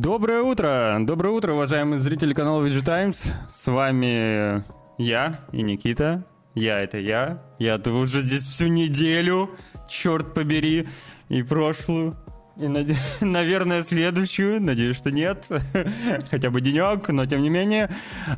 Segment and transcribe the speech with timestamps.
[0.00, 0.96] Доброе утро!
[0.98, 3.32] Доброе утро, уважаемые зрители канала VG Times.
[3.48, 4.64] С вами
[4.98, 6.24] я и Никита.
[6.56, 7.44] Я— это я.
[7.60, 9.50] Я -то уже здесь всю неделю,
[9.88, 10.88] черт побери,
[11.28, 12.16] и прошлую.
[12.56, 12.66] И,
[13.20, 14.60] наверное, следующую.
[14.60, 15.46] Надеюсь, что нет.
[16.30, 17.88] Хотя бы денек, но тем не менее.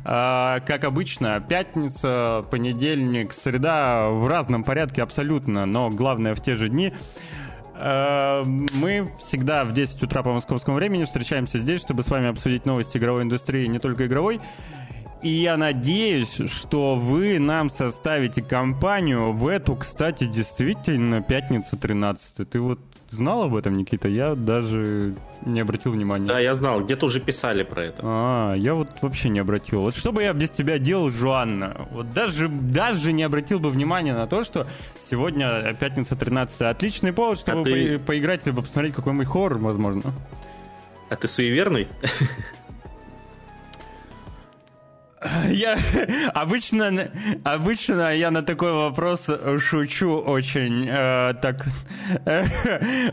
[0.05, 6.69] А, как обычно, пятница, понедельник, среда в разном порядке абсолютно, но главное в те же
[6.69, 6.93] дни.
[7.79, 12.65] А, мы всегда в 10 утра по московскому времени встречаемся здесь, чтобы с вами обсудить
[12.65, 14.39] новости игровой индустрии, не только игровой.
[15.21, 22.59] И я надеюсь, что вы нам составите компанию в эту, кстати, действительно, пятница 13 Ты
[22.59, 22.79] вот
[23.11, 24.07] знал об этом, Никита?
[24.07, 25.15] Я даже
[25.45, 26.27] не обратил внимания.
[26.27, 28.01] Да, я знал, где-то уже писали про это.
[28.03, 29.81] А, я вот вообще не обратил.
[29.81, 31.87] Вот что бы я без тебя делал, Жуанна?
[31.91, 34.67] Вот даже, даже не обратил бы внимания на то, что
[35.09, 37.99] сегодня пятница 13 Отличный повод, чтобы а ты...
[37.99, 40.01] по- поиграть, либо посмотреть какой-нибудь хоррор, возможно.
[41.09, 41.87] А ты суеверный?
[45.49, 45.77] Я
[46.33, 47.09] обычно,
[47.43, 49.27] обычно я на такой вопрос
[49.59, 51.65] шучу очень э, так
[52.25, 52.43] э,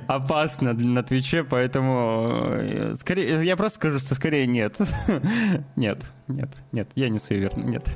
[0.07, 4.77] опасно на Твиче, поэтому э, скорее я просто скажу, что скорее нет.
[5.77, 7.87] Нет, нет, нет, я не суеверный, нет.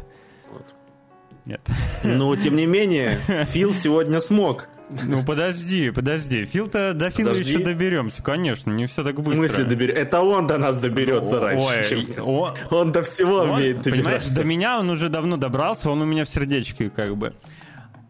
[1.45, 1.61] Нет.
[2.03, 3.19] Но тем не менее,
[3.53, 4.69] Фил сегодня смог.
[4.91, 6.45] Ну подожди, подожди.
[6.45, 7.53] Фил-то до Фила подожди.
[7.53, 9.33] еще доберемся, конечно, не все так быстро.
[9.33, 10.03] В смысле доберемся?
[10.03, 12.25] Это он до нас доберется Ой, раньше, чем...
[12.25, 13.91] О, он до всего он, умеет добираться.
[13.91, 17.33] Понимаешь, до меня он уже давно добрался, он у меня в сердечке как бы.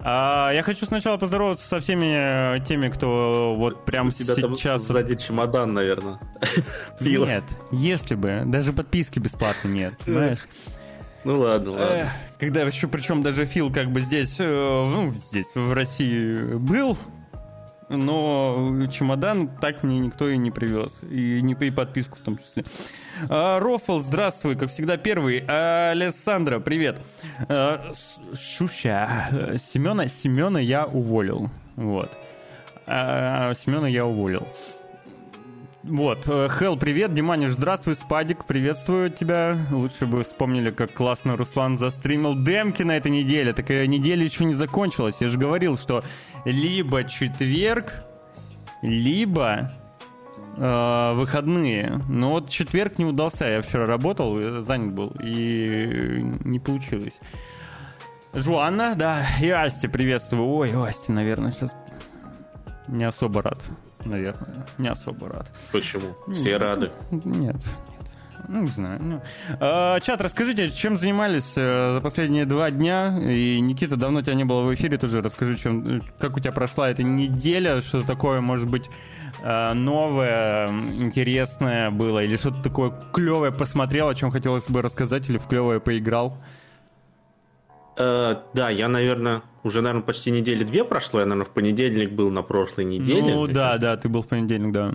[0.00, 4.84] А, я хочу сначала поздороваться со всеми э, теми, кто вот прям у тебя сейчас...
[4.84, 6.20] Там сзади чемодан, наверное.
[7.00, 8.42] Нет, если бы.
[8.46, 10.38] Даже подписки бесплатно нет, понимаешь?
[11.28, 12.12] Ну ладно, ладно.
[12.38, 16.96] Когда еще, причем даже Фил как бы здесь, э, ну, здесь, в России был,
[17.90, 20.98] но чемодан так мне никто и не привез.
[21.02, 22.64] И, не, и подписку в том числе.
[23.28, 25.44] А, Рофл, здравствуй, как всегда, первый.
[25.46, 26.98] А, Алессандра, привет.
[27.50, 27.92] А,
[28.34, 31.50] Шуша, Семена, Семена я уволил.
[31.76, 32.10] Вот.
[32.86, 34.48] А, Семена я уволил.
[35.88, 39.56] Вот, э, Хел, привет, Диманиш, здравствуй, Спадик, приветствую тебя.
[39.70, 43.54] Лучше бы вспомнили, как классно Руслан застримил демки на этой неделе.
[43.54, 45.16] Такая неделя еще не закончилась.
[45.20, 46.04] Я же говорил, что
[46.44, 48.04] либо четверг,
[48.82, 49.72] либо
[50.58, 52.02] э, выходные.
[52.06, 53.46] Но вот четверг не удался.
[53.46, 57.18] Я вчера работал, э, занят был, и не получилось.
[58.34, 60.46] Жуанна, да, и Асти приветствую.
[60.46, 61.72] Ой, Асти, наверное, сейчас
[62.88, 63.64] не особо рад
[64.08, 65.50] наверное, не особо рад.
[65.72, 66.16] Почему?
[66.32, 66.90] Все нет, рады?
[67.10, 67.56] Нет.
[68.48, 68.98] Ну, не знаю.
[69.02, 69.22] Ну.
[69.60, 73.18] А, чат, расскажите, чем занимались э, за последние два дня?
[73.20, 76.88] И, Никита, давно тебя не было в эфире, тоже расскажи, чем, как у тебя прошла
[76.88, 78.88] эта неделя, что такое, может быть,
[79.42, 85.36] э, новое, интересное было, или что-то такое клевое посмотрел, о чем хотелось бы рассказать, или
[85.36, 86.38] в клевое поиграл?
[87.98, 91.20] Э, да, я, наверное, уже, наверное, почти недели две прошло.
[91.20, 93.34] Я, наверное, в понедельник был на прошлой неделе.
[93.34, 93.80] Ну да, кажется.
[93.80, 94.94] да, ты был в понедельник, да.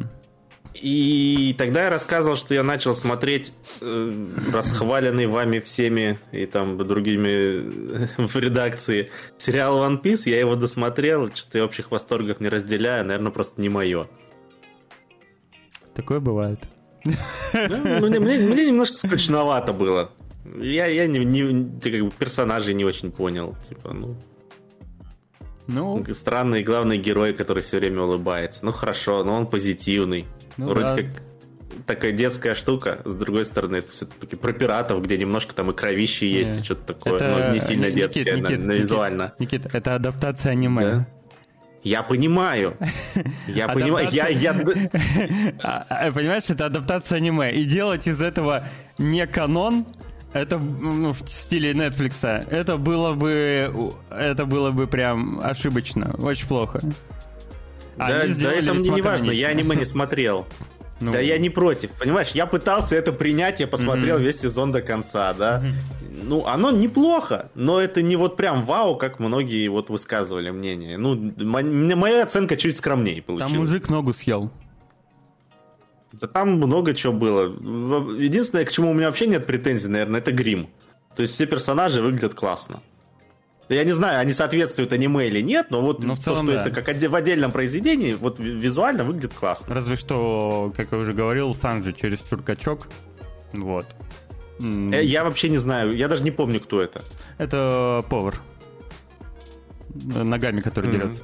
[0.73, 8.07] И тогда я рассказывал, что я начал смотреть э, расхваленный вами всеми и там другими
[8.17, 10.29] в редакции сериал One Piece.
[10.29, 14.07] Я его досмотрел, что-то я общих восторгов не разделяю, наверное, просто не мое.
[15.93, 16.59] Такое бывает.
[17.03, 20.11] Ну, мне, мне, мне немножко скучновато было.
[20.45, 23.55] Я, я не, не, как бы персонажей не очень понял.
[23.67, 24.17] Типа, ну.
[25.67, 26.03] Ну.
[26.11, 28.65] Странный главный герой, который все время улыбается.
[28.65, 30.25] Ну хорошо, но он позитивный.
[30.57, 30.95] Ну, Вроде да.
[30.95, 31.05] как
[31.85, 36.29] такая детская штука, с другой стороны, это все-таки про пиратов, где немножко там и кровище
[36.29, 36.59] есть, не.
[36.59, 37.27] и что-то такое, это...
[37.29, 39.33] но не сильно Никит, детское, Никит, на, на визуально.
[39.39, 40.81] Никит, это адаптация аниме.
[40.83, 41.07] Да?
[41.83, 42.77] Я понимаю.
[43.47, 44.07] Я понимаю.
[44.11, 44.53] Я, я...
[45.61, 47.51] А, а, понимаешь, это адаптация аниме.
[47.51, 48.67] И делать из этого
[48.97, 49.85] не канон,
[50.33, 52.25] это ну, в стиле Netflix.
[52.49, 53.71] Это было бы,
[54.09, 56.81] это было бы прям ошибочно, очень плохо.
[57.97, 60.45] А да, да это мне не важно, я аниме не смотрел.
[60.99, 61.11] Ну...
[61.11, 64.23] Да я не против, понимаешь, я пытался это принять, я посмотрел mm-hmm.
[64.23, 65.61] весь сезон до конца, да.
[65.61, 66.23] Mm-hmm.
[66.23, 70.97] Ну, оно неплохо, но это не вот прям вау, как многие вот высказывали мнение.
[70.97, 73.51] Ну, моя оценка чуть скромнее получилась.
[73.51, 74.49] Там мужик ногу съел.
[76.13, 77.45] Да там много чего было.
[78.17, 80.69] Единственное, к чему у меня вообще нет претензий, наверное, это грим.
[81.15, 82.81] То есть все персонажи выглядят классно.
[83.69, 86.63] Я не знаю, они соответствуют аниме или нет, но вот но в целом, то, что
[86.63, 86.69] да.
[86.69, 89.73] это как в отдельном произведении, вот визуально выглядит классно.
[89.73, 92.87] Разве что, как я уже говорил, Санджи через чуркачок.
[93.53, 93.85] Вот.
[94.59, 97.03] Э, я вообще не знаю, я даже не помню, кто это.
[97.37, 98.35] Это повар.
[99.93, 100.91] Ногами, который mm-hmm.
[100.91, 101.21] дерется.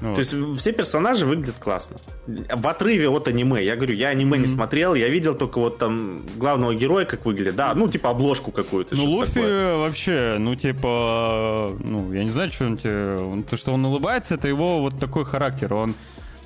[0.00, 0.14] Вот.
[0.14, 1.98] То есть все персонажи выглядят классно.
[2.26, 3.62] В отрыве от аниме.
[3.62, 4.40] Я говорю, я аниме mm-hmm.
[4.40, 7.56] не смотрел, я видел только вот там главного героя, как выглядит.
[7.56, 8.96] Да, ну, типа обложку какую-то.
[8.96, 9.76] Ну, Луфи такое.
[9.76, 13.42] вообще, ну, типа, ну, я не знаю, что он тебе...
[13.50, 15.74] То, что он улыбается, это его вот такой характер.
[15.74, 15.94] Он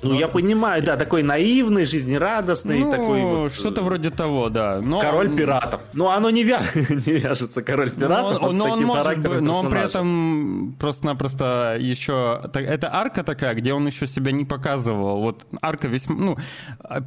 [0.05, 0.19] ну, Но...
[0.19, 3.53] я понимаю, да, такой наивный, жизнерадостный, ну, такой вот...
[3.53, 4.79] что-то вроде того, да.
[4.83, 5.01] Но...
[5.01, 5.81] Король пиратов.
[5.93, 6.61] Ну, оно не, вя...
[6.75, 11.77] не вяжется, король пиратов, но он, но он может быть, Но он при этом просто-напросто
[11.79, 12.39] еще...
[12.53, 15.21] Это арка такая, где он еще себя не показывал.
[15.21, 16.15] Вот арка весьма...
[16.15, 16.37] Ну,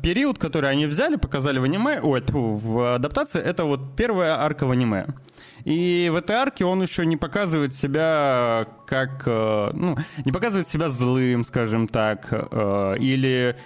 [0.02, 4.70] период, который они взяли, показали в аниме, ой, в адаптации, это вот первая арка в
[4.72, 5.06] аниме.
[5.64, 9.22] И в этой арке он еще не показывает себя как...
[9.26, 13.56] Э, ну, не показывает себя злым, скажем так, э, или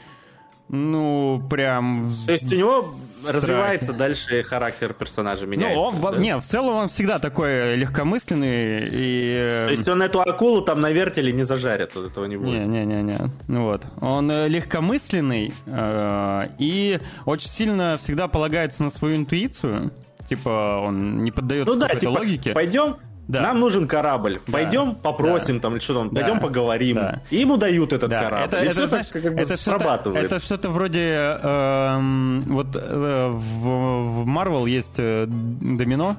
[0.73, 2.15] ну, прям...
[2.25, 3.37] То есть у него страхе.
[3.37, 5.77] развивается дальше характер персонажа, меняется?
[5.77, 6.19] Ну, он, да?
[6.19, 9.35] Не, в целом он всегда такой легкомысленный и...
[9.37, 12.67] Э, То есть он эту акулу там на вертеле не зажарит, вот этого не будет?
[12.67, 13.19] Не-не-не-не,
[13.49, 13.83] ну вот.
[14.01, 19.91] Он легкомысленный э, и очень сильно всегда полагается на свою интуицию.
[20.37, 22.53] Типа он не поддается ну, да, типа, логике.
[22.53, 22.97] Пойдем,
[23.29, 23.43] да.
[23.43, 24.41] Нам нужен корабль.
[24.47, 24.53] Да.
[24.53, 25.63] Пойдем попросим да.
[25.63, 26.09] там или что там.
[26.11, 26.21] Да.
[26.21, 26.97] Пойдем поговорим.
[26.97, 27.21] Да.
[27.31, 28.21] И ему дают этот да.
[28.21, 28.45] корабль.
[28.47, 30.25] Это, и это, все знаешь, так как бы это срабатывает.
[30.25, 36.17] Это что-то вроде э, вот э, в, Marvel есть э, Домино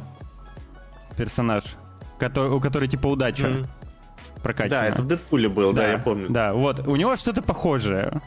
[1.17, 1.63] персонаж,
[2.19, 3.47] который, у которой типа удача.
[3.47, 3.65] Mm.
[4.43, 4.81] Прокачана.
[4.81, 6.27] Да, это в Дэдпуле был, да, да я помню.
[6.29, 6.85] Да, вот.
[6.85, 8.21] У него что-то похожее.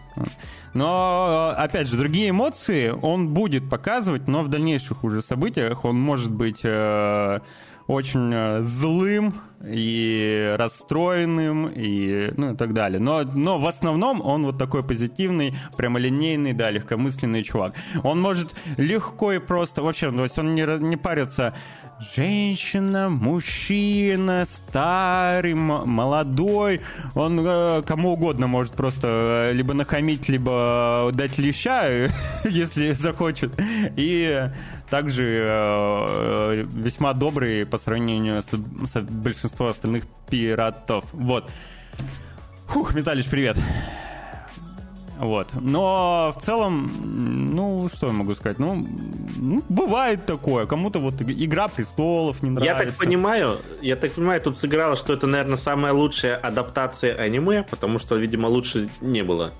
[0.74, 6.30] Но, опять же, другие эмоции он будет показывать, но в дальнейших уже событиях он может
[6.30, 7.40] быть э,
[7.86, 13.00] очень э, злым и расстроенным и ну и так далее.
[13.00, 17.74] Но, но в основном он вот такой позитивный, прямолинейный, да, легкомысленный чувак.
[18.02, 21.54] Он может легко и просто, вообще, то есть он не, не парится
[22.00, 26.80] женщина, мужчина, старый, молодой,
[27.14, 31.88] он э, кому угодно может просто э, либо нахамить, либо дать леща,
[32.44, 33.52] если захочет.
[33.96, 34.48] И
[34.90, 41.04] также э, весьма добрый по сравнению с, с большинством остальных пиратов.
[41.12, 41.50] Вот.
[42.68, 43.58] Фух, Металлич, привет.
[45.18, 45.48] Вот.
[45.60, 46.90] Но в целом,
[47.54, 48.58] ну, что я могу сказать?
[48.58, 48.86] Ну,
[49.36, 50.66] ну бывает такое.
[50.66, 52.78] Кому-то вот Игра престолов не нравится.
[52.78, 57.62] Я так понимаю, я так понимаю, тут сыграло, что это, наверное, самая лучшая адаптация аниме,
[57.62, 59.52] потому что, видимо, лучше не было.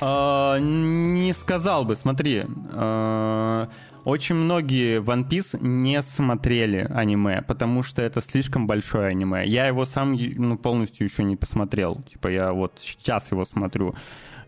[0.00, 2.44] А, не сказал бы, смотри.
[2.72, 3.68] А,
[4.04, 9.44] очень многие One Piece не смотрели аниме, потому что это слишком большое аниме.
[9.46, 12.02] Я его сам ну, полностью еще не посмотрел.
[12.10, 13.94] Типа я вот сейчас его смотрю.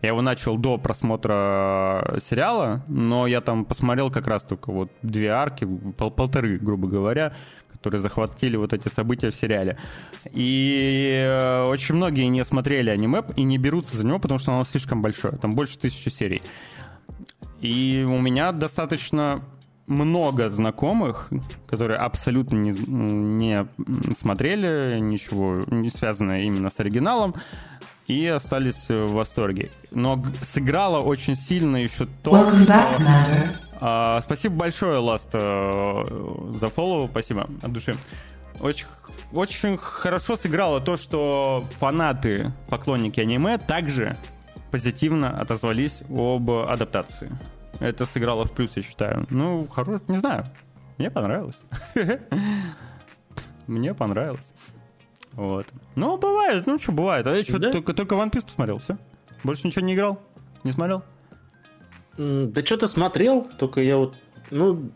[0.01, 5.29] Я его начал до просмотра сериала, но я там посмотрел как раз только вот две
[5.29, 5.67] арки,
[5.97, 7.33] пол полторы, грубо говоря,
[7.71, 9.77] которые захватили вот эти события в сериале.
[10.31, 14.63] И э, очень многие не смотрели аниме и не берутся за него, потому что оно
[14.63, 15.37] слишком большое.
[15.37, 16.41] Там больше тысячи серий.
[17.59, 19.41] И у меня достаточно
[19.85, 21.29] много знакомых,
[21.67, 23.67] которые абсолютно не, не
[24.19, 27.35] смотрели ничего, не связанное именно с оригиналом,
[28.07, 29.71] и остались в восторге.
[29.91, 37.07] Но сыграло очень сильно еще то, Welcome back, а, спасибо большое, Ласт, э, за фоллоу,
[37.07, 37.95] спасибо от души.
[38.59, 38.85] Очень,
[39.31, 44.15] очень хорошо сыграло то, что фанаты, поклонники аниме также
[44.69, 47.31] позитивно отозвались об адаптации.
[47.79, 49.25] Это сыграло в плюс, я считаю.
[49.31, 50.45] Ну, хорош, не знаю.
[50.99, 51.57] Мне понравилось.
[53.67, 54.53] Мне понравилось.
[55.33, 55.67] Вот.
[55.95, 57.25] Ну, бывает, ну что, бывает.
[57.27, 57.71] А я что, да?
[57.71, 58.97] только, только One Piece посмотрел, все?
[59.43, 60.21] Больше ничего не играл?
[60.63, 61.03] Не смотрел?
[62.17, 64.15] Да что-то смотрел, только я вот,
[64.51, 64.91] ну,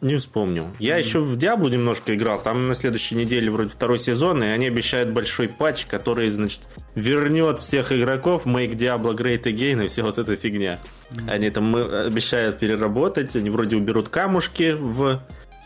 [0.00, 0.74] не вспомню.
[0.78, 2.40] Я mm еще в Диаблу немножко играл.
[2.40, 6.60] Там на следующей неделе вроде второй сезон, и они обещают большой патч, который, значит,
[6.94, 10.78] вернет всех игроков, make Diablo great again и все вот эта фигня.
[11.10, 15.20] mm Они там обещают переработать, они вроде уберут камушки в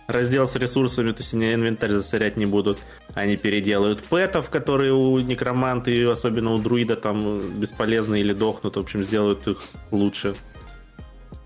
[0.06, 2.78] раздел с ресурсами, то есть они инвентарь засорять не будут.
[3.14, 8.76] Они переделают пэтов, которые у некроманта и особенно у друида там бесполезны или дохнут.
[8.76, 9.58] В общем, сделают их
[9.90, 10.34] лучше.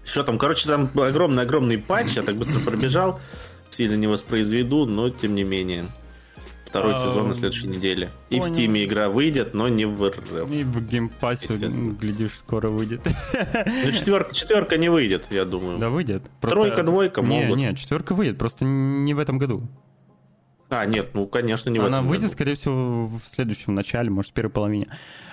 [0.05, 0.39] Что там?
[0.39, 2.17] Короче, там огромный-огромный патч.
[2.17, 3.21] Я так быстро пробежал.
[3.71, 5.87] Сильно не воспроизведу, но тем не менее.
[6.67, 8.11] Второй а, сезон на следующей неделе.
[8.29, 8.53] И понял.
[8.53, 10.51] в Стиме игра выйдет, но не в РФ.
[10.51, 13.01] И в Game Pass е, глядишь, скоро выйдет.
[13.85, 15.79] Ну, четверка, четверка не выйдет, я думаю.
[15.79, 16.25] Да, выйдет.
[16.41, 16.61] Просто...
[16.61, 17.59] Тройка, двойка не, могут.
[17.59, 19.63] Нет, четверка выйдет, просто не в этом году.
[20.69, 22.33] А, нет, ну, конечно, не Она в этом Она выйдет, году.
[22.33, 24.89] скорее всего, в следующем начале, может, в первой половине.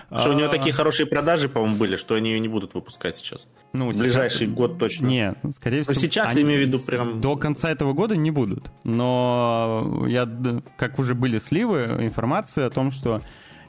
[0.08, 0.50] Что у нее а.
[0.50, 3.48] такие хорошие продажи, по-моему, были, что они ее не будут выпускать сейчас.
[3.74, 5.08] Ну, в ближайший год точно.
[5.08, 5.94] Нет, скорее всего.
[5.96, 7.22] Но сейчас, я имею в виду, прям...
[7.22, 8.72] До конца этого года не будут.
[8.84, 10.30] Но я,
[10.78, 13.22] как уже были сливы, информация о том, что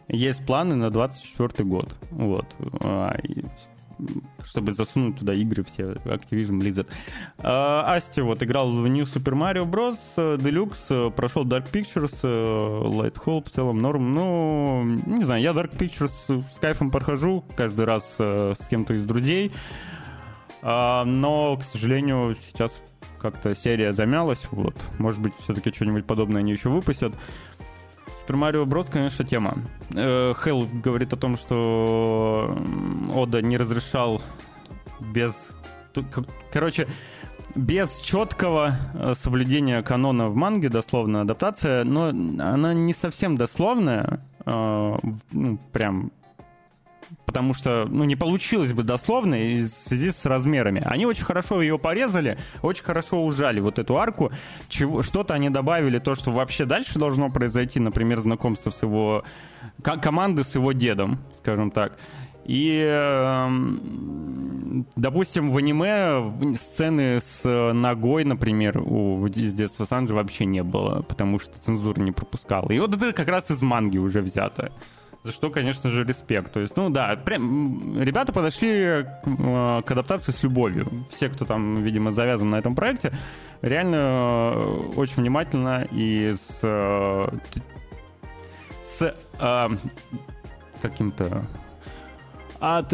[0.08, 1.94] есть планы на 24 год.
[2.10, 2.46] Вот.
[4.44, 6.86] Чтобы засунуть туда игры все Activision Blizzard.
[7.38, 9.98] А, Асти вот играл в New Super Mario Bros.
[10.16, 14.14] Deluxe, прошел Dark Pictures, Light Hole в целом норм.
[14.14, 19.52] Ну, не знаю, я Dark Pictures с кайфом прохожу каждый раз с кем-то из друзей.
[20.62, 22.80] А, но, к сожалению, сейчас
[23.20, 24.46] как-то серия замялась.
[24.50, 24.74] Вот.
[24.98, 27.14] Может быть, все-таки что-нибудь подобное они еще выпустят.
[28.26, 29.58] Super Mario Bros, конечно, тема.
[29.92, 32.56] Хелл говорит о том, что
[33.14, 34.22] Ода не разрешал
[35.00, 35.34] без...
[36.52, 36.88] Короче,
[37.54, 44.96] без четкого э, соблюдения канона в манге, дословно адаптация, но она не совсем дословная, э,
[45.30, 46.10] ну, прям
[47.26, 50.82] потому что, ну, не получилось бы дословно в связи с размерами.
[50.84, 54.30] Они очень хорошо ее порезали, очень хорошо ужали вот эту арку.
[54.68, 59.24] Чего, что-то они добавили, то, что вообще дальше должно произойти, например, знакомство с его...
[59.82, 61.98] команды с его дедом, скажем так.
[62.44, 70.62] И, эм, допустим, в аниме сцены с ногой, например, у, из детства Санджи вообще не
[70.62, 72.70] было, потому что цензура не пропускала.
[72.70, 74.72] И вот это как раз из манги уже взято
[75.24, 76.52] за что, конечно же, респект.
[76.52, 81.06] То есть, ну да, прям, ребята подошли к, к адаптации с любовью.
[81.10, 83.16] Все, кто там, видимо, завязан на этом проекте,
[83.62, 87.28] реально э, очень внимательно и с, э,
[88.98, 89.68] с э,
[90.82, 91.46] каким-то
[92.60, 92.88] от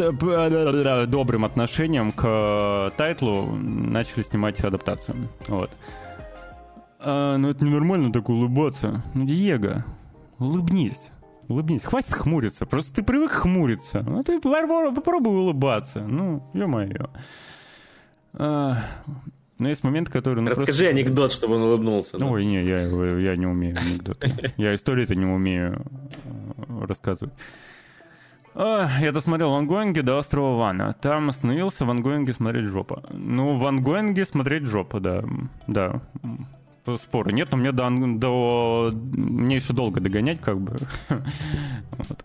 [1.09, 5.29] добрым отношением к тайтлу начали снимать адаптацию.
[5.47, 5.71] Вот.
[6.99, 9.03] А, ну это ненормально так улыбаться.
[9.13, 9.85] Ну, Диего,
[10.39, 11.11] улыбнись.
[11.51, 11.83] Улыбнись.
[11.83, 12.65] Хватит хмуриться.
[12.65, 14.01] Просто ты привык хмуриться.
[14.05, 15.99] Ну, ты попробуй улыбаться.
[15.99, 17.09] Ну, ё-моё.
[18.33, 18.77] А,
[19.59, 20.41] но есть момент, который...
[20.41, 20.87] Ну, Расскажи просто...
[20.87, 22.17] анекдот, чтобы он улыбнулся.
[22.17, 22.25] Да?
[22.25, 22.79] Ой, не, я,
[23.17, 24.33] я не умею анекдоты.
[24.57, 25.85] Я истории-то не умею
[26.23, 27.33] э, рассказывать.
[28.55, 30.95] А, я досмотрел в Ангоинге до острова Вана.
[31.01, 33.03] Там остановился в Ангоинге смотреть жопа.
[33.11, 35.25] Ну, в Ангоинге смотреть жопа, да.
[35.67, 36.01] Да
[36.97, 40.77] спора нет, но мне до, до мне еще долго догонять, как бы.
[41.09, 42.23] вот.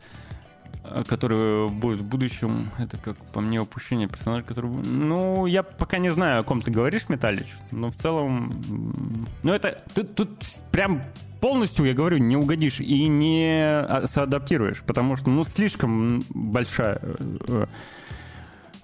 [0.90, 2.70] А, который будет в будущем.
[2.78, 4.70] Это как по мне упущение персонажа, который.
[4.70, 9.26] Ну, я пока не знаю, о ком ты говоришь, Металлич, но в целом.
[9.42, 9.82] Ну, это.
[9.94, 10.30] Ты тут
[10.70, 11.02] прям
[11.40, 17.66] полностью, я говорю, не угодишь и не а, соадаптируешь, потому что, ну, слишком большая э,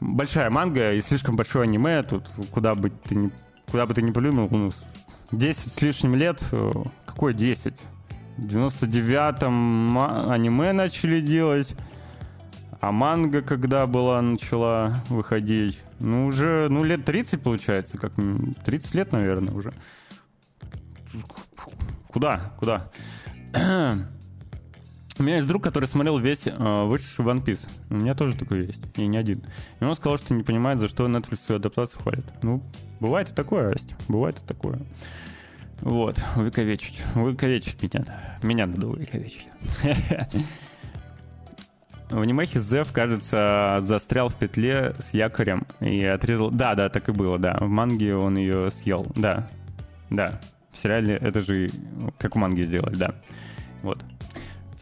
[0.00, 3.30] большая манга и слишком большое аниме, тут куда бы ты ни,
[3.70, 4.72] куда бы ты ни плюнул, ну,
[5.32, 6.72] 10 с лишним лет, э,
[7.06, 7.74] какой 10?
[8.36, 9.98] В 99-м
[10.30, 11.74] аниме начали делать,
[12.80, 15.80] а манга когда была, начала выходить?
[15.98, 18.12] Ну, уже, ну, лет 30 получается, как
[18.64, 19.72] 30 лет, наверное, уже.
[22.08, 22.52] Куда?
[22.58, 22.90] Куда?
[25.18, 27.60] У меня есть друг, который смотрел весь э, вышедший One Piece.
[27.90, 29.42] У меня тоже такой есть, и не один.
[29.80, 32.24] И он сказал, что не понимает, за что Netflix свою адаптацию хвалит.
[32.42, 32.62] Ну,
[32.98, 34.80] бывает и такое, Астя, бывает и такое.
[35.82, 37.02] Вот, увековечить.
[37.14, 38.04] Увековечить меня.
[38.42, 39.46] Меня надо увековечить.
[42.08, 46.50] В анимехе Зев, кажется, застрял в петле с якорем и отрезал...
[46.50, 47.56] Да, да, так и было, да.
[47.58, 49.48] В манге он ее съел, да.
[50.10, 50.38] Да.
[50.72, 51.70] В сериале это же
[52.18, 53.14] как в манге сделали, да.
[53.82, 54.04] Вот.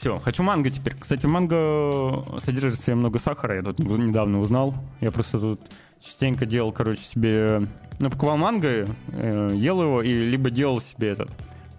[0.00, 0.94] Все, хочу манго теперь.
[0.98, 4.74] Кстати, манго содержит в себе много сахара, я тут недавно узнал.
[5.02, 5.60] Я просто тут
[6.02, 7.60] частенько делал, короче, себе
[7.98, 11.28] ну, покупал манго, э, ел его и либо делал себе этот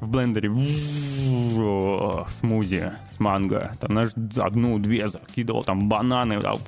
[0.02, 0.52] в блендере
[2.30, 3.72] смузи с манго.
[3.80, 6.60] Там, знаешь, одну-две закидывал, там бананы, там,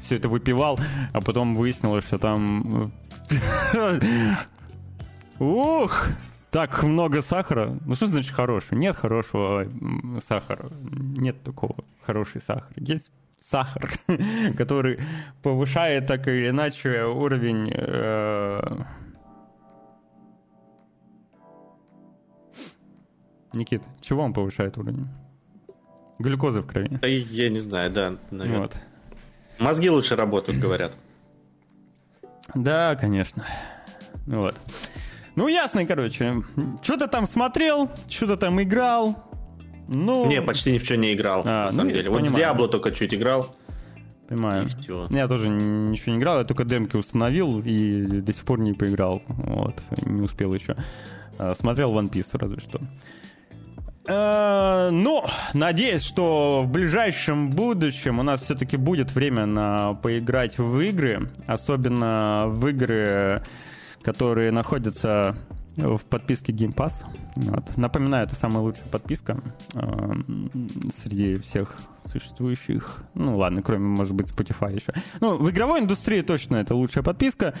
[0.00, 0.80] все это выпивал,
[1.12, 2.90] а потом выяснилось, что там...
[5.38, 6.08] Ух!
[6.50, 7.78] Так много сахара.
[7.84, 8.78] Ну что значит хороший?
[8.78, 9.66] Нет хорошего
[10.26, 10.70] сахара.
[10.80, 12.72] Нет такого хороший сахар.
[12.76, 13.90] Есть сахар,
[14.56, 15.00] который
[15.42, 17.70] повышает так или иначе уровень...
[17.74, 18.82] Э...
[23.54, 25.08] Никит, чего он повышает уровень?
[26.18, 26.98] Глюкозы в крови.
[27.06, 28.62] Я не знаю, да, наверное.
[28.62, 28.76] Вот.
[29.58, 30.92] Мозги лучше работают, говорят.
[32.54, 33.44] Да, конечно.
[34.26, 34.56] Вот.
[35.38, 36.42] Ну, ясно, короче.
[36.82, 39.14] Что-то там смотрел, что-то там играл,
[39.86, 40.26] ну...
[40.26, 42.10] Не, почти ни в чем не играл, а, на ну, самом деле.
[42.10, 43.54] Вот в Diablo только чуть играл.
[44.28, 44.66] Понимаю.
[45.10, 49.22] Я тоже ничего не играл, я только демки установил и до сих пор не поиграл.
[49.28, 50.74] Вот, не успел еще.
[51.38, 52.80] А, смотрел One Piece разве что.
[54.08, 60.80] Э, ну, надеюсь, что в ближайшем будущем у нас все-таки будет время на поиграть в
[60.80, 63.44] игры, особенно в игры,
[64.02, 65.36] которые находятся
[65.78, 67.04] в подписке Game Pass.
[67.36, 67.76] Вот.
[67.76, 69.40] Напоминаю, это самая лучшая подписка
[69.74, 70.14] э,
[70.96, 71.76] среди всех
[72.10, 73.02] существующих.
[73.14, 74.92] Ну ладно, кроме, может быть, Spotify еще.
[75.20, 77.54] Ну, в игровой индустрии точно это лучшая подписка.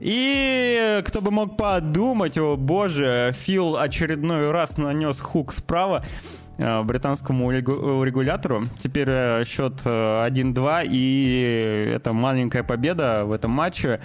[0.00, 6.04] И кто бы мог подумать, о боже, Фил очередной раз нанес хук справа
[6.58, 8.64] э, британскому регулятору.
[8.82, 14.00] Теперь э, счет 1-2, и это маленькая победа в этом матче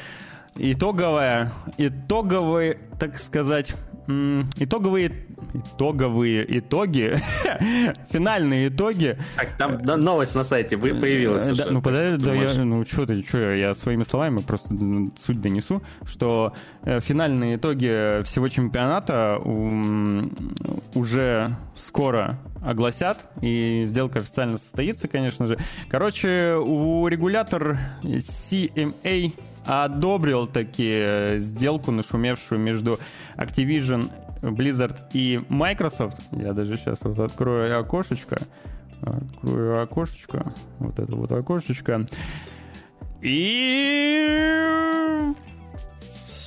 [0.57, 3.73] итоговая, итоговые, так сказать,
[4.07, 5.11] итоговые
[5.53, 7.19] итоговые итоги,
[8.11, 9.17] финальные итоги.
[9.35, 11.45] Так, там да, новость на сайте появилась.
[11.45, 14.69] Да, уже, ну подожди, да, я, ну что ты, что я своими словами просто
[15.25, 19.39] суть донесу, что э, финальные итоги всего чемпионата
[20.93, 25.57] уже скоро огласят, и сделка официально состоится, конечно же.
[25.89, 29.33] Короче, у регулятор CMA
[29.65, 32.99] одобрил таки э, сделку, нашумевшую между
[33.37, 36.17] Activision, Blizzard и Microsoft.
[36.31, 38.39] Я даже сейчас вот открою окошечко.
[39.01, 40.51] Открою окошечко.
[40.79, 42.05] Вот это вот окошечко.
[43.21, 44.96] И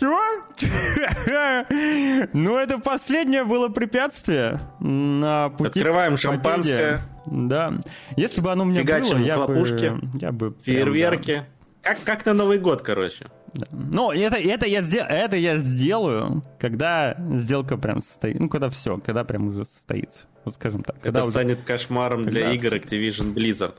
[0.00, 2.26] все?
[2.33, 5.80] ну, это последнее было препятствие на пути.
[5.80, 7.02] Открываем шампанское.
[7.26, 7.75] Да.
[8.16, 10.09] Если бы оно у меня Фигачим было, я бы...
[10.21, 11.33] Я бы Фейерверки.
[11.33, 11.45] Прям,
[11.83, 13.26] да, как, как на Новый год, короче.
[13.52, 13.66] Да.
[13.73, 18.38] Ну, это, это, я сдел, это я сделаю, когда сделка прям состоит.
[18.38, 20.26] Ну, когда все, когда прям уже состоится.
[20.45, 21.00] Вот скажем так.
[21.00, 21.37] Когда это уже...
[21.37, 22.40] станет кошмаром когда...
[22.40, 23.75] для игр Activision Blizzard.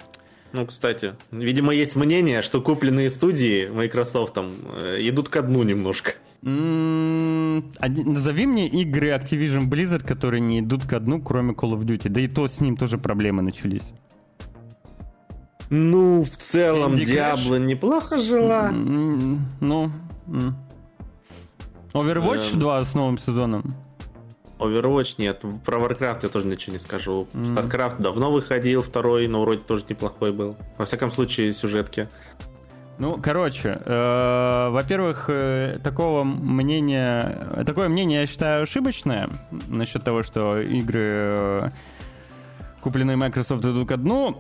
[0.54, 6.14] Ну, кстати, видимо, есть мнение, что купленные студии Microsoft там, э, идут ко дну немножко.
[6.42, 12.10] Назови мне игры Activision Blizzard, которые не идут ко дну, кроме Call of Duty.
[12.10, 13.94] Да и то с ним тоже проблемы начались.
[15.70, 18.72] Ну, в целом, Диабло неплохо жила.
[18.72, 19.92] Ну.
[21.94, 22.86] Overwatch 2 эм.
[22.86, 23.74] с новым сезоном.
[24.62, 25.44] Overwatch нет.
[25.66, 27.28] Про Warcraft я тоже ничего не скажу.
[27.34, 30.56] StarCraft давно выходил, второй, но вроде тоже неплохой был.
[30.78, 32.08] Во всяком случае, сюжетки.
[33.00, 39.28] Ну, короче, э, во-первых, э, такого мнения, такое мнение я считаю ошибочное
[39.68, 41.70] насчет того, что игры э,
[42.82, 44.38] купленные Microsoft идут ко дну.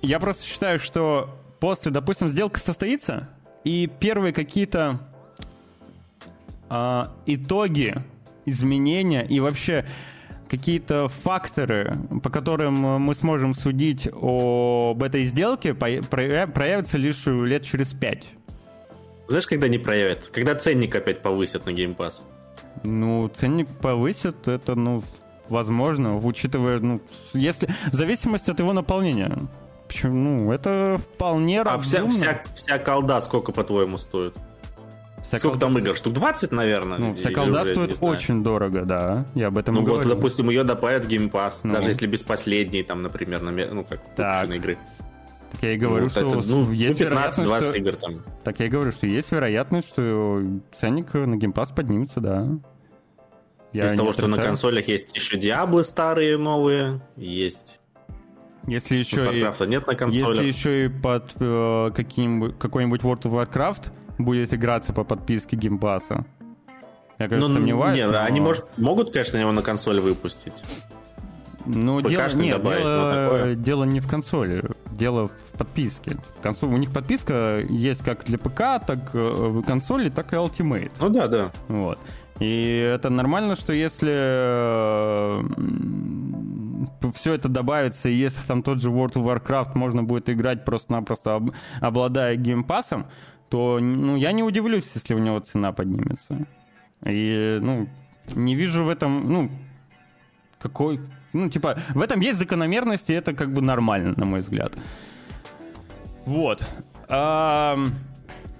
[0.00, 3.28] Я просто считаю, что после, допустим, сделка состоится,
[3.62, 4.98] и первые какие-то
[6.68, 8.02] э, итоги,
[8.46, 9.84] изменения и вообще
[10.48, 18.24] какие-то факторы, по которым мы сможем судить об этой сделке, проявятся лишь лет через пять.
[19.28, 20.30] Знаешь, когда не проявятся?
[20.30, 22.16] Когда ценник опять повысят на Game Pass.
[22.82, 25.02] Ну, ценник повысят, это, ну,
[25.48, 27.00] возможно, учитывая, ну,
[27.32, 27.68] если...
[27.90, 29.38] В зависимости от его наполнения.
[29.86, 30.14] Почему?
[30.14, 32.08] Ну, это вполне разумно.
[32.08, 34.34] А вся, вся, вся колда сколько, по-твоему, стоит?
[35.32, 35.96] Вся Сколько там игр?
[35.96, 36.98] Штук 20, наверное?
[36.98, 39.24] Ну, вся колда стоит очень дорого, да.
[39.34, 41.72] Я об этом Ну вот, допустим, ее добавят в Game Pass, ну.
[41.72, 44.50] даже если без последней, там, например, ну, как так.
[44.50, 44.76] игры.
[45.50, 47.78] Так я и говорю, ну, что это, ну, есть 15, 20 что...
[47.78, 48.22] игр там.
[48.44, 50.42] Так я и говорю, что есть вероятность, что
[50.74, 52.48] ценник на Game Pass поднимется, да.
[53.72, 54.28] Я Из того, отрицаю.
[54.28, 57.80] что на консолях есть еще Диаблы старые, новые, есть
[58.66, 60.28] если еще и, нет на консолях.
[60.28, 65.83] Если еще и под э, каким, какой-нибудь World of Warcraft будет играться по подписке Game
[65.83, 66.24] Pass а.
[67.18, 67.96] Я, конечно, ну, сомневаюсь.
[67.96, 68.22] Нет, но...
[68.22, 70.62] они может, могут, конечно, его на консоль выпустить.
[71.64, 76.16] Ну, дело, нет, добавить, дело, дело не в консоли, дело в подписке.
[76.42, 80.90] Консоль, у них подписка есть как для ПК, так э, в консоли, так и Ultimate.
[80.98, 81.52] Ну да, да.
[81.68, 82.00] Вот.
[82.40, 85.42] И это нормально, что если э,
[87.14, 91.36] все это добавится, и если там тот же World of Warcraft можно будет играть просто-напросто
[91.36, 93.06] об, обладая геймпасом,
[93.52, 96.46] то ну, я не удивлюсь, если у него цена поднимется.
[97.04, 97.86] И, ну,
[98.34, 99.50] не вижу в этом, ну,
[100.58, 101.00] какой...
[101.34, 104.72] Ну, типа, в этом есть закономерность, и это как бы нормально, на мой взгляд.
[106.24, 106.64] Вот.
[107.08, 107.78] А...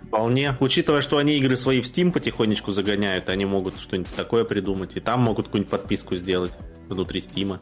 [0.09, 0.55] Вполне.
[0.61, 4.95] Учитывая, что они игры свои в Steam потихонечку загоняют, они могут что-нибудь такое придумать.
[4.97, 6.53] И там могут какую-нибудь подписку сделать
[6.91, 7.59] внутри Steam.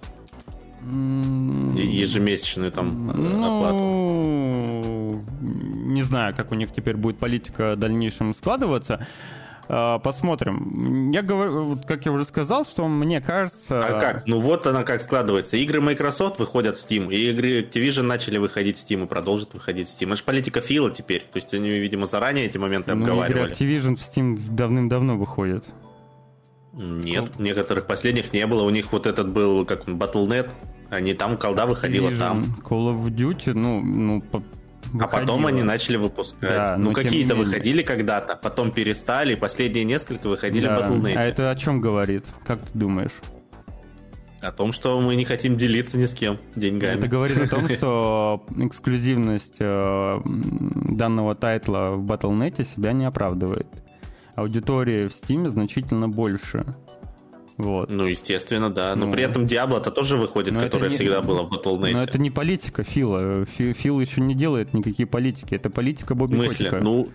[0.82, 4.69] Ежемесячную там ну, оплату.
[5.90, 9.06] Не знаю, как у них теперь будет политика в дальнейшем складываться.
[9.72, 11.12] А, посмотрим.
[11.12, 13.86] Я говорю, как я уже сказал, что мне кажется...
[13.86, 14.26] А как?
[14.26, 15.56] Ну вот она как складывается.
[15.56, 19.88] Игры Microsoft выходят в Steam, и игры Activision начали выходить в Steam и продолжат выходить
[19.88, 20.08] в Steam.
[20.08, 21.20] Это же политика Фила теперь.
[21.20, 23.52] То есть они, видимо, заранее эти моменты ну, обговаривали.
[23.52, 25.64] игры Activision в Steam давным-давно выходят.
[26.72, 28.62] Нет, ну, некоторых последних не было.
[28.62, 30.50] У них вот этот был, как он, Battle.net.
[30.88, 32.56] Они там, колда выходила Activision, там.
[32.64, 34.20] Call of Duty, ну, ну
[34.92, 35.04] выходило.
[35.04, 36.50] А потом они начали выпускать.
[36.50, 40.76] Да, ну, какие-то выходили когда-то, потом перестали, последние несколько выходили да.
[40.76, 41.14] в Battle.net.
[41.16, 42.26] А это о чем говорит?
[42.46, 43.12] Как ты думаешь?
[44.40, 46.98] О том, что мы не хотим делиться ни с кем деньгами.
[46.98, 53.66] Это говорит о том, что эксклюзивность э, данного тайтла в Battle.net себя не оправдывает.
[54.34, 56.64] Аудитория в Steam значительно больше.
[57.60, 57.90] Вот.
[57.90, 58.96] Ну, естественно, да.
[58.96, 60.94] Но ну, при этом Диабло-то тоже выходит, которая не...
[60.94, 61.92] всегда была в Battle.net.
[61.92, 63.44] Но это не политика Фила.
[63.46, 65.54] Фил еще не делает никакие политики.
[65.54, 66.70] Это политика Бобби В смысле?
[66.70, 66.84] Котика.
[66.84, 67.08] Ну,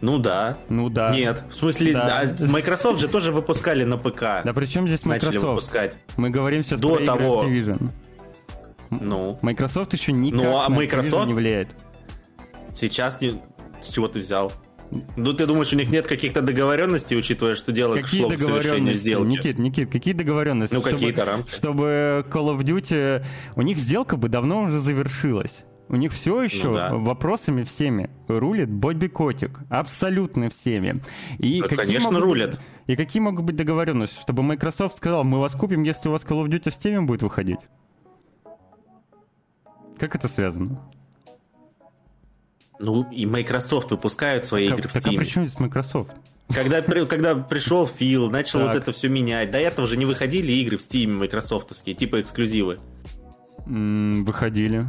[0.00, 0.58] ну да.
[0.68, 1.10] Ну да.
[1.10, 2.20] Нет, в смысле, да.
[2.20, 4.44] а Microsoft же тоже выпускали на ПК.
[4.44, 5.34] Да при чем здесь Microsoft?
[5.34, 5.94] Начали выпускать.
[6.16, 7.42] Мы говорим сейчас До про того...
[7.42, 7.90] Activision.
[8.90, 9.38] Ну.
[9.42, 11.26] Microsoft еще никак ну, а Microsoft...
[11.26, 11.68] Не влияет.
[12.74, 13.40] Сейчас не...
[13.82, 14.52] С чего ты взял?
[15.16, 18.94] Ну, ты думаешь, у них нет каких-то договоренностей, учитывая, что дело какие шло к совершению
[18.94, 19.26] сделки?
[19.26, 20.74] Никит, Никит, какие договоренности?
[20.74, 21.52] Ну, какие-то рамки.
[21.52, 23.24] Чтобы Call of Duty...
[23.54, 25.64] У них сделка бы давно уже завершилась.
[25.88, 26.92] У них все еще ну, да.
[26.94, 29.60] вопросами всеми рулит Бобби Котик.
[29.70, 31.00] Абсолютно всеми.
[31.38, 32.60] И да, конечно, могут, рулят.
[32.86, 34.20] И какие могут быть договоренности?
[34.20, 37.22] Чтобы Microsoft сказал, мы вас купим, если у вас Call of Duty в Steam будет
[37.22, 37.60] выходить.
[39.98, 40.80] Как это связано?
[42.78, 45.00] Ну, и Microsoft выпускают свои так, игры в Steam.
[45.02, 46.10] Так а при чем здесь Microsoft?
[46.48, 48.68] Когда, когда пришел Фил, начал так.
[48.68, 49.50] вот это все менять.
[49.50, 52.78] До этого же не выходили игры в Steam майкрософтовские, типа эксклюзивы.
[53.66, 54.86] М-м, выходили.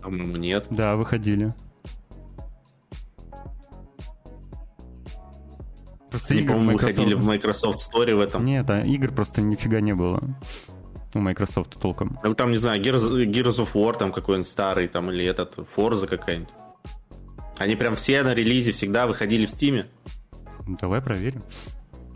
[0.00, 0.66] По-моему, нет.
[0.70, 1.54] Да, выходили.
[6.10, 6.98] Просто не, по-моему, Microsoft...
[6.98, 8.44] выходили в Microsoft Store в этом.
[8.44, 10.20] Нет, а игр просто нифига не было
[11.14, 12.18] у Microsoft толком.
[12.22, 16.06] Ну, там, не знаю, Gears, Gears of War там какой-нибудь старый, там, или этот, Forza
[16.06, 16.52] какая-нибудь.
[17.58, 19.86] Они прям все на релизе всегда выходили в Steam.
[20.80, 21.42] Давай проверим.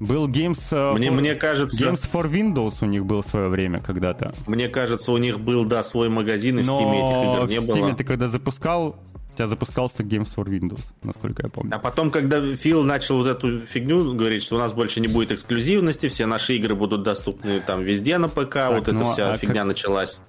[0.00, 3.48] Был Games, uh, мне, for, мне кажется, Games for Windows у них был в свое
[3.48, 4.34] время когда-то.
[4.46, 7.70] Мне кажется, у них был, да, свой магазин, и в Steam этих игр не в
[7.70, 7.94] Steam было.
[7.94, 8.96] ты когда запускал,
[9.34, 11.74] у тебя запускался Games for Windows, насколько я помню.
[11.74, 15.32] А потом, когда Фил начал вот эту фигню говорить, что у нас больше не будет
[15.32, 19.32] эксклюзивности, все наши игры будут доступны там везде на ПК, так, вот ну, эта вся
[19.32, 19.66] а фигня как...
[19.66, 20.20] началась.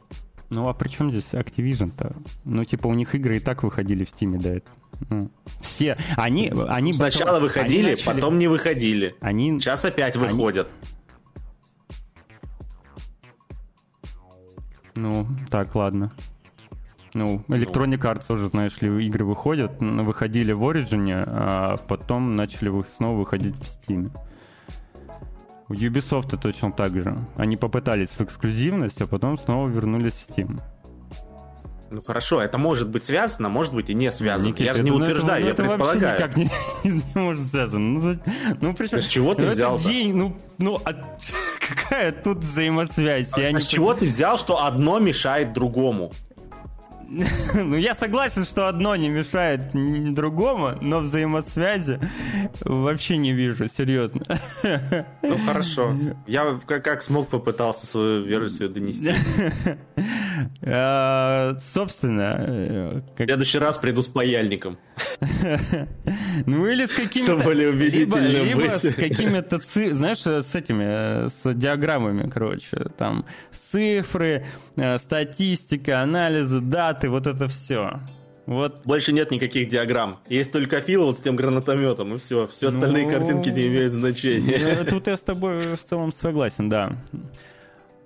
[0.49, 2.15] Ну а при чем здесь Activision-то?
[2.45, 4.75] Ну типа у них игры и так выходили в Steam до этого.
[5.09, 5.29] Ну,
[5.61, 8.05] все, они, они сначала потом, выходили, они начали...
[8.05, 9.15] потом не выходили.
[9.19, 10.25] Они сейчас опять они...
[10.25, 10.67] выходят.
[14.95, 16.13] Ну, так, ладно.
[17.15, 23.17] Ну, Electronic Arts тоже, знаешь ли, игры выходят, выходили в Origin, а потом начали снова
[23.17, 24.11] выходить в Steam.
[25.69, 27.15] У Ubisoft точно так же.
[27.37, 30.59] Они попытались в эксклюзивность, а потом снова вернулись в Steam.
[31.89, 34.49] Ну хорошо, это может быть связано, может быть и не связано.
[34.49, 36.17] Никита, я же не это, утверждаю, это, я это предполагаю.
[36.17, 36.49] никак не,
[36.83, 37.99] не может связано.
[37.99, 38.15] Ну,
[38.59, 39.79] ну причем, с чего ты ну, взял?
[39.79, 40.91] День, ну, ну а,
[41.65, 43.29] какая тут взаимосвязь?
[43.31, 46.11] А, я а с чего ты взял, что одно мешает другому?
[47.53, 49.71] Ну, я согласен, что одно не мешает
[50.13, 51.99] другому, но взаимосвязи
[52.61, 54.21] вообще не вижу, серьезно.
[55.21, 55.95] Ну, хорошо.
[56.27, 59.13] Я как, смог попытался свою версию донести.
[60.61, 62.33] А, собственно...
[62.37, 62.99] Э.
[63.17, 64.77] В следующий раз приду с паяльником.
[66.45, 67.31] Ну, или с какими-то...
[67.31, 69.59] Чтобы более убедительно либо, либо с какими-то,
[69.93, 74.43] знаешь, с этими, с диаграммами, короче, там цифры, э,
[74.97, 77.99] статистика, анализы, даты, вот это все.
[78.45, 78.85] Вот.
[78.85, 80.19] Больше нет никаких диаграмм.
[80.29, 82.47] Есть только фил вот с тем гранатометом, и все.
[82.47, 84.77] Все остальные ну, картинки не имеют значения.
[84.77, 86.91] Ну, тут я с тобой в целом согласен, да.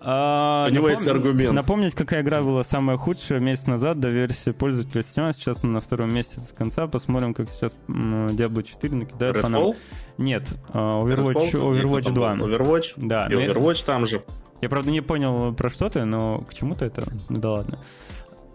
[0.01, 0.97] А, У него напом...
[0.97, 1.53] есть аргумент.
[1.53, 5.33] Напомнить, какая игра была самая худшая месяц назад до версии пользователя Steam.
[5.33, 6.87] Сейчас на втором месте с конца.
[6.87, 9.41] Посмотрим, как сейчас Diablo 4 накидают Redfall?
[9.41, 9.73] фанам.
[10.17, 11.81] Нет, Overwatch, Redfall?
[11.81, 12.33] Overwatch 2.
[12.35, 12.93] Overwatch?
[12.95, 13.27] Да.
[13.27, 14.21] И Overwatch там же.
[14.61, 17.03] Я, правда, не понял про что ты, но к чему-то это...
[17.29, 17.79] Ну да ладно.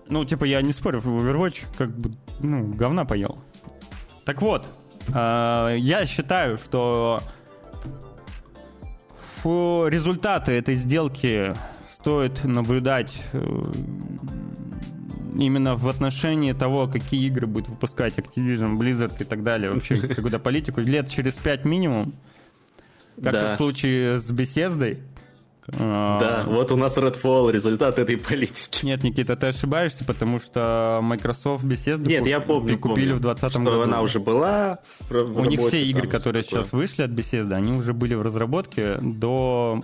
[0.09, 3.39] Ну, типа, я не спорю, в Overwatch как бы, ну, говна поел.
[4.25, 4.69] Так вот,
[5.09, 7.21] э, я считаю, что
[9.45, 11.55] результаты этой сделки
[11.93, 13.73] стоит наблюдать э,
[15.37, 20.39] именно в отношении того, какие игры будет выпускать Activision, Blizzard и так далее, вообще какую-то
[20.39, 22.15] политику, лет через пять минимум,
[23.23, 23.55] как да.
[23.55, 25.14] в случае с беседой, а,
[25.69, 28.85] да, вот у нас Redfall, результат этой политики.
[28.85, 33.63] Нет, Никита, ты ошибаешься, потому что Microsoft Bethesda Нет, я помню, купили помню, в 2020
[33.63, 33.83] году.
[33.83, 38.15] она уже была У них все игры, которые сейчас вышли от Bethesda, они уже были
[38.15, 39.83] в разработке до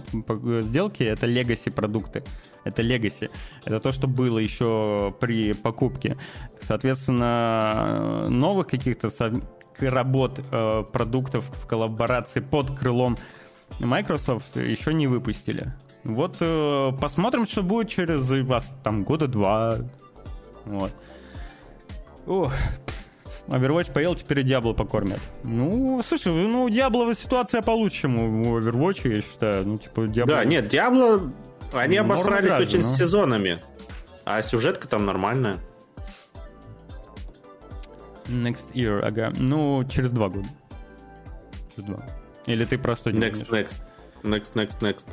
[0.61, 2.23] сделки, это legacy продукты.
[2.63, 3.31] Это legacy.
[3.65, 6.19] Это то, что было еще при покупке.
[6.61, 9.11] Соответственно, новых каких-то
[9.79, 13.17] работ, э, продуктов в коллаборации под крылом
[13.81, 15.73] Microsoft еще не выпустили.
[16.05, 19.79] Вот э, посмотрим, что будет через вас там года два,
[20.65, 20.93] Вот.
[22.27, 22.53] Ох,
[23.49, 25.21] Overwatch поел, теперь и Диабло покормят.
[25.43, 29.67] Ну, слушай, ну, Диабло ситуация получше, чем у Overwatch, я считаю.
[29.67, 30.37] Ну, типа, Диабло...
[30.37, 31.33] Да, нет, Диабло,
[31.73, 32.87] они ну, обосрались очень но...
[32.87, 33.59] с сезонами.
[34.25, 35.57] А сюжетка там нормальная.
[38.27, 39.33] Next year, ага.
[39.37, 40.47] Ну, через два года.
[41.75, 42.20] Через два.
[42.51, 43.77] Или ты про что не Next, next.
[44.23, 45.07] Next, next, next.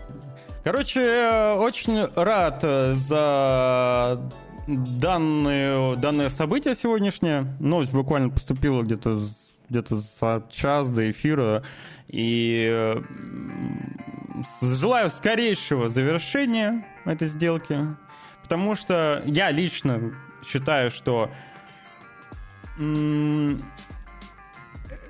[0.63, 4.21] Короче, э, очень рад э, за
[4.67, 7.45] данные, данное событие сегодняшнее.
[7.59, 9.21] Новость буквально поступила где-то
[9.69, 11.63] где-то за час до эфира.
[12.07, 13.01] И э,
[14.61, 17.77] желаю скорейшего завершения этой сделки.
[18.43, 20.13] Потому что я лично
[20.45, 21.29] считаю, что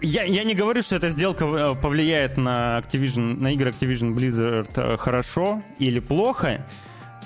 [0.02, 4.72] я, я не говорю, что эта сделка э, повлияет на Activision, на игры Activision Blizzard
[4.76, 6.66] э, хорошо или плохо,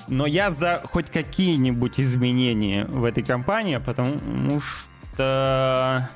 [0.08, 6.08] но я за хоть какие-нибудь изменения в этой компании, потому что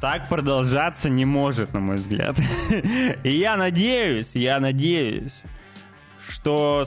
[0.00, 2.36] так продолжаться не может, на мой взгляд.
[3.24, 5.34] И я надеюсь, я надеюсь,
[6.28, 6.84] что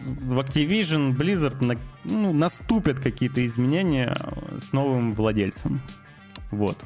[0.00, 1.74] в Activision Blizzard на,
[2.04, 4.16] ну, наступят какие-то изменения
[4.56, 5.82] с новым владельцем.
[6.50, 6.78] Вот.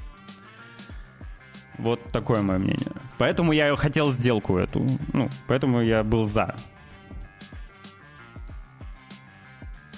[1.79, 2.93] Вот такое мое мнение.
[3.19, 4.87] Поэтому я хотел сделку эту.
[5.13, 6.55] Ну, поэтому я был за.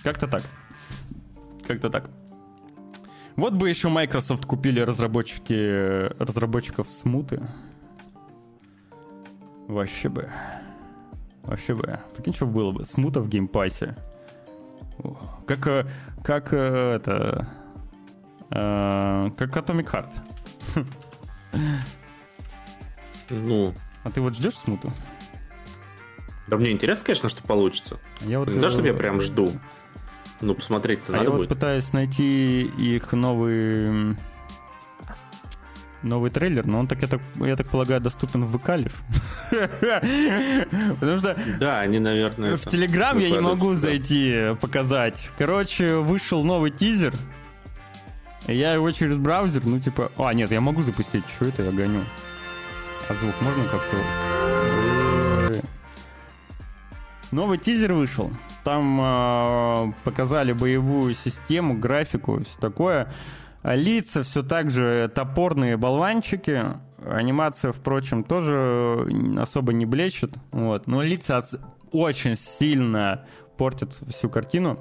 [0.03, 0.43] Как-то так.
[1.67, 2.11] Как-то так.
[3.37, 7.41] Вот бы еще Microsoft купили разработчики, разработчиков смуты.
[9.69, 10.31] Вообще бы.
[11.43, 11.99] Вообще бы.
[12.15, 12.85] Прикинь, что было бы.
[12.85, 13.97] Смута в геймпассе.
[15.47, 15.87] Как, э,
[16.23, 17.49] как э, это...
[18.51, 20.11] Э, как Atomic Heart.
[23.31, 23.75] Ну.
[24.05, 24.93] А ты вот ждешь смуту?
[26.49, 27.99] Да мне интересно, конечно, что получится.
[28.21, 29.53] Я вот, Не то, чтобы я прям жду.
[30.41, 31.49] Ну, посмотреть-то а надо я будет.
[31.49, 34.17] вот пытаюсь найти их новый
[36.03, 38.93] новый трейлер, но он так, я так, я так полагаю, доступен в Выкалив.
[39.51, 41.37] Потому что...
[41.61, 42.57] Да, они, наверное...
[42.57, 45.31] В Телеграм я не могу зайти показать.
[45.39, 47.15] Короче, вышел новый тизер,
[48.49, 50.11] я его через браузер, ну типа...
[50.19, 51.25] А, нет, я могу запустить.
[51.29, 52.05] Что это я гоню?
[53.09, 53.97] А звук можно как-то...
[57.31, 58.31] Новый тизер вышел.
[58.63, 63.13] Там э, показали боевую систему, графику, все такое.
[63.63, 66.63] Лица все так же топорные болванчики.
[67.05, 70.35] Анимация, впрочем, тоже особо не блещет.
[70.51, 70.87] Вот.
[70.87, 71.43] Но лица
[71.91, 73.25] очень сильно
[73.57, 74.79] портят всю картину.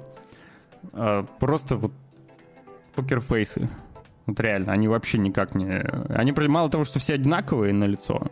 [0.92, 1.92] Э, просто вот
[2.94, 3.68] покерфейсы.
[4.26, 5.80] Вот реально, они вообще никак не...
[6.08, 8.30] Они мало того, что все одинаковые на лицо,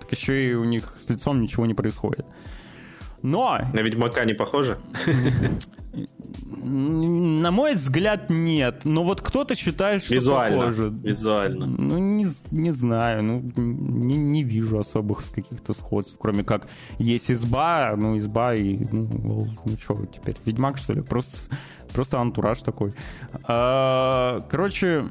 [0.00, 2.26] так еще и у них с лицом ничего не происходит.
[3.22, 3.60] Но...
[3.72, 4.78] На Ведьмака не похоже?
[6.62, 8.82] На мой взгляд, нет.
[8.84, 10.58] Но вот кто-то считает, что Визуально.
[10.58, 10.92] похоже.
[11.02, 11.66] Визуально.
[11.66, 13.22] Ну, не, не знаю.
[13.22, 16.68] Ну, не, не вижу особых каких-то сходств, кроме как
[16.98, 19.08] есть изба, ну, изба и, ну,
[19.64, 21.00] ну что теперь, Ведьмак, что ли?
[21.02, 21.54] Просто,
[21.92, 22.92] просто антураж такой.
[23.44, 25.04] А, короче,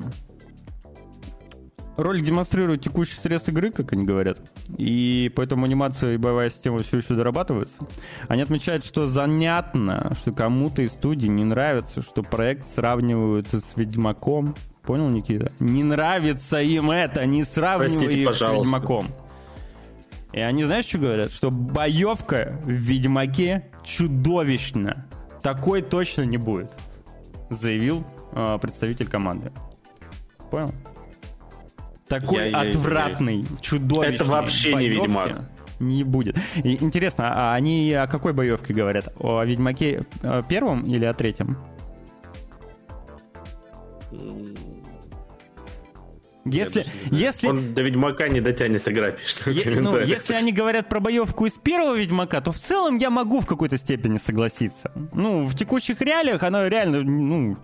[1.98, 4.39] ролик демонстрирует текущий срез игры, как они говорят,
[4.78, 7.86] и поэтому анимация и боевая система все еще дорабатываются.
[8.28, 14.56] Они отмечают, что занятно, что кому-то из студий не нравится, что проект сравнивают с Ведьмаком.
[14.84, 15.52] Понял, Никита?
[15.60, 18.63] Не нравится им это, не сравнивают Простите, их пожалуйста.
[18.63, 19.06] с Ведьмаком.
[20.32, 21.32] И они, знаешь, что говорят?
[21.32, 25.08] Что боевка в Ведьмаке чудовищна.
[25.41, 26.71] Такой точно не будет,
[27.49, 29.52] заявил э, представитель команды.
[30.52, 30.73] Понял?
[32.10, 34.15] такой я, отвратный, я чудовищный.
[34.15, 35.49] Это вообще не Ведьмак.
[35.80, 36.38] Не будет.
[36.56, 39.13] И, интересно, а они о какой боевке говорят?
[39.17, 41.58] О Ведьмаке э, первом или о третьем?
[46.45, 47.47] Если, если...
[47.47, 51.54] Он до Ведьмака не дотянет игра, пишет е- ну, Если они говорят про боевку из
[51.54, 54.91] первого Ведьмака, то в целом я могу в какой-то степени согласиться.
[55.13, 57.58] Ну, в текущих реалиях она реально ну,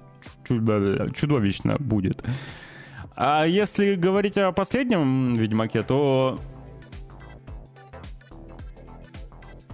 [0.48, 2.24] чудовищно будет.
[3.16, 6.38] А если говорить о последнем Ведьмаке, то...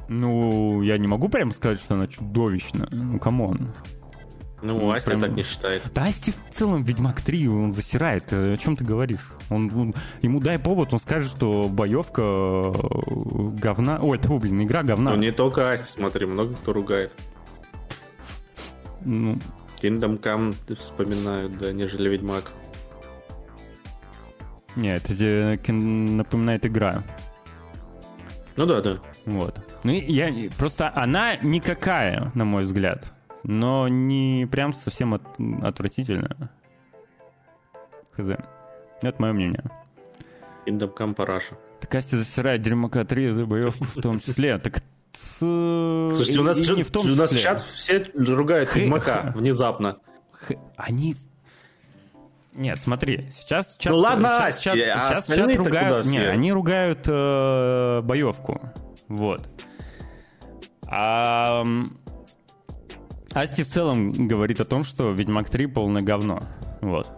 [0.07, 2.87] Ну, я не могу прямо сказать, что она чудовищна.
[2.91, 3.73] Ну, come on.
[4.61, 5.21] Ну, ну Асти прям...
[5.21, 5.81] так не считает.
[5.93, 8.31] Да, Асти в целом Ведьмак 3, он засирает.
[8.31, 9.31] О чем ты говоришь?
[9.49, 12.71] Он, он, ему дай повод, он скажет, что боевка э,
[13.59, 13.99] говна...
[14.01, 15.11] Ой, это, блин, игра говна.
[15.11, 17.11] Ну, не только Асти, смотри, много кто ругает.
[19.03, 19.39] Ну...
[19.81, 22.51] Kingdom Come вспоминают, да, нежели Ведьмак.
[24.75, 27.03] Нет, это напоминает игра.
[28.55, 28.99] Ну да, да.
[29.25, 29.59] Вот.
[29.83, 33.11] Ну, я просто она никакая, на мой взгляд.
[33.43, 35.23] Но не прям совсем от,
[35.63, 36.49] отвратительно.
[38.11, 38.29] Хз.
[39.01, 39.63] Это мое мнение.
[40.65, 41.57] Kingdom Come параша.
[41.79, 44.57] Так Асти засирает Дерьмака 3 за боевку в том числе.
[44.59, 44.83] Так
[45.39, 49.97] Слушайте, у нас, и, не в том у нас чат все ругают Ведьмака внезапно.
[50.77, 51.15] Они
[52.53, 57.05] нет, смотри, сейчас чат, ну ладно, сейчас, чат, а сейчас чат ругают, не, они ругают
[57.07, 58.61] э, боевку,
[59.07, 59.47] вот.
[60.85, 61.65] А
[63.33, 66.43] Асти в целом говорит о том, что Ведьмак 3 полное говно,
[66.81, 67.09] вот.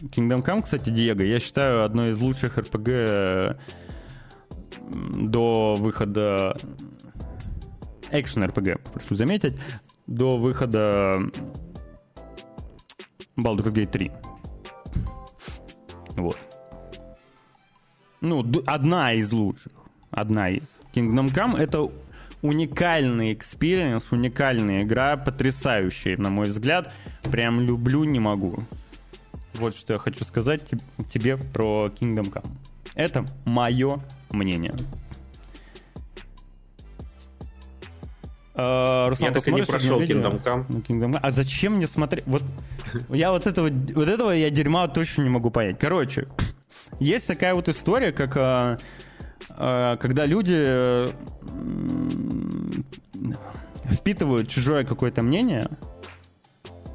[0.00, 3.58] Kingdom Come, кстати, Диего, я считаю одной из лучших RPG
[4.90, 6.56] до выхода
[8.10, 9.58] экшен RPG, прошу заметить,
[10.06, 11.20] до выхода
[13.36, 14.10] Baldur's Gate 3.
[16.16, 16.36] Вот.
[18.20, 19.72] Ну, одна из лучших.
[20.10, 20.78] Одна из.
[20.92, 21.90] Kingdom Come— это
[22.42, 26.92] уникальный experience, уникальная игра, потрясающая, на мой взгляд.
[27.22, 28.64] Прям люблю, не могу.
[29.54, 30.62] Вот что я хочу сказать
[31.12, 32.50] тебе про Kingdom Come.
[32.94, 34.00] Это мое
[34.30, 34.74] мнение.
[38.54, 40.64] Uh, Руслан, я так и не прошел Kingdom Come.
[40.68, 41.20] Ну, Kingdom Come.
[41.22, 42.24] А зачем мне смотреть?
[42.26, 42.42] Вот
[43.08, 45.78] я вот этого, вот этого я дерьма точно не могу понять.
[45.78, 46.28] Короче,
[46.98, 48.78] есть такая вот история, как а, а,
[49.56, 51.08] когда люди а,
[53.90, 55.68] впитывают чужое какое-то мнение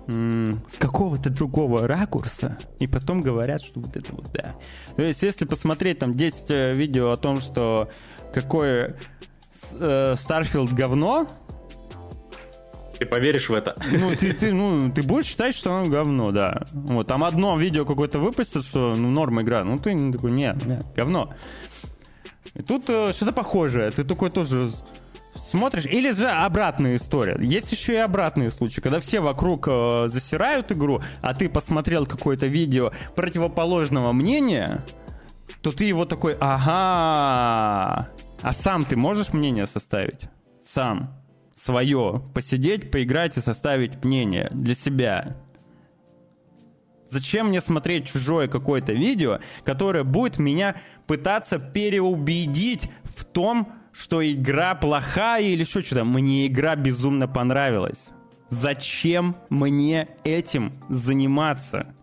[0.07, 4.53] с какого-то другого ракурса, и потом говорят, что вот это вот да.
[4.95, 7.89] То есть, если посмотреть там 10 э, видео о том, что
[8.31, 8.97] какое
[9.79, 11.27] э, Starfield говно,
[12.99, 13.75] ты поверишь в это?
[13.91, 16.63] Ну, ты, ты, ну, ты будешь считать, что оно говно, да.
[16.71, 19.63] Вот, там одно видео какое-то выпустят, что ну, норма игра.
[19.63, 21.33] Ну, ты такой, нет, нет, говно.
[22.63, 23.91] Тут э, что-то похожее.
[23.91, 24.71] Ты такой тоже
[25.35, 25.85] смотришь.
[25.85, 27.37] Или же обратная история.
[27.39, 32.47] Есть еще и обратные случаи, когда все вокруг э, засирают игру, а ты посмотрел какое-то
[32.47, 34.85] видео противоположного мнения,
[35.61, 38.09] то ты его такой, ага,
[38.41, 40.29] а сам ты можешь мнение составить?
[40.63, 41.21] Сам.
[41.55, 42.21] Свое.
[42.33, 45.37] Посидеть, поиграть и составить мнение для себя.
[47.09, 50.75] Зачем мне смотреть чужое какое-то видео, которое будет меня
[51.07, 56.03] пытаться переубедить в том, что игра плохая или что что-то.
[56.03, 58.07] Мне игра безумно понравилась.
[58.49, 61.95] Зачем мне этим заниматься?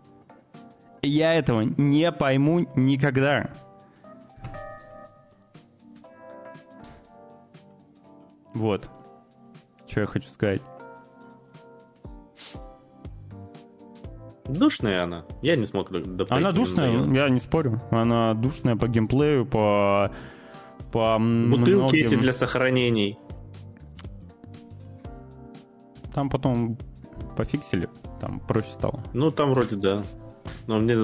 [1.01, 3.49] Я этого не пойму никогда.
[8.53, 8.89] Вот.
[9.87, 10.61] Что я хочу сказать.
[14.45, 15.25] Душная она.
[15.41, 15.91] Я не смог
[16.29, 17.81] Она душная, я не спорю.
[17.91, 20.11] Она душная по геймплею, по
[20.91, 22.05] по Бутылки многим...
[22.05, 23.17] эти для сохранений.
[26.13, 26.77] Там потом
[27.35, 27.89] пофиксили,
[28.21, 29.03] там проще стало.
[29.13, 30.03] Ну, там вроде да.
[30.67, 30.95] Но мне,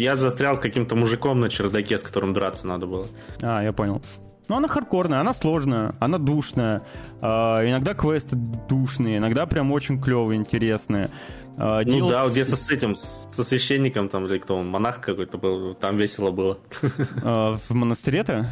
[0.00, 3.08] я застрял с каким-то мужиком на чердаке, с которым драться надо было.
[3.40, 4.00] А, я понял.
[4.48, 6.82] Ну, она хардкорная, она сложная, она душная.
[7.20, 7.26] Э,
[7.68, 11.10] иногда квесты душные, иногда прям очень клевые, интересные.
[11.56, 15.38] Э, ну да, где со, с этим, со священником там, или кто он, монах какой-то
[15.38, 16.58] был, там весело было.
[17.22, 18.46] Э, в монастыре-то?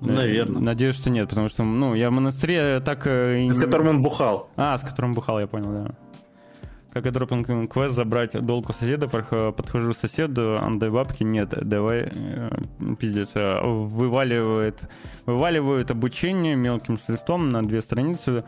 [0.00, 0.60] Наверное.
[0.60, 3.06] Надеюсь, что нет, потому что, ну, я в монастыре так...
[3.06, 4.50] Э, с которым он бухал.
[4.56, 5.94] А, с которым бухал, я понял, да.
[6.92, 12.50] Как я дропинг квест забрать долг соседа, подхожу к соседу, отдай бабки, нет, давай, э,
[13.00, 14.90] пиздец, э, вываливает,
[15.24, 18.44] вываливает обучение мелким шрифтом на две страницы,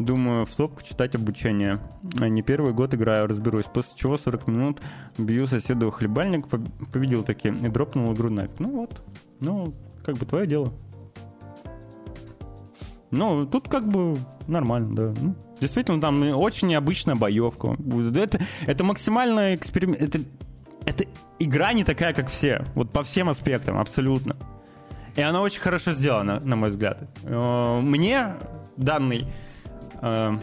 [0.00, 1.78] думаю, в топку читать обучение.
[2.02, 3.66] Не первый год играю, разберусь.
[3.66, 4.80] После чего 40 минут
[5.16, 8.58] бью соседа хлебальник, победил таки и дропнул игру нафиг.
[8.58, 9.04] Ну вот,
[9.38, 9.72] ну,
[10.04, 10.72] как бы твое дело.
[13.12, 15.14] Ну, тут как бы нормально, да.
[15.20, 17.76] Ну, действительно, там очень необычная боевка.
[18.16, 20.02] Это, это максимально эксперимент.
[20.02, 20.18] Это,
[20.84, 21.04] это
[21.38, 22.64] игра не такая, как все.
[22.74, 24.36] Вот по всем аспектам, абсолютно.
[25.16, 27.08] И она очень хорошо сделана, на мой взгляд.
[27.22, 28.34] Э, мне
[28.76, 29.24] данный,
[30.02, 30.38] э,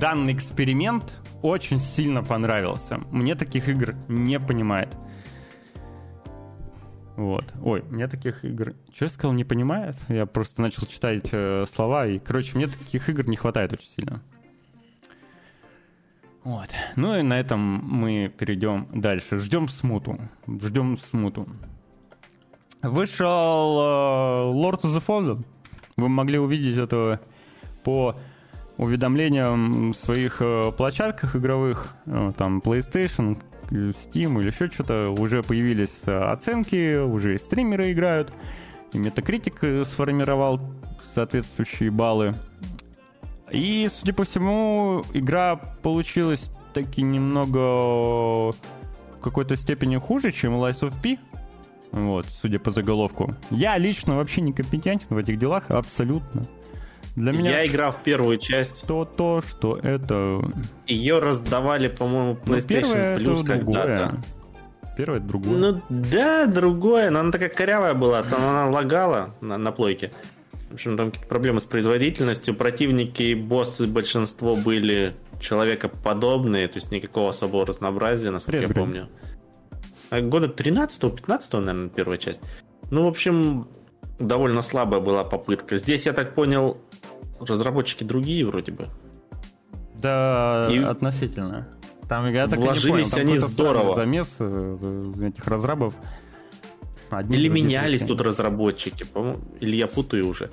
[0.00, 3.00] данный эксперимент очень сильно понравился.
[3.10, 4.96] Мне таких игр не понимает.
[7.16, 7.54] Вот.
[7.62, 8.74] Ой, мне таких игр...
[8.92, 9.96] Что я сказал, не понимает?
[10.08, 14.20] Я просто начал читать э, слова, и, короче, мне таких игр не хватает очень сильно.
[16.42, 16.68] Вот.
[16.96, 19.38] Ну и на этом мы перейдем дальше.
[19.38, 20.18] Ждем смуту.
[20.46, 21.48] Ждем смуту.
[22.82, 25.44] Вышел э, Lord of the Fallen.
[25.96, 27.20] Вы могли увидеть это
[27.82, 28.16] по
[28.76, 31.94] уведомлениям в своих э, площадках игровых.
[32.04, 33.40] Э, там PlayStation,
[33.70, 38.32] Steam или еще что-то, уже появились э, оценки, уже и стримеры играют,
[38.92, 40.60] и Metacritic э, сформировал
[41.14, 42.34] соответствующие баллы.
[43.50, 48.56] И, судя по всему, игра получилась таки немного в
[49.22, 51.18] какой-то степени хуже, чем Lies of P.
[51.92, 53.32] Вот, судя по заголовку.
[53.50, 56.46] Я лично вообще не компетентен в этих делах, абсолютно.
[57.16, 58.86] Для меня я играл в первую часть.
[58.86, 60.42] То то, что это...
[60.86, 64.20] Ее раздавали, по-моему, ну, PlayStation ну, Plus когда-то.
[64.96, 65.58] Первое это другое.
[65.58, 70.12] Ну да, другое, но она такая корявая была, там она лагала на, на плойке.
[70.70, 72.54] В общем, там какие-то проблемы с производительностью.
[72.54, 79.08] Противники и боссы большинство были человекоподобные, то есть никакого особого разнообразия, насколько Привет, я помню.
[80.10, 82.40] А года 13-15, наверное, первая часть.
[82.90, 83.68] Ну, в общем,
[84.18, 85.76] довольно слабая была попытка.
[85.76, 86.78] Здесь, я так понял,
[87.40, 88.88] разработчики другие вроде бы.
[89.96, 91.68] Да, и относительно.
[92.08, 93.94] Там я так вложились понял, они здорово.
[93.94, 95.94] Замес э, этих разрабов.
[97.10, 99.06] Одни Или менялись тут разработчики,
[99.60, 100.50] или я путаю уже.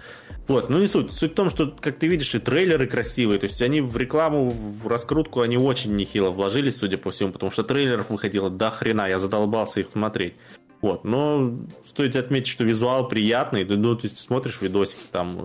[0.48, 1.12] Вот, ну не суть.
[1.12, 4.50] Суть в том, что, как ты видишь, и трейлеры красивые, то есть они в рекламу,
[4.50, 9.08] в раскрутку они очень нехило вложились, судя по всему, потому что трейлеров выходило до хрена,
[9.08, 10.34] я задолбался их смотреть.
[10.82, 11.54] Вот, но
[11.88, 15.38] стоит отметить, что визуал приятный, ну, ты смотришь видосики там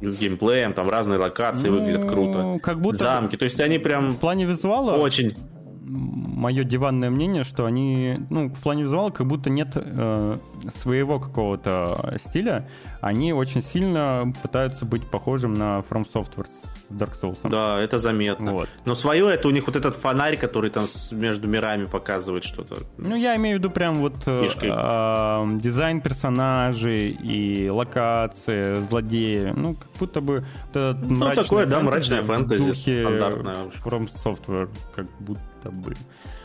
[0.00, 2.60] э, с геймплеем, там разные локации ну, выглядят круто.
[2.62, 5.34] Как будто замки, то есть они прям в плане визуала очень
[5.86, 10.38] мое диванное мнение, что они, ну, в плане визуала как будто нет э,
[10.74, 12.68] своего какого-то стиля.
[13.00, 17.38] Они очень сильно пытаются быть похожим на From Software с Dark Souls.
[17.44, 18.52] Да, это заметно.
[18.52, 18.68] Вот.
[18.84, 22.78] Но свое это у них вот этот фонарь, который там между мирами показывает что-то.
[22.98, 29.52] Ну, я имею в виду прям вот э, э, дизайн персонажей и локации, злодеи.
[29.54, 33.56] Ну, как будто бы вот этот Ну, такое, да, мрачное фэнтези стандартное.
[33.84, 35.40] From Software, как будто
[35.72, 35.94] бы.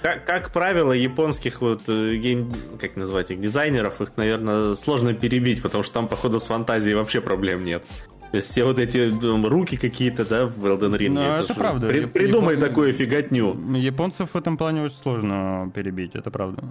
[0.02, 5.62] Как, как правило, японских вот э, гейм, как назвать их, дизайнеров, их, наверное, сложно перебить,
[5.62, 7.86] потому что там, походу, с фантазией вообще проблем нет.
[8.32, 11.10] То есть все вот эти там, руки какие-то, да, в Elden Ring.
[11.10, 11.88] Ну, это, это правда.
[11.88, 12.70] При, придумай Япон...
[12.70, 13.76] такую фиготню.
[13.76, 16.64] Японцев в этом плане очень сложно перебить, это правда.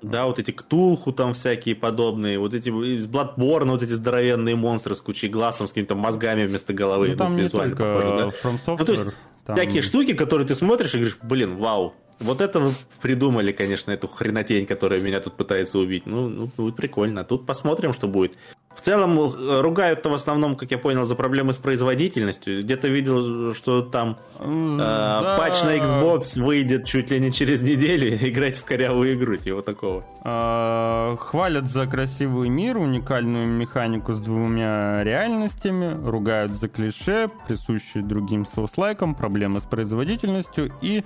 [0.00, 4.94] Да, вот эти ктулху там всякие подобные, вот эти из Bloodborne, вот эти здоровенные монстры
[4.94, 7.08] с кучей глаз, с какими-то мозгами вместо головы.
[7.08, 8.28] Ну, там ну, не только похоже, да?
[8.28, 9.04] From Software, ну, то есть,
[9.48, 9.56] там...
[9.56, 12.70] всякие штуки, которые ты смотришь и говоришь, блин, вау, вот это вы
[13.00, 16.04] придумали, конечно, эту хренотень, которая меня тут пытается убить.
[16.04, 17.24] Ну, ну будет прикольно.
[17.24, 18.36] Тут посмотрим, что будет.
[18.78, 22.60] В целом э, ругают-то в основном, как я понял, за проблемы с производительностью.
[22.60, 25.36] Где-то видел, что там э, да.
[25.36, 30.04] патч на Xbox выйдет чуть ли не через неделю играть в корявую игру, типа такого.
[30.22, 38.46] А, хвалят за красивый мир, уникальную механику с двумя реальностями, ругают за клише, присущие другим
[38.46, 41.02] соус-лайкам, проблемы с производительностью и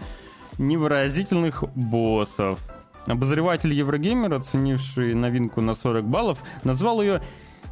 [0.59, 2.59] невыразительных боссов.
[3.07, 7.23] Обозреватель Еврогеймер, оценивший новинку на 40 баллов, назвал ее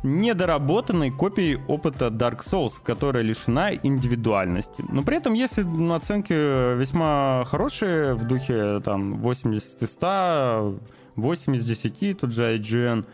[0.02, 4.84] недоработанной копией опыта Dark Souls, которая лишена индивидуальности.
[4.88, 5.62] Но при этом, если
[5.94, 10.78] оценки весьма хорошие, в духе там 80 из 100,
[11.16, 13.06] 8 из 10, тут же IGN,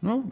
[0.00, 0.30] ну,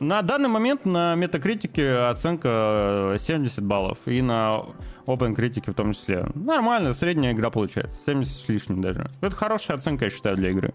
[0.00, 3.98] на данный момент на метакритике оценка 70 баллов.
[4.06, 4.64] И на
[5.06, 6.26] OpenCritic в том числе.
[6.34, 7.98] Нормально, средняя игра получается.
[8.06, 9.06] 70 с лишним даже.
[9.20, 10.74] Это хорошая оценка, я считаю, для игры.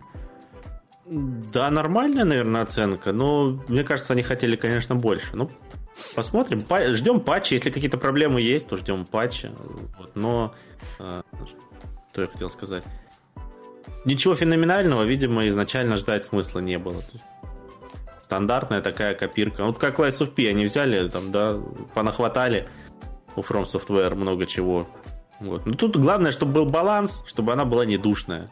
[1.09, 3.11] Да, нормальная, наверное, оценка.
[3.11, 5.35] Но мне кажется, они хотели, конечно, больше.
[5.35, 5.49] Ну,
[6.15, 6.63] посмотрим.
[6.95, 7.55] Ждем патча.
[7.55, 9.51] Если какие-то проблемы есть, то ждем патча.
[9.97, 10.15] Вот.
[10.15, 10.53] Но
[10.99, 11.23] э,
[12.11, 12.83] что я хотел сказать?
[14.05, 16.95] Ничего феноменального, видимо, изначально ждать смысла не было
[18.29, 19.65] стандартная такая копирка.
[19.65, 21.59] Вот как Lies of P они взяли, там, да,
[21.95, 22.67] понахватали
[23.35, 24.87] у From Software много чего.
[25.39, 25.65] Вот.
[25.65, 28.51] Но тут главное, чтобы был баланс, чтобы она была не душная.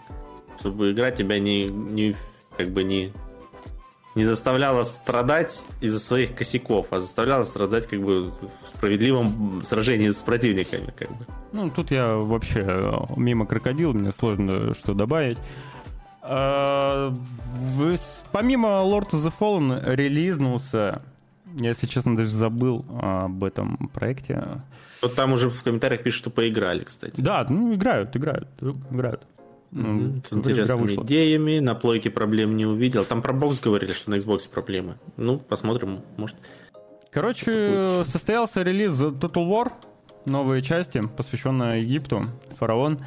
[0.59, 2.15] Чтобы игра тебя не, не
[2.57, 3.13] как бы не,
[4.15, 10.21] не заставляла страдать из-за своих косяков, а заставляла страдать как бы в справедливом сражении с
[10.23, 10.91] противниками.
[10.95, 11.25] Как бы.
[11.53, 15.37] Ну, тут я вообще э, мимо крокодил, мне сложно что добавить.
[16.21, 17.13] А,
[18.31, 21.01] помимо Lord of the Fallen релизнулся,
[21.55, 24.43] я, если честно, даже забыл об этом проекте.
[25.01, 27.21] Вот там уже в комментариях пишут, что поиграли, кстати.
[27.21, 28.47] Да, ну играют, играют,
[28.91, 29.21] играют.
[29.71, 30.27] Mm-hmm.
[30.27, 33.05] С интересными идеями, на плойке проблем не увидел.
[33.05, 34.97] Там про бокс говорили, что на Xbox проблемы.
[35.17, 36.37] Ну, посмотрим, может.
[37.11, 39.71] Короче, состоялся релиз Total War,
[40.25, 42.25] новые части, посвященные Египту,
[42.57, 42.99] фараон.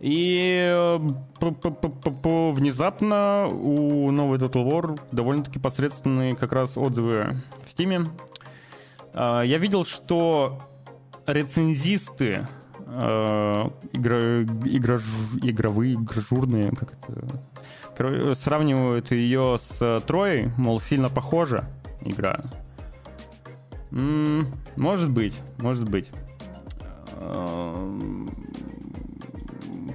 [0.00, 0.98] И э,
[1.40, 7.36] внезапно у новой Total War довольно-таки посредственные как раз отзывы
[7.66, 8.08] в Steam.
[9.12, 10.60] А, я видел, что
[11.26, 12.46] рецензисты
[12.88, 14.96] э, игра, игра,
[15.42, 21.64] игровые, игрожурные, как это, сравнивают ее с Троей, мол, сильно похожа
[22.02, 22.40] игра.
[23.90, 26.10] М-м, может быть, может быть.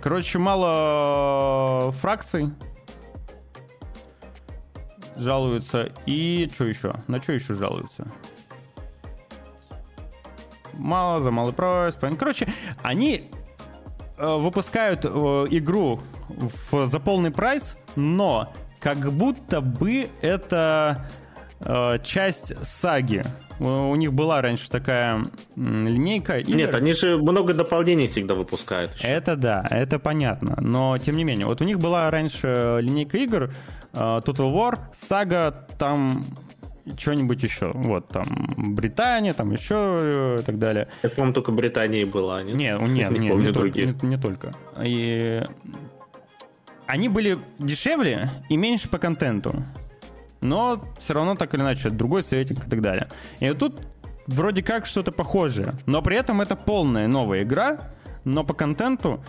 [0.01, 2.51] Короче, мало фракций
[5.15, 5.91] жалуются.
[6.05, 6.93] И что еще?
[7.07, 8.05] На что еще жалуются?
[10.77, 11.97] Мало за малый прайс.
[12.17, 12.47] Короче,
[12.81, 13.29] они
[14.17, 15.07] э, выпускают э,
[15.51, 15.99] игру
[16.71, 21.07] за полный прайс, но как будто бы это
[21.59, 23.23] э, часть саги.
[23.59, 26.39] У них была раньше такая линейка.
[26.39, 26.55] Игр.
[26.55, 28.95] Нет, они же много дополнений всегда выпускают.
[28.95, 29.07] Еще.
[29.07, 30.57] Это да, это понятно.
[30.59, 33.53] Но тем не менее, вот у них была раньше линейка игр
[33.93, 36.25] Total War, Сага, там
[36.97, 37.71] что-нибудь еще.
[37.73, 38.25] Вот, там,
[38.57, 40.87] Британия, там еще э, и так далее.
[41.03, 42.55] Я, по-моему, только Британии была, нет?
[42.55, 44.53] Нет, нет, не, не, не, только, не, не только.
[44.81, 45.43] И
[46.85, 49.63] они были дешевле и меньше по контенту.
[50.41, 53.07] Но все равно так или иначе, другой советик и так далее.
[53.39, 53.81] И вот тут
[54.27, 55.75] вроде как что-то похожее.
[55.85, 57.91] Но при этом это полная новая игра,
[58.25, 59.23] но по контенту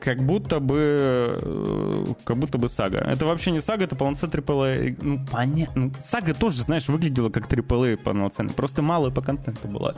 [0.00, 2.98] как будто бы э, как будто бы сага.
[2.98, 4.98] Это вообще не сага, это полноценный AAA.
[5.00, 5.86] Ну, понятно.
[5.86, 8.54] Ну, сага тоже, знаешь, выглядела как AAA полноценный.
[8.54, 9.96] Просто мало по контенту было.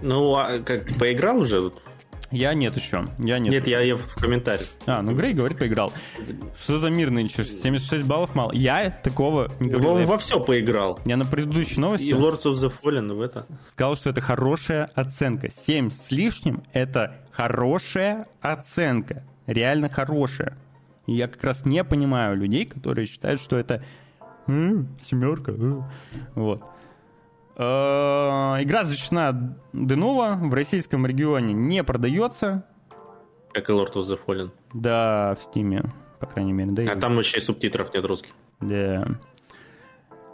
[0.00, 1.72] Ну, а как поиграл уже?
[2.30, 3.06] Я нет еще.
[3.18, 3.52] Я нет.
[3.52, 4.68] Нет, я, я в комментариях.
[4.86, 5.92] А, ну Грей говорит, поиграл.
[6.62, 7.44] Что за мир нынче?
[7.44, 8.52] 76 баллов мало.
[8.52, 9.90] Я такого не говорил.
[9.92, 11.00] Он во все поиграл.
[11.04, 12.04] Я на предыдущей новости...
[12.04, 13.46] И Lords of the Fallen в это.
[13.70, 15.50] Сказал, что это хорошая оценка.
[15.50, 19.24] 7 с лишним— это хорошая оценка.
[19.46, 20.56] Реально хорошая.
[21.06, 23.82] И я как раз не понимаю людей, которые считают, что это
[24.46, 25.52] семерка.
[26.34, 26.62] Вот.
[27.60, 32.64] Э, игра защищена Денова, в российском регионе не продается.
[33.52, 34.50] Как и Lord of the Fallen.
[34.72, 35.82] Да, в Стиме,
[36.20, 36.70] по крайней мере.
[36.70, 37.00] Да, а и...
[37.00, 38.30] там еще и субтитров нет русских.
[38.60, 39.06] Да.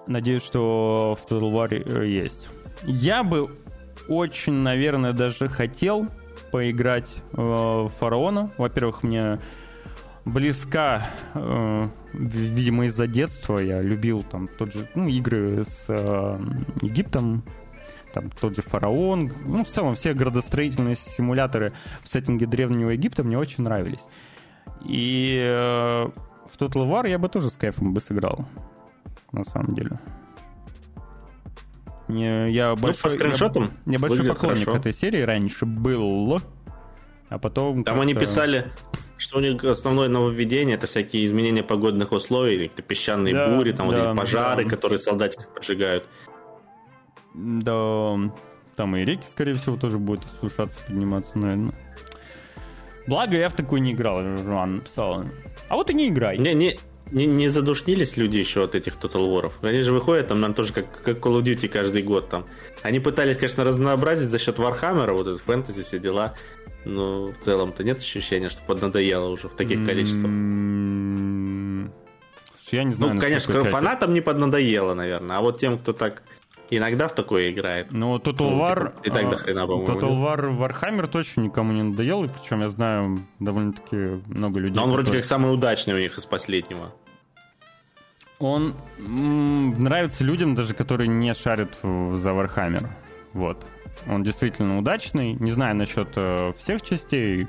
[0.07, 2.47] Надеюсь, что в Total War э, есть.
[2.85, 3.51] Я бы
[4.07, 6.07] очень, наверное, даже хотел
[6.53, 8.53] поиграть э, в Фараона.
[8.57, 9.41] Во-первых, мне
[10.27, 13.59] близка, э, видимо, из-за детства.
[13.59, 16.39] Я любил там тот же, ну, игры с э,
[16.83, 17.43] Египтом,
[18.13, 19.33] там тот же фараон.
[19.47, 21.73] Ну, в целом, все градостроительные симуляторы
[22.03, 24.03] в сеттинге Древнего Египта мне очень нравились.
[24.85, 28.47] И э, в Total War я бы тоже с кайфом бы сыграл,
[29.33, 29.99] на самом деле.
[32.09, 34.79] Не, я ну, большой, по скриншотам я, я большой поклонник хорошо.
[34.79, 36.41] этой серии раньше был,
[37.29, 37.83] а потом...
[37.83, 38.71] Там они писали,
[39.19, 43.89] что у них основное нововведение это всякие изменения погодных условий, какие-то песчаные да, бури, там
[43.89, 44.71] да, вот эти пожары, да.
[44.71, 46.05] которые солдатиков поджигают.
[47.35, 48.17] Да,
[48.77, 51.75] там и реки, скорее всего, тоже будут сушаться, подниматься, наверное.
[53.07, 55.25] Благо, я в такой не играл, Жуан написал.
[55.69, 56.39] А вот и не играй.
[56.39, 56.79] Не, не,
[57.11, 59.53] не, не задушнились люди еще от этих Total War?
[59.63, 62.47] Они же выходят там, нам тоже как, как Call of Duty каждый год там.
[62.83, 66.35] Они пытались, конечно, разнообразить за счет Warhammer а, вот этот фэнтези, все дела.
[66.85, 70.31] Но в целом-то нет ощущения, что поднадоело уже в таких количествах.
[72.71, 73.15] Я не знаю.
[73.15, 75.39] Ну, конечно, фанатам не поднадоело, наверное.
[75.39, 76.23] А вот тем, кто так
[76.71, 77.89] иногда в такое играет.
[77.91, 79.03] Ну, Total ну, War...
[79.03, 79.93] Типа, и так до хрена, по-моему.
[79.93, 84.77] Total War Warhammer точно никому не надоел, и причем я знаю довольно-таки много людей.
[84.77, 85.05] Но он которые...
[85.05, 86.93] вроде как самый удачный у них из последнего.
[88.39, 92.87] Он м- нравится людям, даже которые не шарят за Warhammer.
[93.33, 93.65] Вот.
[94.09, 95.33] Он действительно удачный.
[95.35, 97.47] Не знаю насчет э, всех частей,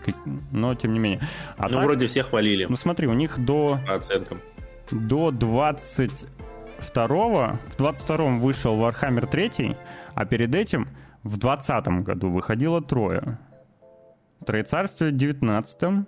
[0.51, 1.22] но тем не менее.
[1.57, 2.65] А ну, так, вроде всех хвалили.
[2.65, 3.80] Ну, смотри, у них до...
[3.86, 4.39] По оценкам.
[4.91, 5.32] До
[6.78, 9.76] 22 в 22 вышел Warhammer 3,
[10.14, 10.88] а перед этим
[11.24, 13.40] в 20 году выходило трое.
[14.46, 16.06] Троецарствие в 19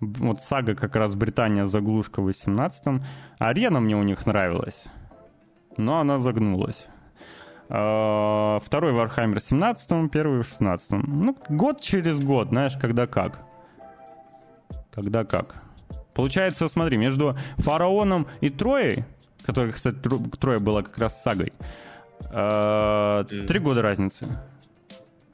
[0.00, 3.02] вот сага как раз Британия заглушка в 18-м.
[3.38, 4.84] Арена мне у них нравилась,
[5.76, 6.86] но она загнулась.
[7.68, 13.40] А, второй Warhammer 17 первый в 16 Ну, год через год, знаешь, когда как.
[14.92, 15.54] Когда как.
[16.14, 19.04] Получается, смотри, между Фараоном и Троей,
[19.46, 19.96] которая, кстати,
[20.40, 21.52] Троя была как раз сагой,
[22.30, 24.26] а, три года разницы.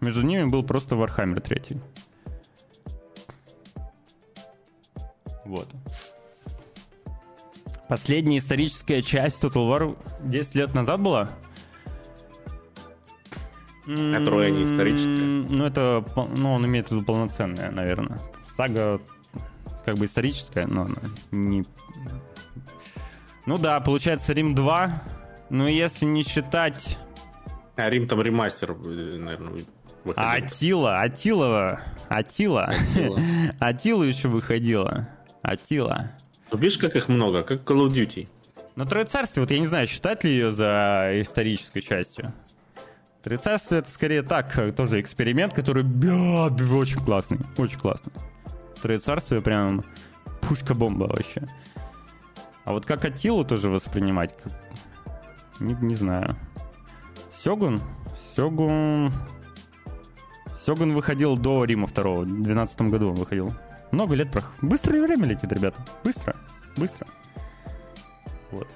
[0.01, 1.81] Между ними был просто Warhammer 3.
[5.45, 5.69] Вот.
[7.89, 11.31] Последняя историческая часть Total War 10 лет назад была?
[13.85, 15.55] Которая не историческая.
[15.55, 16.05] Ну, это,
[16.37, 18.19] ну, он имеет в виду полноценная, наверное.
[18.57, 19.01] Сага
[19.85, 21.01] как бы историческая, но она
[21.31, 21.65] не...
[23.47, 25.03] Ну да, получается Рим 2,
[25.51, 26.99] но если не считать...
[27.77, 29.65] А Рим там ремастер, наверное,
[30.05, 30.31] выходил.
[30.31, 32.65] Атила, Атилова, Атила.
[32.67, 33.21] Атила.
[33.61, 35.09] Атила еще выходила.
[35.43, 36.13] Атила.
[36.51, 38.29] Ну, видишь, как их много, как Call of Duty.
[38.77, 42.33] Но Трое Царствие, вот я не знаю, считать ли ее за исторической частью.
[43.23, 48.13] Троецарствие это скорее так, тоже эксперимент, который бя, бя, очень классный, очень классный.
[48.83, 49.85] Троецарствие прям
[50.41, 51.47] пушка-бомба вообще.
[52.65, 54.35] А вот как Атилу тоже воспринимать?
[55.61, 56.37] Не, не знаю.
[57.43, 57.83] Сёгун?
[58.37, 59.13] Сёгун...
[60.65, 62.23] Сёгун выходил до Рима второго.
[62.23, 63.53] В 12 году он выходил.
[63.91, 64.45] Много лет прох...
[64.63, 65.85] Быстро время летит, ребята.
[66.05, 66.37] Быстро.
[66.77, 67.07] Быстро.
[68.53, 68.69] Вот.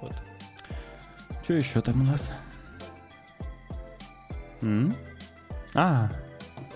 [0.00, 0.14] Вот.
[1.44, 2.32] Что еще там у нас?
[4.62, 4.92] М?
[5.74, 6.10] А,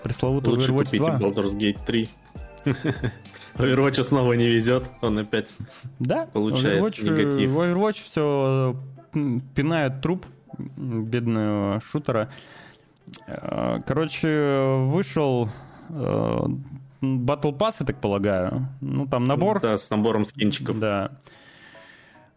[0.01, 1.19] пресловутый Лучше Overwatch купите 2.
[1.19, 2.09] Baldur's Gate 3.
[3.55, 5.49] Overwatch снова не везет, он опять
[5.99, 6.25] да?
[6.27, 7.51] получает Overwatch, негатив.
[7.51, 8.75] Overwatch все
[9.55, 10.25] пинает труп
[10.57, 12.29] бедного шутера.
[13.27, 15.49] Э, короче, вышел
[15.89, 16.45] э,
[17.01, 18.67] Battle Pass, я так полагаю.
[18.79, 19.59] Ну, там набор.
[19.61, 20.79] Да, с набором скинчиков.
[20.79, 21.11] Да.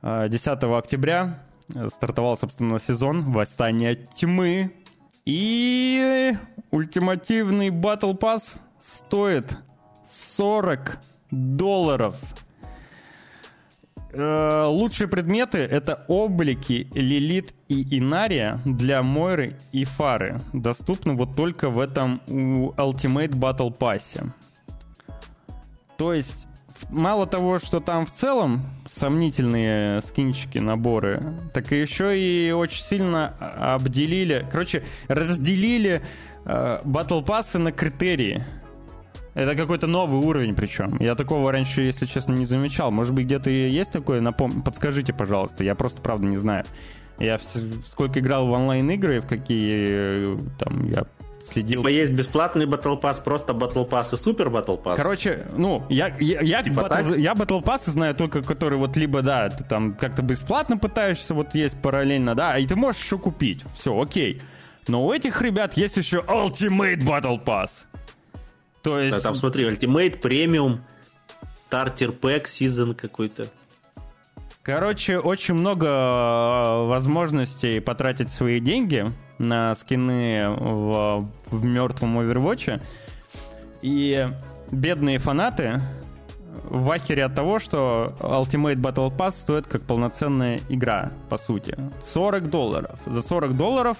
[0.03, 1.43] 10 э, октября
[1.89, 4.73] стартовал, собственно, сезон Восстания Тьмы.
[5.25, 6.37] И
[6.71, 9.57] ультимативный Battle Pass стоит
[10.37, 10.99] 40
[11.31, 12.17] долларов.
[14.17, 20.41] Э, лучшие предметы— это облики Лилит и Инария для Мойры и Фары.
[20.53, 24.25] Доступны вот только в этом Ultimate Battle Pass.
[25.97, 26.47] То есть,
[26.91, 33.75] мало того, что там в целом сомнительные скинчики, наборы, так и еще и очень сильно
[33.75, 36.03] обделили, короче, разделили
[36.45, 38.45] э, Battle Pass на критерии.
[39.35, 40.97] Это какой-то новый уровень причем.
[41.01, 42.91] Я такого раньше, если честно, не замечал.
[42.91, 44.21] Может быть, где-то есть такое?
[44.21, 44.63] Напом...
[44.63, 45.65] Подскажите, пожалуйста.
[45.65, 46.65] Я просто, правда, не знаю.
[47.19, 47.39] Я
[47.87, 51.05] сколько играл в онлайн-игры, в какие там я
[51.45, 51.81] следил.
[51.81, 54.97] Типа есть бесплатный Battle Pass, просто Battle Pass и Супер Battle Pass.
[54.97, 59.23] Короче, ну, я, я, я, типа Battle, я Battle Pass знаю только, который вот либо,
[59.23, 63.63] да, ты там как-то бесплатно пытаешься, вот есть параллельно, да, и ты можешь еще купить.
[63.79, 64.43] Все, окей.
[64.89, 67.71] Но у этих ребят есть еще Ultimate Battle Pass.
[68.85, 69.17] То есть...
[69.17, 70.79] Да, там смотри, Ultimate, Premium,
[71.71, 73.47] Starter Pack, Season какой-то.
[74.63, 82.81] Короче, очень много э, возможностей потратить свои деньги на скины в, в мертвом Overwatch.
[83.83, 84.29] И
[84.71, 85.81] бедные фанаты
[86.65, 91.77] в ахере от того, что Ultimate Battle Pass стоит как полноценная игра, по сути.
[92.13, 92.99] 40 долларов.
[93.07, 93.99] За 40 долларов,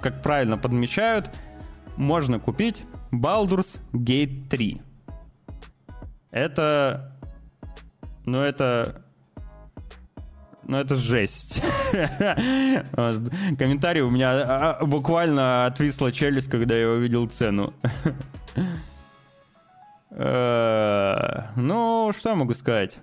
[0.00, 1.30] как правильно подмечают,
[1.96, 2.82] можно купить
[3.20, 4.80] Baldur's Gate 3.
[6.30, 7.12] Это...
[8.24, 9.02] Ну, это...
[10.66, 11.62] Ну, это жесть.
[13.58, 17.74] Комментарий у меня а, а, буквально отвисла челюсть, когда я увидел цену.
[20.16, 22.96] Э, ну, что я могу сказать?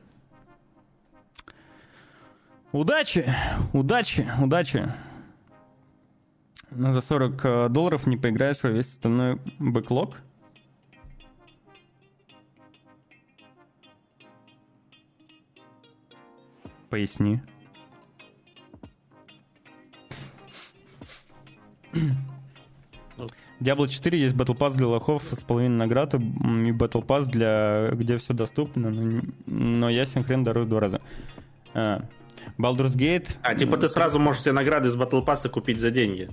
[2.71, 3.25] Удачи,
[3.73, 4.89] удачи, удачи.
[6.71, 10.15] Но за 40 э, долларов не поиграешь во весь остальной бэклог.
[16.89, 17.41] Поясни.
[23.59, 28.17] Diablo 4 есть Battle Pass для лохов с половиной наград и Battle Pass для где
[28.17, 31.01] все доступно, но, но ясен хрен дороже в два раза.
[31.73, 32.03] А,
[32.57, 33.27] Baldur's Gate...
[33.43, 36.29] А, типа ты сразу можешь себе награды из Battle Pass купить за деньги.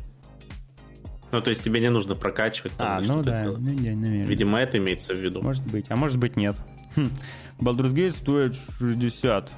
[1.31, 2.73] Ну, то есть тебе не нужно прокачивать.
[2.73, 4.27] Там, а, ну да, ну, наверное.
[4.27, 5.43] Видимо, это имеется в виду.
[5.43, 6.57] Может быть, а может быть нет.
[6.97, 7.11] Хм.
[7.59, 9.51] Baldur's Gate стоит 60.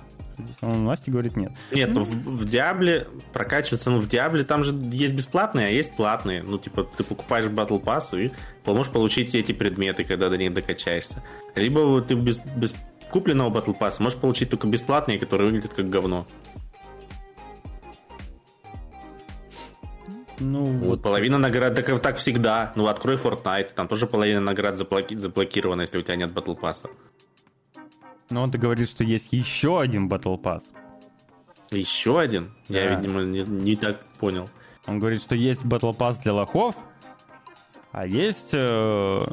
[0.63, 1.53] Он Насти говорит нет.
[1.71, 5.95] Нет, ну в, в Диабле прокачиваться, ну в Диабле там же есть бесплатные, а есть
[5.95, 6.43] платные.
[6.43, 8.33] Ну, типа, ты покупаешь Battle Pass и
[8.67, 11.23] можешь получить эти предметы, когда до них докачаешься.
[11.55, 12.75] Либо ты без, без
[13.11, 16.27] купленного Battle Pass можешь получить только бесплатные, которые выглядят как говно.
[20.41, 21.03] Ну, вот.
[21.03, 22.73] Половина наград, так, так всегда.
[22.75, 26.89] Ну, открой Fortnite, там тоже половина наград заблоки, заблокирована, если у тебя нет Battle Pass.
[28.31, 30.63] Но он-то говорит, что есть еще один Battle Pass.
[31.71, 32.53] Еще один?
[32.69, 32.79] Да.
[32.79, 34.49] Я, видимо, не, не так понял.
[34.87, 36.77] Он говорит, что есть Battle Pass для лохов,
[37.93, 38.51] а есть...
[38.53, 39.25] Э...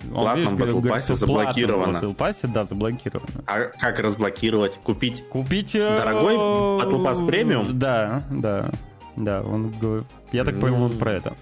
[0.00, 1.98] В платном Battle Pass заблокировано.
[1.98, 3.44] Battle Pass, да, заблокировано.
[3.46, 4.76] А как разблокировать?
[4.82, 5.24] Купить?
[5.28, 5.74] Купить...
[5.74, 7.78] Дорогой Battle Pass премиум?
[7.78, 8.70] Да, да.
[9.16, 10.06] Да, он говорит...
[10.32, 11.34] Я так понял, он про это.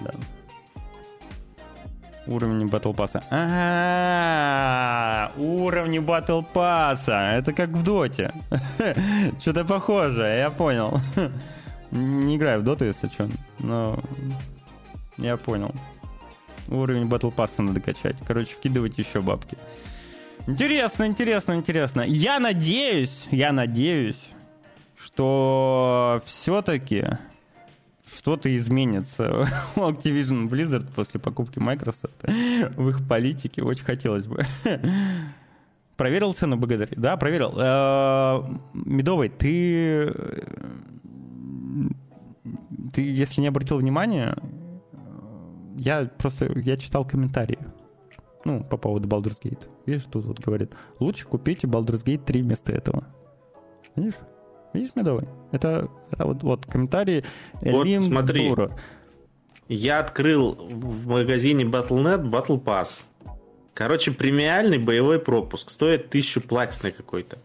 [0.00, 0.10] Да.
[2.26, 3.22] Уровни Battle Pass.
[3.30, 7.10] А, уровни Battle Pass.
[7.10, 8.32] Это как в Доте.
[9.40, 11.00] Что-то похожее, я понял.
[11.90, 13.28] Не играю в Доту, если что.
[13.58, 13.98] Но
[15.18, 15.74] я понял.
[16.68, 18.16] Уровень Battle Pass надо качать.
[18.26, 19.58] Короче, вкидывать еще бабки.
[20.46, 22.02] Интересно, интересно, интересно.
[22.02, 24.18] Я надеюсь, я надеюсь,
[25.04, 27.04] что все-таки
[28.06, 33.62] что-то изменится у Activision Blizzard после покупки Microsoft в их политике.
[33.62, 34.44] Очень хотелось бы.
[35.96, 36.92] Проверил цену благодаря?
[36.96, 37.52] Да, проверил.
[37.56, 38.42] Э,
[38.74, 40.12] Медовый, ты...
[42.92, 44.36] Ты, если не обратил внимания,
[45.76, 47.58] я просто я читал комментарии.
[48.44, 49.68] Ну, по поводу Baldur's Gate.
[49.86, 53.04] Видишь, тут вот говорит, лучше купите Baldur's Gate 3 вместо этого.
[53.94, 54.16] Видишь?
[54.72, 55.28] Видишь, Медовый?
[55.50, 57.24] Это, это вот, вот комментарии
[57.60, 58.70] Вот Элим смотри, Дура.
[59.68, 63.02] я открыл в магазине Battle.net Battle Pass.
[63.74, 67.38] Короче, премиальный боевой пропуск стоит 1000 платины какой-то.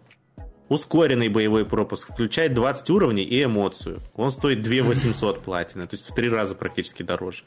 [0.70, 4.00] Ускоренный боевой пропуск включает 20 уровней и эмоцию.
[4.16, 7.44] Он стоит 2800 платины, то есть в три раза практически дороже.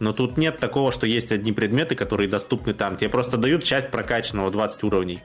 [0.00, 2.96] Но тут нет такого, что есть одни предметы, которые доступны там.
[2.96, 5.20] Тебе просто дают часть прокачанного 20 уровней.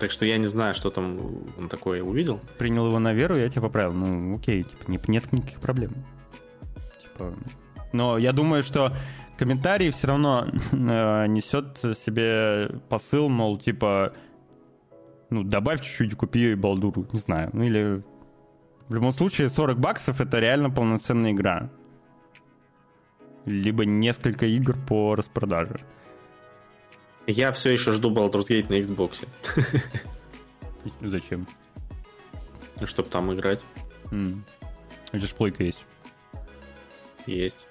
[0.00, 1.18] Так что я не знаю, что там
[1.58, 2.40] он такое увидел.
[2.58, 3.92] Принял его на веру, я тебя поправил.
[3.92, 5.92] Ну, окей, типа, нет никаких проблем.
[7.02, 7.34] Типа,
[7.92, 8.94] но я думаю, что
[9.36, 14.14] комментарий все равно э, несет себе посыл, мол, типа,
[15.28, 17.50] ну, добавь чуть-чуть, купи балдуру, не знаю.
[17.52, 18.02] Ну, или
[18.88, 21.70] в любом случае 40 баксов это реально полноценная игра.
[23.44, 25.76] Либо несколько игр по распродаже.
[27.30, 29.26] Я все еще жду Baldur's Gate на Xbox.
[31.00, 31.46] Зачем?
[32.80, 33.60] Ну, чтобы там играть.
[34.10, 34.40] Mm.
[35.12, 35.84] У тебя же плойка есть.
[37.26, 37.68] Есть.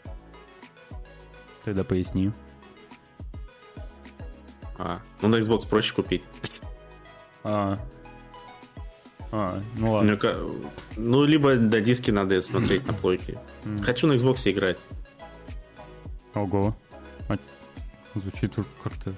[1.65, 2.31] Тогда поясни.
[4.77, 6.23] А, ну на Xbox проще купить.
[7.43, 7.77] А.
[9.31, 10.17] А, ну ладно.
[10.21, 10.61] Ну,
[10.95, 13.39] ну либо до диски надо смотреть на плойке.
[13.83, 14.77] Хочу на Xbox играть.
[16.33, 16.75] Ого.
[17.27, 17.37] А,
[18.15, 18.53] звучит
[18.83, 19.13] как-то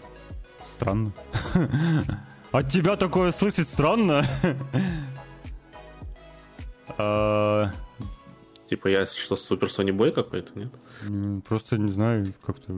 [0.81, 1.11] странно.
[2.51, 4.25] От тебя такое слышать странно.
[6.97, 7.71] А,
[8.67, 10.73] типа я что, супер Sony Boy какой-то, нет?
[11.47, 12.75] Просто не знаю, как-то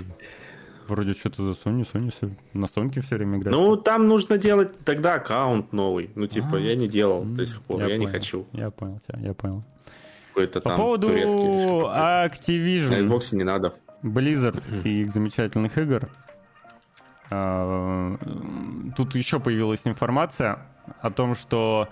[0.88, 2.14] вроде что-то за Sony, Sony
[2.54, 3.58] на Соньке все время играет.
[3.58, 6.12] Ну, там нужно делать тогда аккаунт новый.
[6.14, 8.46] Ну, типа, я не делал до сих пор, я, не хочу.
[8.54, 9.64] Я понял тебя, я понял.
[10.28, 12.90] Какой-то По поводу Activision.
[12.90, 13.74] На Xbox не надо.
[14.04, 16.08] Blizzard и их замечательных игр.
[17.36, 18.16] А,
[18.96, 20.60] тут еще появилась информация
[21.02, 21.90] о том, что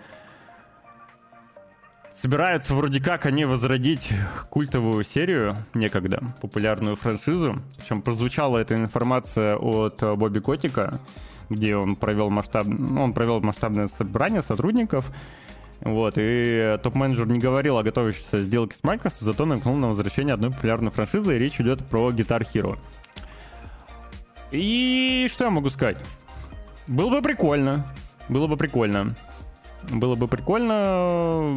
[2.22, 4.12] собираются вроде как они возродить
[4.52, 7.56] культовую серию некогда, популярную франшизу.
[7.78, 11.00] Причем прозвучала эта информация от Бобби Котика,
[11.50, 12.68] где он провел масштаб...
[12.68, 15.12] Он провел масштабное собрание сотрудников.
[15.80, 20.52] Вот, и топ-менеджер не говорил о готовящейся сделке с Microsoft, зато намекнул на возвращение одной
[20.52, 22.78] популярной франшизы, и речь идет про Guitar Hero.
[24.52, 25.97] И что я могу сказать?
[26.88, 27.86] Было бы прикольно.
[28.30, 29.16] Было бы прикольно.
[29.89, 31.56] Было бы прикольно.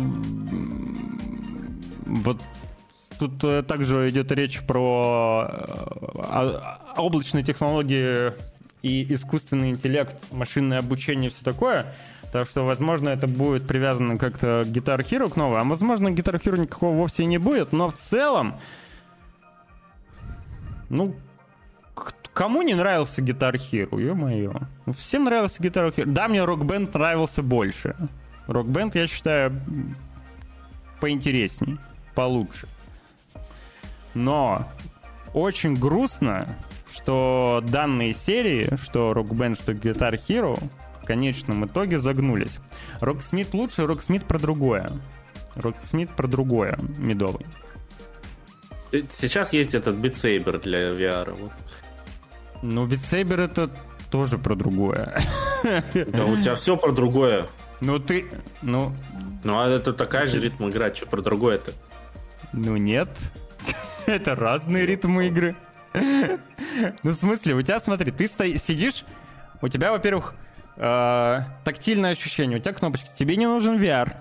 [2.07, 2.41] Вот
[3.19, 6.59] тут э, также идет речь про э,
[6.97, 8.33] облачные технологии
[8.83, 11.87] и искусственный интеллект, машинное обучение и все такое.
[12.33, 16.41] Так что, возможно, это будет привязано как-то к Guitar Hero к новой, а возможно, Guitar
[16.43, 18.57] Hero никакого вовсе не будет, но в целом,
[20.91, 21.15] ну,
[22.35, 24.53] Кому не нравился Guitar Hero, ё-моё.
[24.99, 26.05] Всем нравился Guitar Hero.
[26.05, 27.95] Да, мне Rock Band нравился больше.
[28.49, 29.63] Rock Band, я считаю,
[31.01, 31.79] поинтересней,
[32.17, 32.67] получше.
[34.15, 34.69] Но
[35.33, 36.49] очень грустно,
[36.93, 40.61] что данные серии, что Rock Band, что Guitar Hero,
[41.03, 42.59] в конечном итоге загнулись.
[43.01, 44.93] Rocksmith лучше, Rocksmith про другое.
[45.55, 47.47] Rocksmith про другое, медовый.
[49.13, 51.33] Сейчас есть этот Saber для VR.
[51.41, 51.53] Вот.
[52.65, 53.71] Ну, Saber это
[54.11, 55.21] тоже про другое.
[55.63, 57.47] Да у тебя все про другое.
[57.81, 58.25] Ну ты,
[58.63, 58.91] ну...
[59.45, 61.73] Ну а это такая же ритм игра, что про другое-то?
[62.55, 63.11] Ну нет.
[64.07, 65.55] Это разные ритмы игры.
[65.93, 68.27] Ну, в смысле, у тебя, смотри, ты
[68.59, 69.05] сидишь,
[69.61, 70.35] у тебя, во-первых,
[70.77, 74.15] э, тактильное ощущение, у тебя кнопочки, тебе не нужен VR.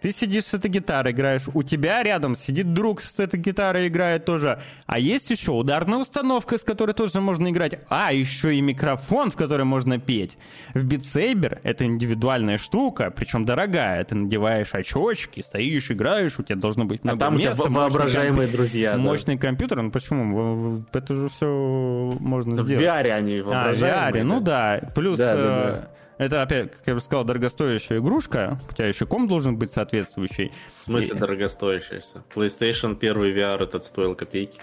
[0.00, 4.24] Ты сидишь с этой гитарой, играешь, у тебя рядом сидит друг с этой гитарой играет
[4.24, 4.60] тоже.
[4.86, 7.80] А есть еще ударная установка, с которой тоже можно играть.
[7.88, 10.36] А, еще и микрофон, в который можно петь.
[10.74, 14.04] В Saber это индивидуальная штука, причем дорогая.
[14.04, 17.52] Ты надеваешь очочки, стоишь, играешь, у тебя должно быть много а там места.
[17.52, 18.56] у тебя воображаемые комп...
[18.56, 18.96] друзья.
[18.96, 19.40] Мощный да.
[19.40, 20.84] компьютер, ну почему?
[20.92, 22.84] Это же все можно в сделать.
[22.84, 23.92] В VR они воображаемые.
[23.92, 24.80] А, в VR, ну да.
[24.94, 25.18] Плюс...
[25.18, 28.60] Да, да, да э, это, опять, как я уже сказал, дорогостоящая игрушка.
[28.68, 30.52] У тебя еще ком должен быть соответствующий.
[30.80, 31.18] В смысле и...
[31.18, 32.02] дорогостоящая?
[32.34, 34.60] PlayStation первый VR этот стоил копейки.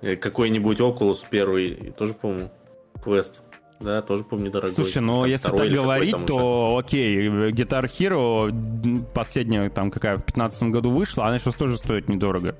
[0.00, 2.50] Какой-нибудь Oculus первый тоже, по-моему,
[3.04, 3.32] Quest.
[3.80, 4.74] Да, тоже помню дорогой.
[4.74, 10.62] Слушай, ну там если так говорить, то окей, Guitar Hero последняя там какая в 2015
[10.64, 12.56] году вышла, она сейчас тоже стоит недорого.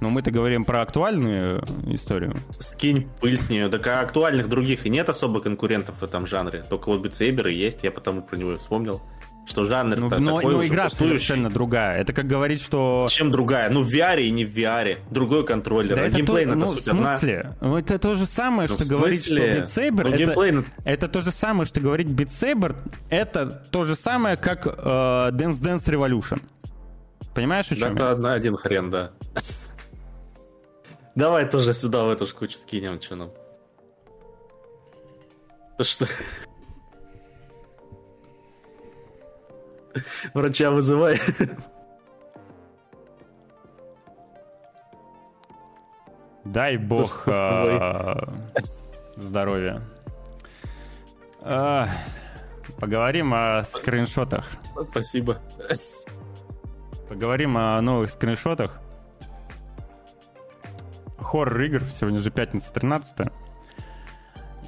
[0.00, 2.34] Но мы-то говорим про актуальную историю.
[2.50, 3.68] Скинь пыль с нее.
[3.68, 6.64] Так а актуальных других и нет особо конкурентов в этом жанре.
[6.68, 9.02] Только вот битсейберы есть, я потому про него вспомнил.
[9.46, 12.00] Что жанр ну, но, такой но игра совершенно другая.
[12.00, 13.06] Это как говорить, что...
[13.10, 13.68] Чем другая?
[13.68, 14.98] Ну, в VR и не в VR.
[15.10, 15.96] Другой контроллер.
[15.96, 17.40] Да а геймплей то, ну, суть в смысле?
[17.40, 17.68] Одна.
[17.68, 20.04] Ну, это то же самое, ну, что говорить, что Beat Saber...
[20.04, 20.64] Ну, это, геймплей...
[20.84, 22.76] это то же самое, что говорить Beat Saber,
[23.08, 26.40] это то же самое, как э, Dance Dance Revolution.
[27.34, 28.12] Понимаешь, о чем да, я?
[28.12, 29.10] Это один хрен, да.
[31.20, 33.30] Давай тоже сюда в эту ж кучу скинем, что нам.
[35.78, 36.06] Что?
[40.32, 41.20] Врача вызывай.
[46.46, 48.26] Дай бог а,
[49.16, 49.82] здоровья.
[51.42, 51.86] А,
[52.78, 54.46] поговорим о скриншотах.
[54.90, 55.36] Спасибо.
[57.10, 58.80] Поговорим о новых скриншотах.
[61.20, 61.82] Хоррор игр.
[61.84, 63.30] Сегодня же пятница 13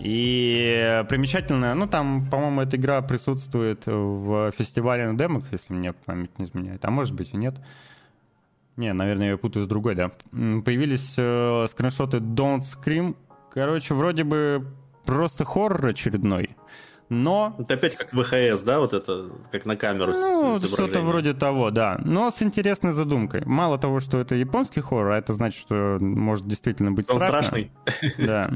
[0.03, 6.37] и примечательно, ну там, по-моему, эта игра присутствует в фестивале на демок, если мне память
[6.41, 6.85] не изменяет.
[6.85, 7.55] А может быть и нет.
[8.77, 10.11] Не, наверное, я путаю с другой, да.
[10.31, 13.15] Появились э, скриншоты Don't Scream.
[13.53, 14.67] Короче, вроде бы
[15.05, 16.57] просто хоррор очередной.
[17.09, 17.55] Но...
[17.59, 22.01] Это опять как ВХС, да, вот это, как на камеру Ну, что-то вроде того, да.
[22.05, 23.45] Но с интересной задумкой.
[23.45, 27.43] Мало того, что это японский хоррор, а это значит, что может действительно быть Он страшно.
[27.43, 27.73] страшный.
[28.27, 28.51] Да.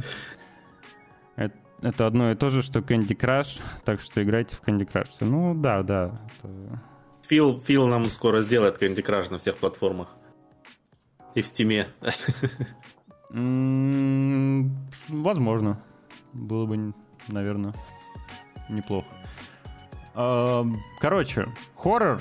[1.37, 5.11] Это, это одно и то же, что Candy Crush, так что играйте в Candy Crush.
[5.21, 6.19] Ну да, да.
[6.39, 6.83] Это...
[7.29, 10.09] Фил, Фил нам скоро сделает Candy Crush на всех платформах.
[11.35, 11.89] И в Стиме.
[15.09, 15.83] Возможно.
[16.33, 16.95] Было бы,
[17.29, 17.75] наверное,
[18.69, 19.09] неплохо.
[20.15, 20.67] А,
[21.01, 21.47] короче,
[21.77, 22.21] хоррор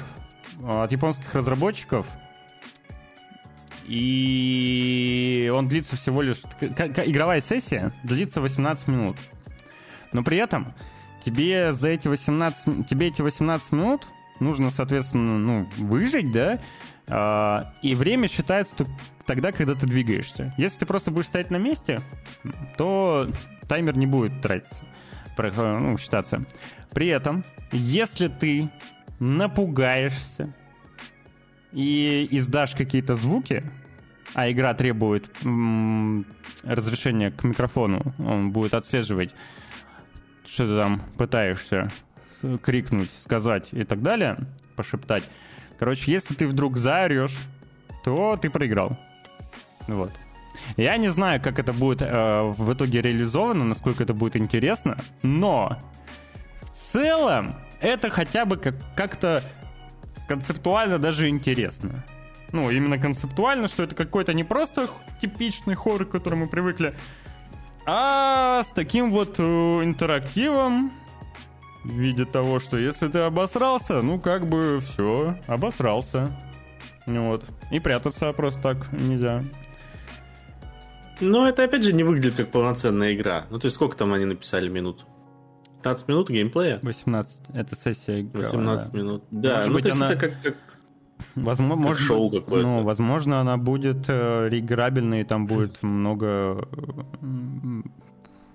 [0.63, 2.07] от японских разработчиков—
[3.87, 6.41] и он длится всего лишь...
[6.59, 9.17] Игровая сессия длится 18 минут.
[10.11, 10.73] Но при этом
[11.23, 12.87] тебе за эти 18...
[12.87, 14.07] Тебе эти 18 минут
[14.39, 16.59] нужно, соответственно, ну, выжить, да?
[17.07, 18.85] А, и время считается
[19.25, 20.53] тогда, когда ты двигаешься.
[20.57, 21.99] Если ты просто будешь стоять на месте,
[22.77, 23.29] то
[23.67, 24.83] таймер не будет тратиться,
[25.37, 26.43] ну, считаться.
[26.91, 28.69] При этом, если ты
[29.19, 30.53] напугаешься,
[31.71, 33.63] и издашь какие-то звуки,
[34.33, 36.25] а игра требует м-
[36.63, 39.35] разрешения к микрофону, он будет отслеживать,
[40.47, 41.91] что ты там пытаешься
[42.61, 44.37] крикнуть, сказать и так далее,
[44.75, 45.23] пошептать.
[45.77, 47.37] Короче, если ты вдруг заорешь,
[48.03, 48.97] то ты проиграл.
[49.87, 50.11] Вот.
[50.77, 55.77] Я не знаю, как это будет э, в итоге реализовано, насколько это будет интересно, но
[56.73, 59.43] в целом это хотя бы как- как-то
[60.27, 62.03] концептуально даже интересно.
[62.51, 64.87] Ну, именно концептуально, что это какой-то не просто
[65.21, 66.95] типичный хоррор, к которому мы привыкли,
[67.85, 70.91] а с таким вот э, интерактивом
[71.83, 76.35] в виде того, что если ты обосрался, ну как бы все, обосрался.
[77.05, 77.45] Вот.
[77.69, 79.43] И прятаться просто так нельзя.
[81.21, 83.45] Но это опять же не выглядит как полноценная игра.
[83.49, 85.05] Ну то есть сколько там они написали минут?
[85.83, 86.79] 15 минут геймплея?
[86.81, 87.41] 18.
[87.53, 88.49] Это сессия игровая.
[88.49, 88.97] 18 да.
[88.97, 89.23] минут.
[89.31, 90.11] Да, Может ну, быть, она...
[90.11, 90.55] это как, как
[91.35, 92.67] Возможно, как шоу какое-то.
[92.67, 96.67] Ну, возможно, она будет э, реиграбельной, и там будет много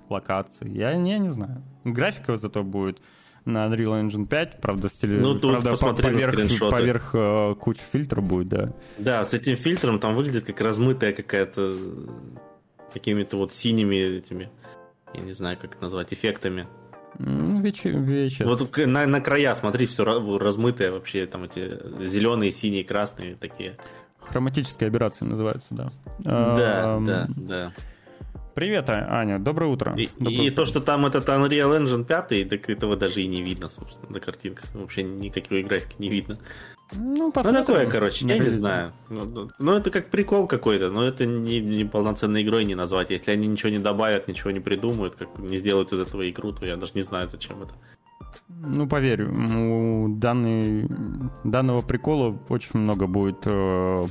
[0.09, 0.71] локаций.
[0.71, 1.63] Я не, не знаю.
[1.85, 3.01] Графика зато будет
[3.45, 8.49] на Unreal Engine 5, правда, стиле, ну, тут правда, поверх, поверх э, куча фильтров будет,
[8.49, 8.73] да.
[8.99, 11.73] Да, с этим фильтром там выглядит как размытая какая-то
[12.93, 14.51] какими-то вот синими этими,
[15.15, 16.67] я не знаю, как это назвать, эффектами.
[17.19, 18.47] Вечер, вечер.
[18.47, 23.77] Вот на, на края, смотри, все размытое вообще, там эти зеленые, синие, красные такие.
[24.21, 25.91] Хроматическая операция называется, да.
[26.21, 27.73] Да, а, да, да.
[28.55, 29.95] Привет, а, Аня, доброе утро.
[29.97, 30.57] И, доброе и утро.
[30.57, 34.21] то, что там этот Unreal Engine 5, так этого даже и не видно, собственно, на
[34.21, 34.67] картинках.
[34.75, 36.39] Вообще никакой графики не видно.
[36.93, 38.93] Ну, ну такое, короче, я не знаю.
[39.09, 43.11] Ну, ну, ну, это как прикол какой-то, но это не, не полноценной игрой не назвать.
[43.11, 46.67] Если они ничего не добавят, ничего не придумают, как не сделают из этого игру, то
[46.67, 47.75] я даже не знаю, зачем это.
[48.63, 50.87] Ну, поверь, у данный,
[51.45, 54.07] данного прикола очень много будет э,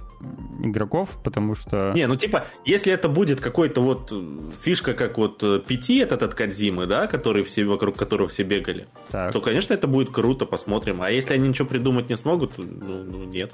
[0.64, 1.92] игроков, потому что...
[1.94, 6.24] Не, ну типа, если это будет какой-то вот э, фишка, как вот э, Пяти этот
[6.24, 9.34] от Кадзимы, да, который все, вокруг которого все бегали, так.
[9.34, 11.04] то, конечно, это будет круто, посмотрим.
[11.04, 13.54] А если они ничего придумать не смогут, ну, ну нет.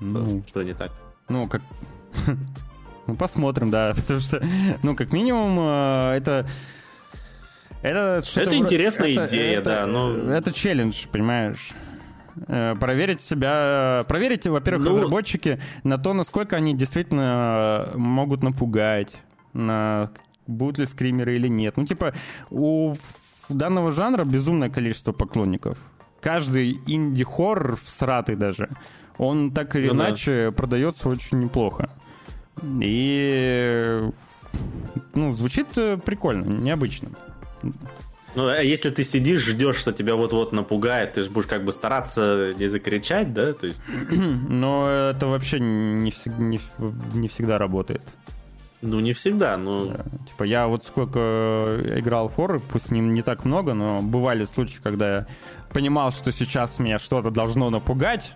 [0.00, 0.92] Ну, что, что не так?
[1.30, 1.62] Ну, как...
[3.06, 4.46] ну, посмотрим, да, потому что,
[4.82, 6.46] ну, как минимум, э, это
[7.86, 9.86] Это, это интересная это, идея, это, да.
[9.86, 10.32] Но...
[10.32, 11.70] Это челлендж, понимаешь?
[12.48, 14.96] Э, проверить себя, проверить, во-первых, ну...
[14.96, 19.16] разработчики на то, насколько они действительно могут напугать,
[19.52, 20.10] на
[20.48, 21.76] будут ли скримеры или нет.
[21.76, 22.12] Ну, типа,
[22.50, 22.94] у
[23.48, 25.78] данного жанра безумное количество поклонников.
[26.20, 28.68] Каждый инди-хоррор, всратый даже,
[29.16, 30.52] он так или ну, иначе да.
[30.52, 31.88] продается очень неплохо.
[32.80, 34.02] И
[35.14, 37.10] ну, звучит э, прикольно, необычно.
[38.34, 41.72] Ну, а если ты сидишь, ждешь, что тебя вот-вот напугает, ты же будешь как бы
[41.72, 43.54] стараться не закричать, да?
[43.54, 43.80] То есть...
[44.10, 46.60] Но это вообще не, не,
[47.14, 48.02] не всегда работает.
[48.82, 49.86] Ну, не всегда, но...
[49.86, 50.04] Да.
[50.28, 54.78] Типа, я вот сколько играл в хоррор, пусть не, не так много, но бывали случаи,
[54.82, 55.26] когда я
[55.72, 58.32] понимал, что сейчас меня что-то должно напугать,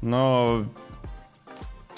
[0.00, 0.64] но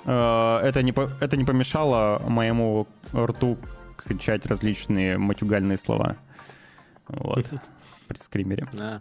[0.05, 3.57] э, это, не, это не помешало моему рту
[3.97, 6.17] кричать различные матюгальные слова.
[7.09, 7.47] Вот.
[8.09, 8.67] При скримере.
[8.73, 9.01] Да.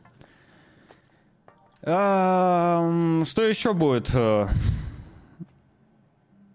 [1.86, 4.48] А, что еще будет э,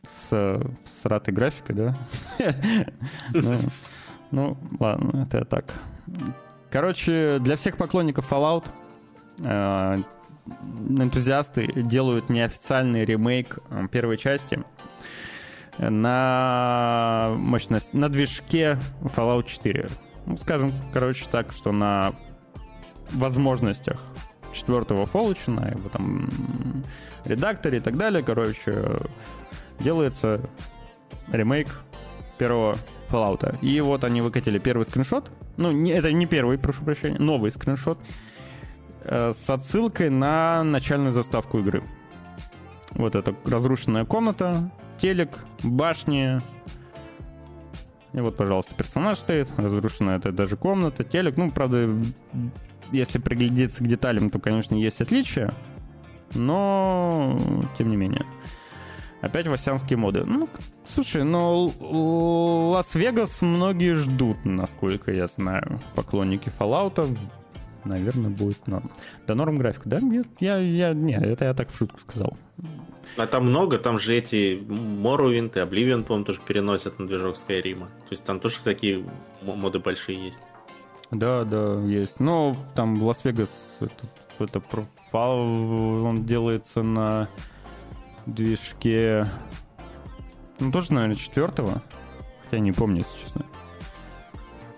[0.04, 1.98] с, с ратой графикой, да?
[3.34, 3.58] ну,
[4.30, 5.74] ну, ладно, это так.
[6.70, 8.70] Короче, для всех поклонников Fallout
[9.40, 10.02] э,
[10.88, 14.64] энтузиасты делают неофициальный ремейк э, первой части
[15.78, 19.88] на мощность, на движке Fallout 4.
[20.28, 22.12] Ну, скажем, короче, так, что на
[23.12, 23.98] возможностях
[24.52, 26.28] четвертого Fallout, на его там
[27.24, 28.98] редакторе и так далее, короче,
[29.80, 30.42] делается
[31.32, 31.68] ремейк
[32.36, 32.76] первого
[33.10, 33.58] Fallout.
[33.62, 35.30] И вот они выкатили первый скриншот.
[35.56, 37.98] Ну, не, это не первый, прошу прощения, новый скриншот
[39.04, 41.82] э, с отсылкой на начальную заставку игры.
[42.90, 45.30] Вот это разрушенная комната, телек,
[45.62, 46.42] башни.
[48.12, 51.36] И вот, пожалуйста, персонаж стоит, разрушенная это даже комната, телек.
[51.36, 51.90] Ну, правда,
[52.90, 55.52] если приглядеться к деталям, то, конечно, есть отличия,
[56.34, 57.38] но
[57.76, 58.24] тем не менее.
[59.20, 60.24] Опять васянские моды.
[60.24, 60.48] Ну,
[60.86, 61.72] слушай, но
[62.70, 65.80] Лас-Вегас многие ждут, насколько я знаю.
[65.96, 67.18] Поклонники Fallout,
[67.84, 68.90] наверное, будет норм.
[69.26, 70.00] Да норм графика, да?
[70.00, 72.36] Нет, я, я, не, это я так в шутку сказал.
[73.18, 77.80] А там много, там же эти Morrowind и Oblivion, по-моему, тоже переносят на движок Skyrim.
[77.80, 79.04] То есть там тоже такие
[79.42, 80.40] моды большие есть.
[81.10, 82.20] Да, да, есть.
[82.20, 84.06] Но там Лас-Вегас, это,
[84.38, 84.62] это
[85.12, 87.28] он делается на
[88.26, 89.26] движке,
[90.60, 91.82] ну, тоже, наверное, четвертого.
[92.44, 93.44] Хотя не помню, если честно.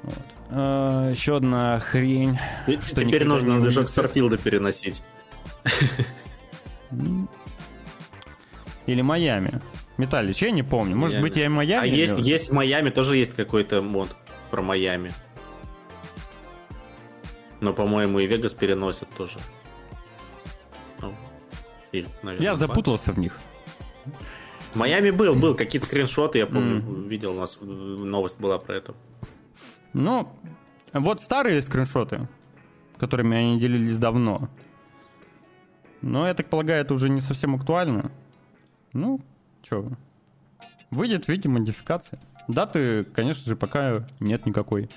[0.03, 0.15] Вот.
[0.51, 2.39] А, еще одна хрень.
[2.83, 5.03] Что Теперь нужно на движок Starfield а переносить.
[8.91, 9.61] Или Майами.
[9.99, 10.97] Металлич, я не помню.
[10.97, 11.29] Может Майами.
[11.29, 11.83] быть, я и Майами.
[11.85, 14.17] А есть, есть в Майами тоже есть какой-то мод
[14.51, 15.13] про Майами.
[17.61, 19.39] Но, по-моему, и Вегас переносят тоже.
[21.01, 21.15] Ну,
[22.23, 23.39] наверное, я запутался в них.
[24.75, 27.09] В Майами был, был какие-то скриншоты, я помню, mm.
[27.09, 28.95] видел, у нас новость была про это.
[29.93, 30.29] Ну,
[30.93, 32.27] вот старые скриншоты,
[32.99, 34.49] которыми они делились давно.
[36.03, 38.11] Но, я так полагаю, это уже не совсем актуально.
[38.93, 39.21] Ну,
[39.63, 39.87] что,
[40.91, 42.19] выйдет в виде модификации.
[42.49, 44.91] Даты, конечно же, пока нет никакой.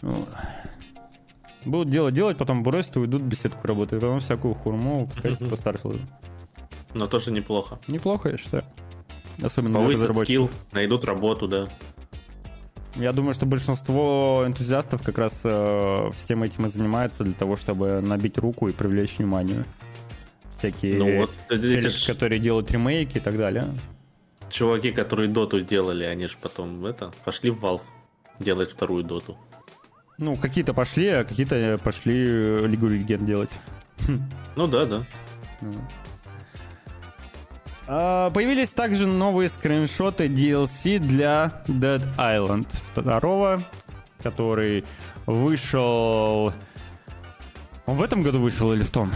[0.00, 0.26] Ну,
[1.64, 4.00] будут дело делать, потом бросят и уйдут беседку работать.
[4.00, 6.00] Потом всякую хурму пускайте по Старфилду.
[6.94, 7.78] Но тоже неплохо.
[7.86, 8.64] Неплохо, я считаю.
[9.42, 11.68] Особенно Повысят скилл, найдут работу, да.
[12.96, 18.00] Я думаю, что большинство энтузиастов как раз э, всем этим и занимается для того, чтобы
[18.00, 19.64] набить руку и привлечь внимание
[20.58, 22.06] всякие ну, вот, челюсть, ж...
[22.06, 23.74] которые делают ремейки и так далее.
[24.50, 27.82] Чуваки, которые доту сделали, они же потом это пошли в Valve
[28.38, 29.36] делать вторую доту.
[30.18, 33.50] Ну, какие-то пошли, а какие-то пошли Лигу Легенд делать.
[34.56, 35.06] Ну да, да.
[37.86, 43.62] А, появились также новые скриншоты DLC для Dead Island 2,
[44.20, 44.84] который
[45.26, 46.52] вышел...
[47.86, 49.12] Он в этом году вышел или в том?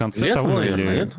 [0.00, 1.00] Конце летом, того наверное, или...
[1.00, 1.16] нет?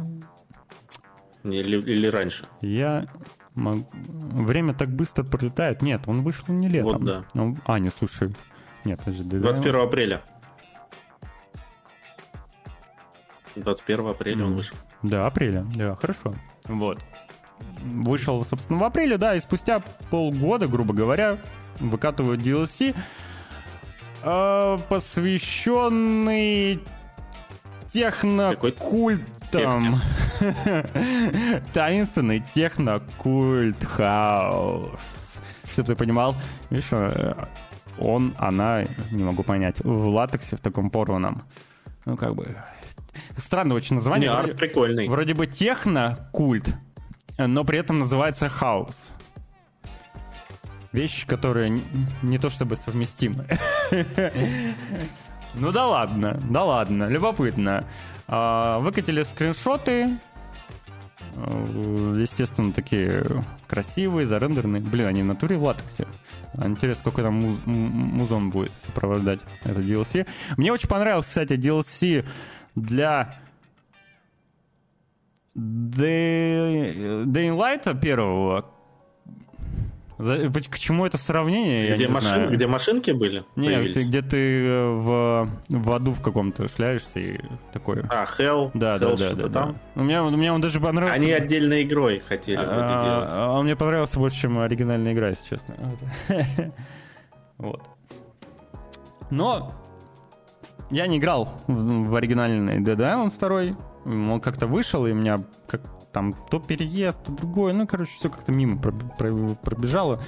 [1.44, 2.48] Или, или раньше?
[2.62, 3.06] Я
[3.54, 3.86] могу...
[3.94, 5.82] Время так быстро пролетает.
[5.82, 6.94] Нет, он вышел не летом.
[6.94, 7.24] Вот, да.
[7.40, 7.62] Он...
[7.66, 8.34] А, не, слушай.
[8.84, 9.38] Нет, подожди.
[9.38, 9.84] 21 да...
[9.84, 10.22] апреля.
[13.56, 14.46] 21 апреля mm.
[14.46, 14.76] он вышел.
[15.04, 15.66] Да, апреля.
[15.76, 16.34] Да, хорошо.
[16.66, 17.00] Вот.
[17.84, 21.38] Вышел, собственно, в апреле, да, и спустя полгода, грубо говоря,
[21.80, 22.96] выкатывают DLC,
[24.24, 26.82] э, посвященный
[27.94, 30.02] технокультом.
[31.74, 35.00] Таинственный технокульт хаус.
[35.72, 36.36] Чтобы ты понимал,
[36.70, 37.34] видишь, э,
[37.98, 41.44] он, она, не могу понять, в латексе, в таком порванном.
[42.06, 42.58] Ну, как бы...
[43.38, 44.30] Странное очень название.
[44.30, 45.08] Не, арт прикольный.
[45.08, 46.74] Вроде бы техно-культ,
[47.38, 49.10] но при этом называется хаос.
[50.92, 51.84] Вещи, которые не,
[52.22, 53.48] не то чтобы совместимы.
[55.56, 57.86] Ну да ладно, да ладно, любопытно.
[58.28, 60.18] А, выкатили скриншоты,
[61.36, 63.26] естественно, такие
[63.68, 64.82] красивые, зарендерные.
[64.82, 66.08] Блин, они в натуре в латексе.
[66.56, 70.26] Интересно, сколько там муз- музон будет сопровождать это DLC.
[70.58, 72.26] Мне очень понравился, кстати, DLC
[72.76, 73.36] для.
[77.14, 78.72] Light первого,
[80.22, 81.96] к чему это сравнение?
[81.96, 82.52] Где, машин, знаю.
[82.52, 83.44] где машинки были?
[83.56, 87.40] Нет, где ты э, в, в аду в каком-то шляешься и
[87.74, 88.02] такой.
[88.10, 88.72] А, Hell?
[88.74, 89.52] Да, Hell да, да, да, там?
[89.52, 90.02] да.
[90.02, 91.16] У меня, у меня он даже понравился.
[91.16, 93.30] Они отдельной игрой хотели а, делать.
[93.34, 95.76] А, он мне понравился больше, чем оригинальная игра, если честно.
[97.58, 97.84] Вот.
[99.30, 99.72] Но
[100.90, 104.34] я не играл в оригинальный Dead Island 2.
[104.34, 105.82] Он как-то вышел, и меня как
[106.12, 107.74] там то переезд, то другое.
[107.74, 110.22] Ну, короче, все как-то мимо пробежало.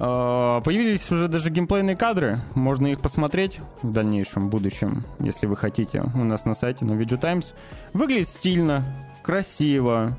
[0.00, 2.38] А, появились уже даже геймплейные кадры.
[2.54, 6.02] Можно их посмотреть в дальнейшем будущем, если вы хотите.
[6.14, 7.54] У нас на сайте на Video Times.
[7.92, 8.84] Выглядит стильно,
[9.22, 10.16] красиво.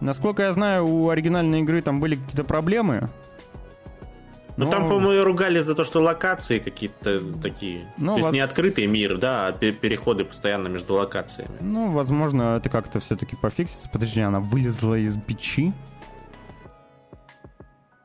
[0.00, 3.10] Насколько я знаю, у оригинальной игры там были какие-то проблемы.
[4.60, 4.72] Ну, Но...
[4.72, 7.90] там, по-моему, ругали за то, что локации какие-то такие.
[7.96, 11.56] Ну, то есть не открытый мир, да, а переходы постоянно между локациями.
[11.60, 13.88] Ну, возможно, это как-то все-таки пофиксится.
[13.90, 15.72] Подожди, она вылезла из печи?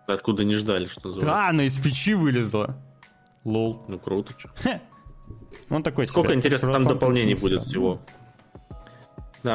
[0.07, 1.27] Откуда не ждали, что называется.
[1.27, 2.77] Да, она из печи вылезла.
[3.43, 3.83] Лол.
[3.89, 4.49] Ну, круто, что.
[5.69, 7.95] Он такой Сколько, интересно, там дополнений будет всего?
[7.95, 8.24] Да,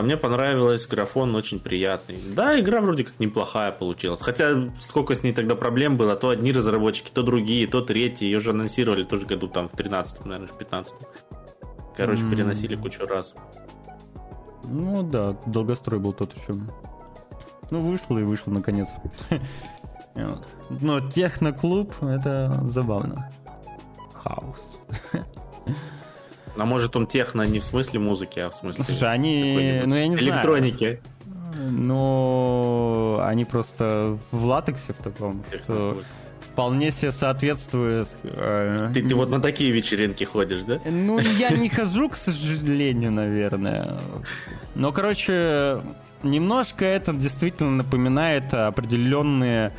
[0.02, 2.16] мне понравилось, графон очень приятный.
[2.34, 4.22] Да, игра вроде как неплохая получилась.
[4.22, 8.24] Хотя сколько с ней тогда проблем было, то одни разработчики, то другие, то третьи.
[8.24, 10.94] Ее же анонсировали тоже году там в 13 наверное, в 15
[11.96, 12.30] Короче, mm.
[12.30, 13.34] переносили кучу раз.
[14.64, 16.54] Ну да, долгострой был тот еще.
[17.70, 18.88] Ну, вышло и вышло наконец.
[20.80, 23.30] Но техноклуб это забавно.
[24.14, 24.58] Хаос.
[26.60, 28.84] А может он техно не в смысле музыки, а в смысле...
[28.84, 29.82] Слушай, они...
[29.86, 31.00] Ну, я не электроники.
[31.70, 36.02] Но они просто в латексе в таком, что
[36.52, 38.08] вполне себе соответствует.
[38.22, 40.80] Э, ты, ты вот на такие вечеринки ходишь, да?
[40.84, 43.98] Ну, я не хожу, к сожалению, наверное.
[44.74, 45.80] Но, короче,
[46.22, 49.72] немножко это действительно напоминает определенные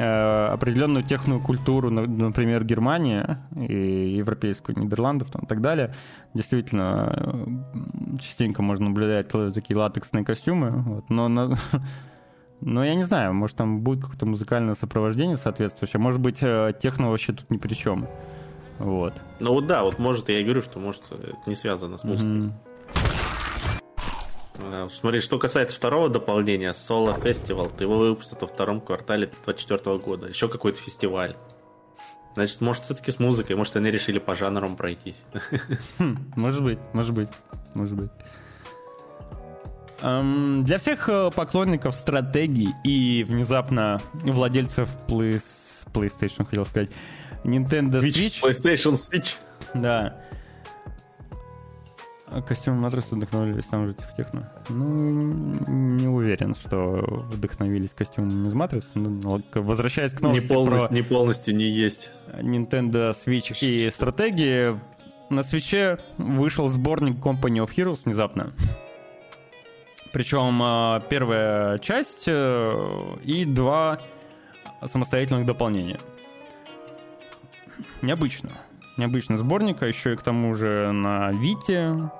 [0.00, 5.94] определенную техную культуру, например, Германия и европейскую, Нидерландов там, и так далее.
[6.34, 10.70] Действительно, э, частенько можно наблюдать такие латексные костюмы.
[10.70, 11.54] Вот, но, но,
[12.60, 16.00] но я не знаю, может там будет какое-то музыкальное сопровождение соответствующее.
[16.00, 18.06] Может быть, э, техно вообще тут ни при чем.
[18.78, 19.14] Вот.
[19.40, 22.30] Ну вот да, вот может, я и говорю, что может это не связано с музыкой.
[22.30, 22.67] Mm-hmm.
[24.90, 30.28] Смотри, что касается второго дополнения, Solo Festival, то его выпустят во втором квартале 2024 года.
[30.28, 31.36] Еще какой-то фестиваль.
[32.34, 35.24] Значит, может, все-таки с музыкой, может, они решили по жанрам пройтись.
[35.98, 37.28] Хм, может быть, может быть,
[37.74, 38.10] может быть.
[40.00, 45.42] Um, для всех э, поклонников стратегий и внезапно владельцев Play...
[45.92, 46.90] PlayStation, хотел сказать,
[47.42, 48.40] Nintendo Switch.
[48.40, 48.42] Switch.
[48.42, 49.34] PlayStation Switch.
[49.74, 50.20] Да.
[52.30, 54.52] А костюм матрицы вдохновились там же в техно.
[54.68, 54.84] Ну,
[55.96, 58.88] не уверен, что вдохновились костюмами из матрицы.
[59.54, 60.94] Возвращаясь к новости не полностью, про...
[60.94, 62.10] не полностью не есть.
[62.34, 64.78] Nintendo Switch и стратегии,
[65.30, 68.52] на свече вышел сборник Company of Heroes внезапно.
[70.12, 74.00] Причем а, первая часть э, и два
[74.84, 75.98] самостоятельных дополнения.
[78.00, 78.50] Необычно.
[78.96, 82.10] Необычный сборник, а еще и к тому же на Вите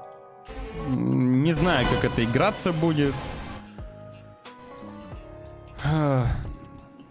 [0.89, 3.15] не знаю, как это играться будет.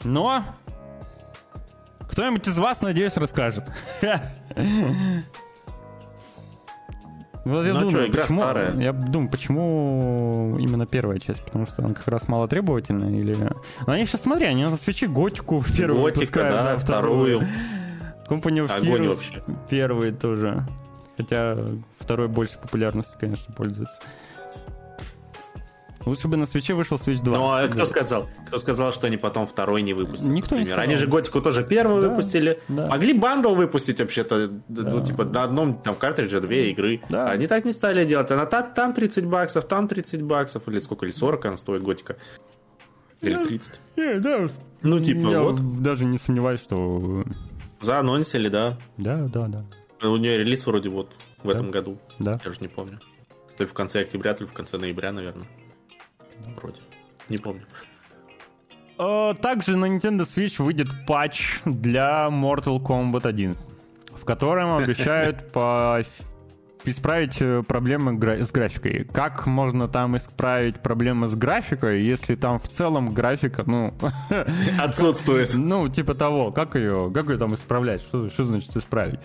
[0.03, 0.43] Но
[2.09, 3.65] кто-нибудь из вас, надеюсь, расскажет.
[7.45, 8.75] Вот я ну, думаю, что, игра почему, старая.
[8.77, 11.45] Я думаю, почему именно первая часть?
[11.45, 13.37] Потому что она как раз мало требовательная или...
[13.85, 17.39] Но они сейчас, смотри, они на свече готику первую Готика, выпускают, да, да, вторую.
[18.27, 19.41] Company of Огонь вообще.
[19.69, 20.67] первый тоже.
[21.15, 21.55] Хотя
[22.07, 23.99] второй больше популярностью, конечно, пользуется.
[26.05, 27.37] Лучше бы на свече вышел Switch 2.
[27.37, 28.29] Ну, а кто сказал?
[28.47, 30.25] Кто сказал, что они потом второй не выпустят?
[30.25, 30.59] Никто например?
[30.59, 30.83] не сказал.
[30.85, 32.61] Они же Готику тоже первую да, выпустили.
[32.69, 32.87] Да.
[32.87, 34.83] Могли бандл выпустить вообще-то, да.
[34.83, 37.01] ну, типа, на одном там картридже две игры.
[37.09, 37.29] Да.
[37.29, 38.31] Они так не стали делать.
[38.31, 42.15] Она там, там 30 баксов, там 30 баксов, или сколько, или 40 она стоит Готика.
[43.19, 43.81] Или 30.
[43.97, 44.47] Yeah, да.
[44.83, 45.81] Ну, типа, Я вот.
[45.83, 47.25] даже не сомневаюсь, что
[47.81, 48.77] Заанонсили, да.
[48.95, 49.65] Да, да, да.
[50.07, 51.11] У нее релиз вроде вот
[51.43, 51.53] в да.
[51.53, 51.97] этом году.
[52.19, 52.39] Да.
[52.43, 52.99] Я уже не помню.
[53.57, 55.47] То ли в конце октября, то ли в конце ноября, наверное.
[56.55, 56.81] Вроде.
[57.29, 57.63] Не помню.
[58.97, 63.55] А, также на Nintendo Switch выйдет патч для Mortal Kombat 1,
[64.15, 66.03] в котором обещают по
[66.89, 69.05] исправить э, проблемы с графикой.
[69.11, 73.93] Как можно там исправить проблемы с графикой, если там в целом графика, ну...
[74.79, 75.53] Отсутствует.
[75.53, 76.51] Ну, типа того.
[76.51, 78.01] Как ее, как ее там исправлять?
[78.01, 79.19] Что, что значит исправить?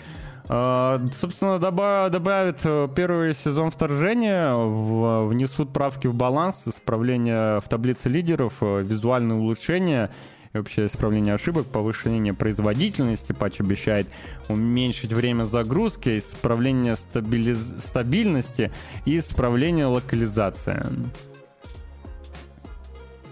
[0.53, 8.11] Uh, собственно, доба- добавят э, первый сезон вторжения, внесут правки в баланс, исправление в таблице
[8.11, 10.11] лидеров, э, визуальные улучшения
[10.53, 14.09] и общее исправление ошибок, повышение производительности, патч обещает
[14.51, 17.59] уменьшить время загрузки, исправление стабилиз...
[17.87, 18.70] стабильности
[19.07, 20.85] и исправление локализации.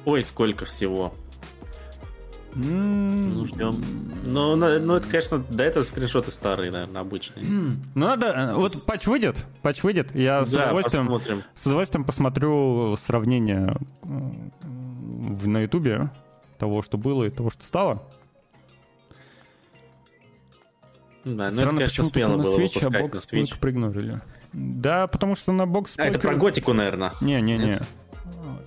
[0.07, 1.13] Ой, сколько всего.
[2.55, 3.83] Ну, ждем.
[4.25, 7.45] Ну, ну, это, конечно, да, это скриншоты старые, наверное, обычные.
[7.45, 8.27] Ну, надо...
[8.27, 11.43] Э, вот патч выйдет, патч выйдет, я с, да, удовольствием, посмотрим.
[11.55, 16.11] с удовольствием посмотрю сравнение на ютубе
[16.59, 18.03] того, что было и того, что стало.
[21.25, 24.21] Да, ну это, конечно, смело было Switch, а бокс только проигнорили.
[24.53, 25.95] Да, потому что на бокс...
[25.99, 27.13] А, это про готику, наверное.
[27.21, 27.81] Не-не-не.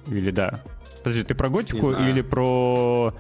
[0.08, 0.62] Или да.
[1.00, 3.14] Подожди, ты про готику или про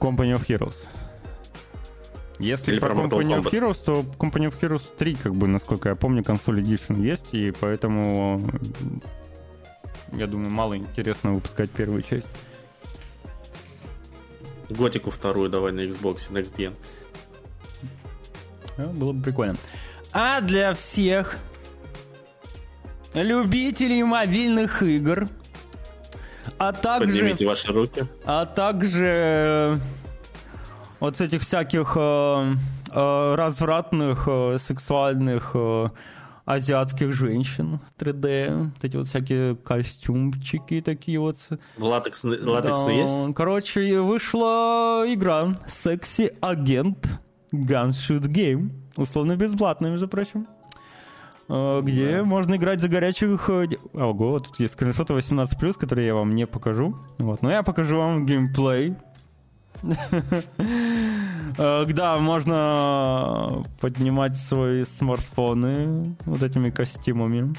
[0.00, 0.74] Company of Heroes?
[2.38, 5.90] Если Или про, про Company of Heroes, то Company of Heroes 3, как бы, насколько
[5.90, 8.50] я помню, консоль Edition есть, и поэтому
[10.12, 12.28] я думаю, мало интересно выпускать первую часть.
[14.68, 16.74] Готику вторую давай на Xbox Next Gen.
[18.76, 19.56] А, было бы прикольно.
[20.12, 21.38] А для всех
[23.14, 25.28] любителей мобильных игр,
[26.58, 27.06] а также...
[27.06, 28.04] Поднимите ваши руки.
[28.24, 29.78] А также э,
[31.00, 32.52] вот с этих всяких э,
[32.90, 35.88] э, развратных, э, сексуальных э,
[36.44, 41.36] азиатских женщин 3D, вот эти вот всякие костюмчики такие вот.
[41.78, 43.22] Латекс, латексные да.
[43.24, 43.34] есть?
[43.34, 47.06] Короче, вышла игра Sexy Agent
[47.52, 50.46] Gun Shoot Game, условно бесплатная, между прочим.
[51.54, 52.24] Э, где да.
[52.24, 53.50] можно играть за горячих...
[53.50, 56.96] Э, ого, тут есть скриншоты 18+, которые я вам не покажу.
[57.18, 58.96] Вот, но я покажу вам геймплей
[61.58, 67.54] Э, да, можно поднимать свои смартфоны вот этими костюмами.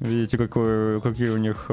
[0.00, 1.70] Видите, какой, какие у них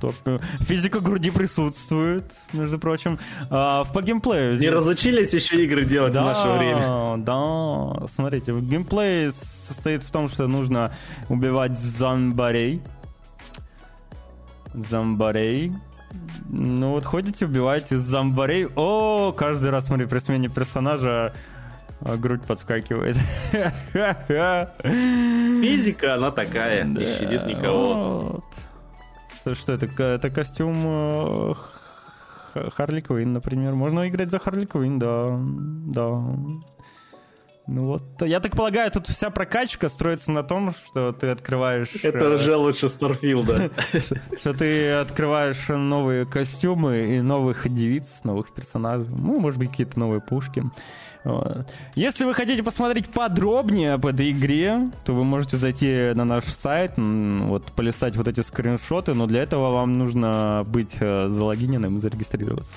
[0.00, 0.14] топ...
[0.60, 3.18] Физика груди присутствует, между прочим.
[3.50, 4.58] А, по геймплею...
[4.58, 7.16] Не разучились еще игры делать да, в наше время.
[7.18, 10.92] Да, смотрите, геймплей состоит в том, что нужно
[11.28, 12.82] убивать зомбарей.
[14.74, 15.72] Зомбарей.
[16.48, 18.68] Ну вот ходите, убиваете зомбарей.
[18.76, 21.32] О, каждый раз, смотри, при смене персонажа
[22.00, 23.16] а, грудь подскакивает.
[25.60, 28.20] Физика, она такая, да, не щадит никого.
[28.20, 28.44] Вот.
[29.54, 29.86] Что это?
[30.02, 31.54] Это костюм э,
[32.74, 33.74] Харли Квин, например.
[33.74, 35.38] Можно играть за Харли Квин, да.
[35.40, 36.22] Да.
[37.68, 41.88] Ну вот, я так полагаю, тут вся прокачка строится на том, что ты открываешь...
[42.00, 43.72] Это уже лучше Старфилда.
[44.38, 49.08] Что ты открываешь новые костюмы и новых девиц, новых персонажей.
[49.08, 50.62] Ну, может быть, какие-то новые пушки.
[51.94, 56.92] Если вы хотите посмотреть подробнее об этой игре, то вы можете зайти на наш сайт,
[56.96, 62.70] вот полистать вот эти скриншоты, но для этого вам нужно быть э, залогиненным и зарегистрироваться.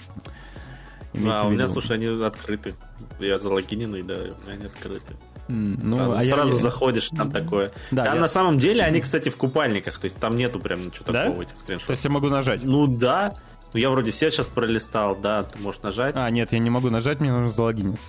[1.26, 2.76] А, у меня, слушай, они открыты.
[3.20, 5.16] Я залогиненный, да, у меня они открыты.
[5.48, 6.62] Ну, а сразу я...
[6.62, 7.72] заходишь, там такое.
[7.90, 8.22] Да, там я...
[8.22, 11.26] на самом деле они, кстати, в купальниках, то есть там нету прям ничего да?
[11.26, 11.88] такого этих скриншотах.
[11.88, 12.64] То есть я могу нажать?
[12.64, 13.34] Ну да.
[13.74, 16.16] Ну, я вроде все сейчас пролистал, да, ты можешь нажать.
[16.18, 18.04] А, нет, я не могу нажать, мне нужно залогиниться.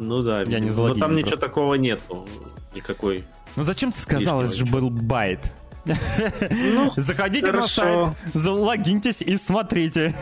[0.00, 0.70] Ну да, я не.
[0.70, 2.26] Но там ничего такого нету,
[2.74, 3.24] никакой.
[3.54, 5.52] Ну зачем ты сказал, это же был байт?
[5.84, 7.84] Ну, Заходите хорошо.
[7.84, 10.14] на сайт, залогиньтесь и смотрите.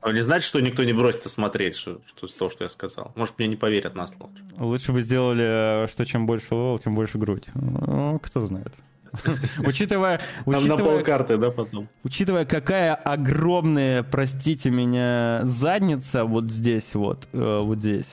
[0.00, 3.12] А не значит, что никто не бросится смотреть, что, что с того, что я сказал.
[3.14, 4.32] Может, мне не поверят на слово.
[4.58, 7.44] Лучше бы сделали, что чем больше level, тем больше грудь.
[7.54, 8.74] Ну, кто знает.
[9.66, 10.20] Учитывая...
[10.44, 11.88] Там на полкарты, да, потом?
[12.02, 18.12] Учитывая, какая огромная, простите меня, задница вот здесь вот, э, вот здесь,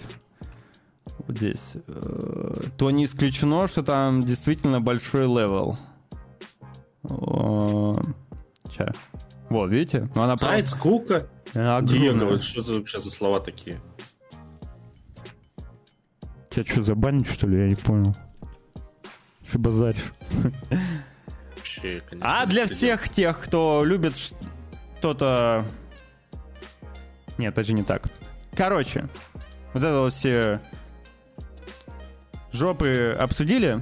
[1.25, 5.77] вот здесь, э, то не исключено, что там действительно большой level.
[7.03, 8.95] Сейчас.
[9.49, 10.09] Вот, видите?
[10.15, 10.77] Ну, она Сайт, просто...
[10.77, 11.29] скука.
[11.53, 13.79] Диего, что это вообще за слова такие?
[16.49, 17.57] Тебя что, забанить, что ли?
[17.57, 18.15] Я не понял.
[19.49, 20.13] Что базаришь?
[21.57, 23.11] Вообще, конечно, а для всех делать.
[23.15, 25.65] тех, кто любит что-то...
[27.39, 28.03] Нет, это же не так.
[28.55, 29.07] Короче,
[29.73, 30.61] вот это вот все
[32.51, 33.81] жопы обсудили.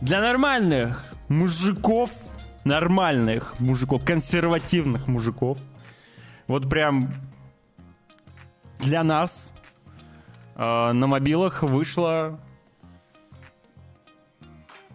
[0.00, 2.10] Для нормальных мужиков,
[2.64, 5.58] нормальных мужиков, консервативных мужиков,
[6.48, 7.14] вот прям
[8.80, 9.52] для нас
[10.56, 12.40] э, на мобилах вышла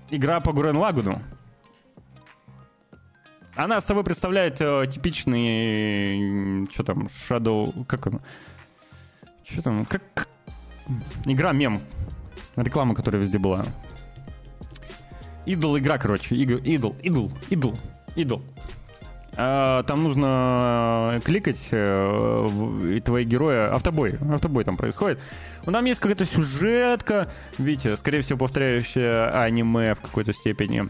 [0.10, 1.22] игра по Гурен Лагуну.
[3.56, 8.22] Она собой представляет э, типичный, что там, Shadow, как он,
[9.44, 10.28] что там, как,
[11.26, 11.82] игра мем,
[12.56, 13.66] реклама, которая везде была.
[15.48, 16.60] Идол игра, короче, идол,
[17.02, 17.76] идол, идол,
[18.16, 18.44] идол,
[19.38, 22.50] там нужно кликать, э,
[22.96, 23.68] и твои герои...
[23.68, 25.20] Автобой, автобой там происходит.
[25.66, 27.28] Ну, там есть какая-то сюжетка,
[27.60, 30.90] видите, скорее всего, повторяющая аниме в какой-то степени.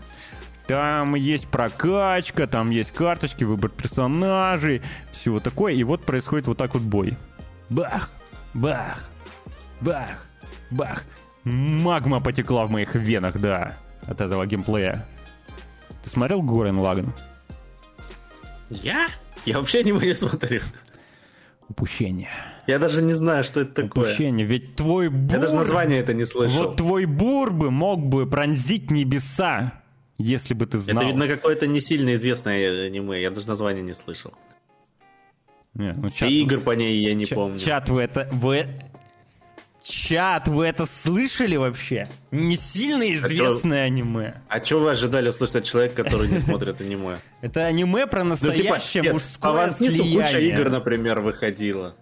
[0.66, 5.74] Там есть прокачка, там есть карточки, выбор персонажей, всего такое.
[5.74, 7.18] И вот происходит вот так вот бой.
[7.70, 8.12] Бах,
[8.54, 9.04] бах,
[9.82, 10.26] бах,
[10.72, 11.04] бах.
[11.44, 15.06] Магма потекла в моих венах, да, от этого геймплея.
[16.04, 17.14] Ты смотрел Горен Лаган?
[18.70, 19.10] Я?
[19.46, 20.62] Я вообще не не смотрел.
[21.70, 22.30] Упущение.
[22.66, 24.06] Я даже не знаю, что это такое.
[24.06, 24.46] Упущение.
[24.46, 25.36] Ведь твой бур...
[25.36, 26.64] Я даже название это не слышал.
[26.64, 29.74] Вот твой бур бы мог бы пронзить небеса
[30.18, 31.04] если бы ты знал.
[31.04, 33.22] Это, видно, какое-то не сильно известное аниме.
[33.22, 34.34] Я даже название не слышал.
[35.74, 36.30] Не, ну, чат...
[36.30, 37.60] И игр по ней я не чат, помню.
[37.60, 38.28] Чат, вы это...
[38.32, 38.68] Вы...
[39.88, 42.10] Чат, вы это слышали вообще?
[42.32, 44.34] Не сильно а известное а аниме.
[44.50, 47.20] А что вы ожидали услышать от человека, который не смотрит аниме?
[47.42, 50.26] Это аниме про настоящее ну, типа, мужское слияние.
[50.26, 51.96] куча игр, например, выходила.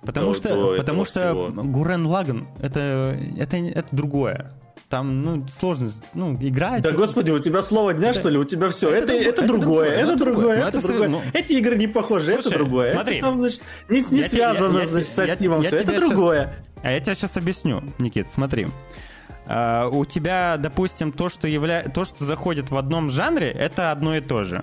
[0.00, 4.52] Потому что, потому что Гурен Лаган это, это, это другое.
[4.88, 6.82] Там, ну, сложно, ну, играть.
[6.82, 8.20] Да, господи, у тебя слово дня, это...
[8.20, 8.38] что ли?
[8.38, 8.90] У тебя все.
[8.90, 11.08] Это, это, другое, это другое, это ну, другое.
[11.08, 11.22] Ну...
[11.34, 12.92] Эти игры не похожи, Слушай, это другое.
[12.94, 13.16] Смотри.
[13.16, 15.76] Это там, значит, не, не связано, я, значит, я, со Стимом все.
[15.76, 16.54] Это другое.
[16.54, 16.84] Сейчас...
[16.84, 18.68] А я тебе сейчас объясню, Никит, смотри.
[19.46, 21.82] Uh, у тебя, допустим, то, что явля...
[21.82, 24.62] то, что заходит в одном жанре, это одно и то же.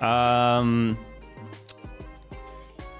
[0.00, 0.96] Uh,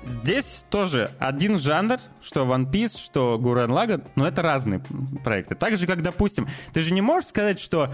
[0.04, 4.80] Здесь тоже один жанр, что One Piece, что Гурен Лаган, но это разные
[5.22, 5.54] проекты.
[5.54, 7.92] Так же, как, допустим, ты же не можешь сказать, что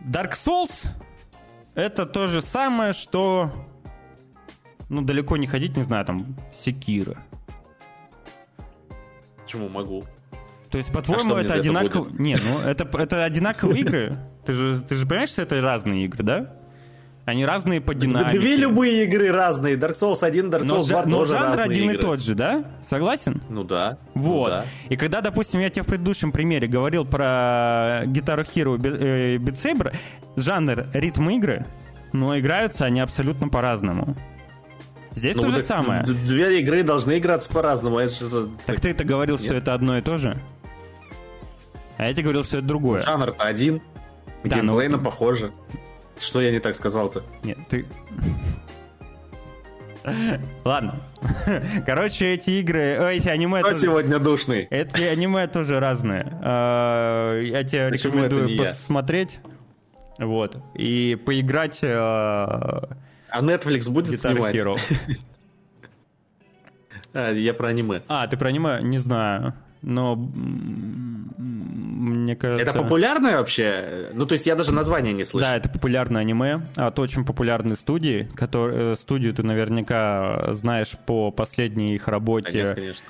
[0.00, 0.88] Dark Souls
[1.74, 3.52] это то же самое, что
[4.88, 7.16] ну, далеко не ходить, не знаю, там, Секира.
[9.42, 10.04] Почему могу?
[10.70, 12.08] То есть, по-твоему, а это одинаково...
[12.18, 14.18] Не, ну, это, это одинаковые игры.
[14.44, 16.59] Ты же, ты же понимаешь, что это разные игры, да?
[17.26, 18.38] Они разные по динамике.
[18.38, 19.76] Две любые игры разные.
[19.76, 21.98] Dark Souls 1, Dark Souls 2 но, тоже но жанр один игры.
[21.98, 22.64] и тот же, да?
[22.88, 23.42] Согласен?
[23.48, 23.98] Ну да.
[24.14, 24.48] Вот.
[24.48, 24.64] Ну, да.
[24.88, 29.94] И когда, допустим, я тебе в предыдущем примере говорил про гитару Hero и Beat Saber,
[30.36, 31.66] жанр ритм игры,
[32.12, 34.16] но играются они абсолютно по-разному.
[35.14, 36.02] Здесь ну, то же самое.
[36.04, 37.98] Две игры должны играться по-разному.
[37.98, 38.06] А
[38.66, 39.44] так ты это говорил, Нет.
[39.44, 40.36] что это одно и то же?
[41.96, 43.02] А я тебе говорил, что это другое.
[43.02, 43.82] Жанр-то один.
[44.44, 44.98] Да, Геймплей но...
[44.98, 45.52] похоже.
[46.20, 47.24] Что я не так сказал-то?
[47.42, 47.86] Нет, ты...
[50.64, 51.00] Ладно.
[51.86, 53.60] Короче, эти игры, эти аниме...
[53.60, 53.82] Кто тоже...
[53.82, 54.66] сегодня душный?
[54.70, 56.38] Эти аниме тоже разные.
[56.42, 59.40] А, я тебе Почему рекомендую посмотреть.
[60.18, 60.26] Я?
[60.26, 60.56] Вот.
[60.74, 61.80] И поиграть...
[61.82, 62.88] А,
[63.28, 64.54] а Netflix будет Guitar снимать?
[64.54, 64.78] Hero.
[67.14, 68.02] а, я про аниме.
[68.08, 68.80] А, ты про аниме?
[68.82, 70.14] Не знаю но
[71.40, 72.70] мне кажется...
[72.70, 74.10] Это популярное вообще?
[74.12, 75.48] Ну, то есть я даже название не слышал.
[75.48, 78.28] Да, это популярное аниме от очень популярной студии.
[78.34, 82.52] Который, э, студию ты наверняка знаешь по последней их работе.
[82.52, 83.06] Конечно, конечно.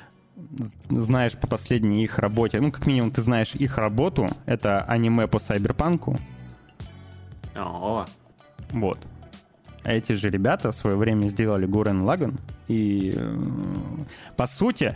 [0.89, 2.61] Знаешь по последней их работе.
[2.61, 4.29] Ну, как минимум, ты знаешь их работу.
[4.47, 6.19] Это аниме по сайберпанку.
[7.57, 8.07] О.
[8.71, 8.99] Вот.
[9.83, 12.39] А эти же ребята в свое время сделали Гурен Лаган.
[12.69, 13.37] И, э,
[14.37, 14.95] по сути,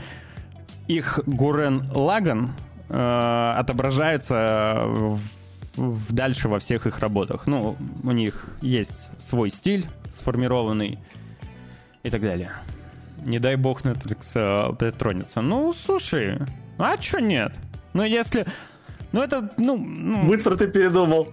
[0.88, 2.52] их Гурен Лаган
[2.88, 5.20] э, отображается в,
[5.76, 7.46] в, дальше во всех их работах.
[7.46, 10.98] Ну, у них есть свой стиль сформированный
[12.02, 12.52] и так далее.
[13.24, 15.40] Не дай бог Netflix э, притронется.
[15.40, 16.38] Ну, слушай,
[16.78, 17.52] а чё нет?
[17.92, 18.44] Ну, если
[19.14, 20.26] ну, это, ну, ну...
[20.26, 21.32] Быстро ты передумал.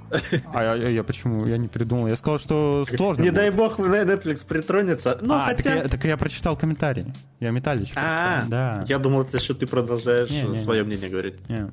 [0.53, 1.47] А я, я почему?
[1.47, 2.05] Я не передумал.
[2.05, 3.23] Я сказал, что сложно.
[3.23, 3.39] Не будет.
[3.39, 5.17] дай бог Netflix притронется.
[5.19, 5.63] Ну, а, хотя...
[5.63, 7.11] так, я, так я прочитал комментарий.
[7.39, 7.91] Я Металлич.
[7.95, 8.85] А, да.
[8.87, 10.89] Я думал, это что ты продолжаешь не, не, свое не.
[10.89, 11.49] мнение говорить.
[11.49, 11.71] Не.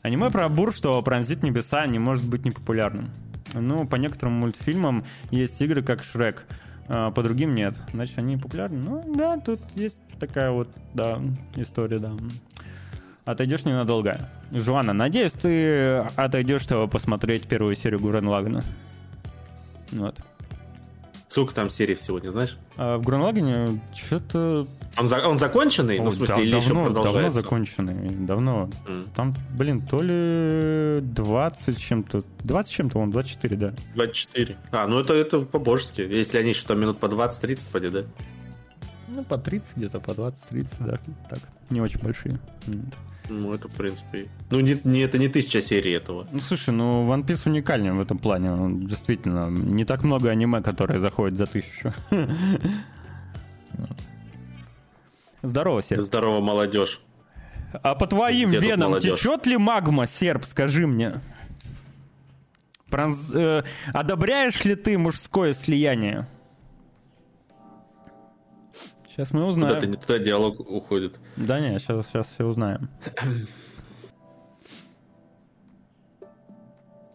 [0.00, 3.10] Аниме про бур, что пронзит небеса, не может быть непопулярным.
[3.52, 6.46] Ну, по некоторым мультфильмам есть игры, как Шрек.
[6.88, 7.76] А по другим нет.
[7.92, 8.78] Значит, они популярны.
[8.78, 11.20] Ну, да, тут есть такая вот, да,
[11.54, 12.12] история, да
[13.30, 14.30] отойдешь ненадолго.
[14.50, 18.64] Жуана, надеюсь, ты отойдешь, чтобы посмотреть первую серию Гурен Лагана.
[19.92, 20.18] Вот.
[21.28, 22.56] Сколько там серий всего, не знаешь?
[22.78, 24.66] А в Гурнлагене что-то...
[24.96, 25.28] Он, за...
[25.28, 25.98] он законченный?
[25.98, 27.22] О, ну, в смысле, да, или давно, еще продолжается?
[27.22, 28.70] Давно законченный, давно.
[28.86, 29.08] Mm.
[29.14, 32.24] Там, блин, то ли 20 чем-то...
[32.44, 33.74] 20 чем-то, он 24, да.
[33.94, 34.56] 24.
[34.72, 36.00] А, ну это, это по-божески.
[36.00, 38.04] Если они что, минут по 20-30, поди, да?
[39.08, 40.98] Ну, по 30 где-то, по 20-30, да.
[41.28, 42.40] Так, не очень большие.
[43.28, 44.28] Ну, это, в принципе...
[44.50, 46.26] Ну, не, не, это не тысяча серий этого.
[46.32, 48.52] Ну, слушай, ну, One Piece уникальный в этом плане.
[48.52, 51.92] Он, действительно, не так много аниме, которые заходят за тысячу.
[55.42, 56.02] Здорово, Серб.
[56.02, 57.00] Здорово, молодежь.
[57.72, 61.20] А по твоим Где венам течет ли магма, Серб, скажи мне?
[62.90, 63.30] Пронз...
[63.34, 66.26] Э, одобряешь ли ты мужское слияние?
[69.18, 69.74] Сейчас мы узнаем.
[69.74, 71.18] Куда-то не туда диалог уходит.
[71.34, 72.88] Да не, сейчас, сейчас все узнаем.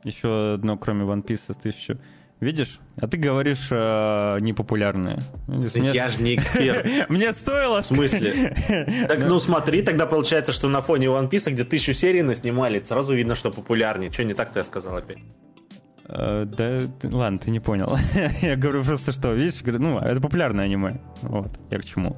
[0.04, 1.98] Еще одно, кроме One Piece, ты еще...
[2.42, 2.82] Видишь?
[2.98, 5.20] А ты говоришь э, непопулярные.
[5.48, 5.92] Мне...
[5.94, 7.10] Я же не эксперт.
[7.10, 7.82] Мне стоило...
[7.82, 8.54] В смысле?
[9.08, 13.14] Так, ну смотри, тогда получается, что на фоне One Piece, где тысячу серий наснимали, сразу
[13.14, 14.12] видно, что популярнее.
[14.12, 15.20] Что не так-то я сказал опять?
[16.14, 17.98] Uh, да, ладно, ты не понял.
[18.42, 21.00] я говорю просто, что, видишь, ну, это популярное аниме.
[21.24, 22.16] Вот, я к чему.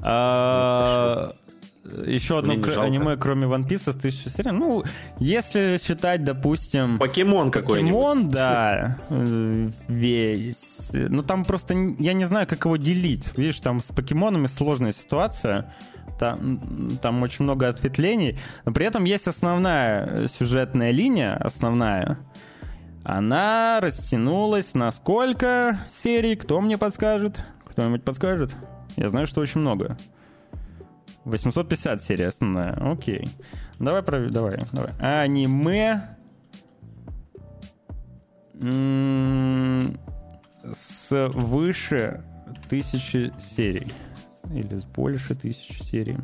[0.00, 1.34] Uh,
[2.06, 4.50] еще одно кр- аниме, кроме One Piece, с тысячи серий.
[4.50, 4.84] Ну,
[5.18, 6.98] если считать, допустим...
[6.98, 7.92] Покемон какой-нибудь.
[7.92, 8.98] Покемон, да.
[9.08, 10.90] Э, весь.
[10.92, 11.74] Ну, там просто...
[11.98, 13.26] Я не знаю, как его делить.
[13.36, 15.74] Видишь, там с покемонами сложная ситуация.
[16.18, 18.38] Там, там очень много ответвлений.
[18.64, 22.18] Но при этом есть основная сюжетная линия, основная,
[23.04, 26.36] она растянулась на сколько серий?
[26.36, 27.44] Кто мне подскажет?
[27.64, 28.54] Кто-нибудь подскажет?
[28.96, 29.96] Я знаю, что очень много.
[31.24, 32.72] 850 серий основная.
[32.74, 33.28] Окей.
[33.78, 34.30] Давай, пров...
[34.30, 34.92] давай, давай.
[34.98, 36.16] Аниме
[40.72, 42.22] с выше
[42.68, 43.92] тысячи серий.
[44.52, 46.18] Или с больше тысячи серий.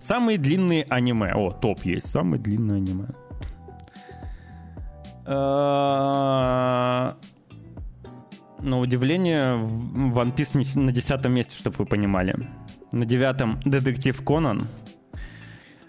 [0.00, 1.32] Самые длинные аниме.
[1.34, 2.10] О, топ есть.
[2.10, 3.06] Самые длинные аниме.
[5.28, 7.16] А,
[8.60, 12.48] на удивление, One Piece на десятом месте, чтобы вы понимали.
[12.92, 14.66] На девятом Детектив Конан.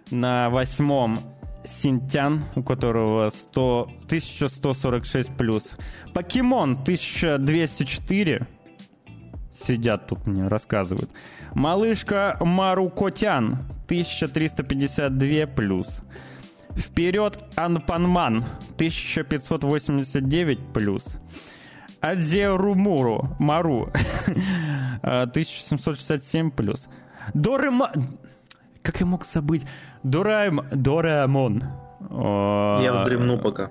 [0.10, 1.20] На восьмом
[1.66, 5.78] Синтян, у которого 100, 1146 плюс.
[6.14, 8.48] Покемон 1204.
[9.54, 11.12] Сидят тут мне, рассказывают.
[11.54, 13.54] Малышка Марукотян
[13.86, 16.02] 1352 плюс.
[16.78, 18.46] Вперед, Анпанман,
[18.76, 21.18] 1589 плюс.
[22.00, 23.90] Азерумуру, Мару,
[25.02, 26.88] 1767 плюс.
[27.34, 27.92] Дорема...
[28.84, 29.66] Как я мог забыть?
[30.04, 30.62] Дораем...
[30.72, 31.64] Дораэмон.
[32.10, 33.70] Я вздремну пока.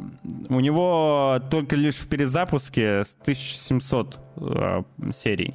[0.49, 4.83] У него только лишь в перезапуске с 1700 э,
[5.15, 5.55] серий.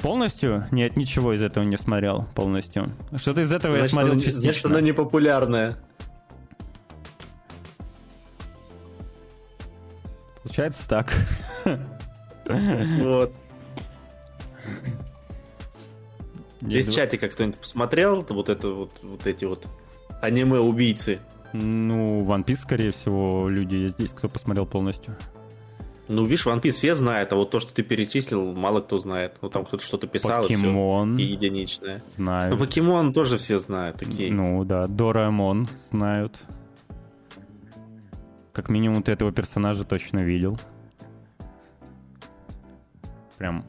[0.00, 0.66] Полностью?
[0.70, 2.90] Нет, ничего из этого не смотрел полностью.
[3.16, 4.40] Что-то из этого значит, я смотрел частично.
[4.40, 5.76] Значит, оно непопулярное.
[10.46, 11.12] Получается так.
[12.48, 13.32] Вот.
[16.92, 19.66] Чате как кто-нибудь посмотрел вот это вот, вот эти вот
[20.22, 21.18] аниме-убийцы?
[21.52, 25.16] Ну, One Piece, скорее всего, люди есть здесь, кто посмотрел полностью.
[26.06, 29.36] Ну, видишь, One Piece все знают, а вот то, что ты перечислил, мало кто знает.
[29.42, 31.18] Ну, там кто-то что-то писал, Покемон.
[31.18, 32.04] И, все, и единичное.
[32.14, 32.52] Знаю.
[32.52, 34.30] Ну, Покемон тоже все знают, окей.
[34.30, 36.40] Ну, да, Дораэмон знают.
[38.56, 40.58] Как минимум ты этого персонажа точно видел.
[43.36, 43.66] Прям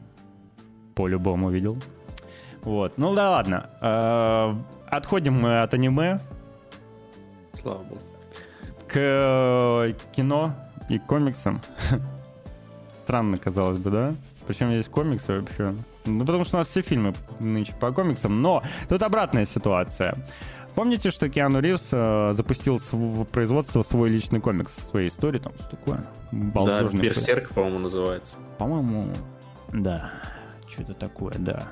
[0.94, 1.76] по-любому видел.
[2.62, 2.96] Вот.
[2.96, 3.68] Ну да ладно.
[3.82, 4.54] Э,
[4.86, 6.20] отходим мы от аниме.
[7.52, 8.00] Слава богу.
[8.86, 10.54] К э, кино
[10.88, 11.60] и комиксам.
[13.02, 14.14] Странно, казалось бы, да?
[14.46, 15.74] Причем здесь комиксы вообще.
[16.06, 20.14] Ну, потому что у нас все фильмы нынче по комиксам, но тут обратная ситуация.
[20.78, 25.70] Помните, что Киану Ривз э, запустил в производство свой личный комикс, своей истории, там что
[25.70, 26.06] такое?
[26.30, 28.36] Да, Берсерк, по-моему, называется.
[28.58, 29.12] По-моему,
[29.72, 30.12] да.
[30.70, 31.66] Что-то такое, да.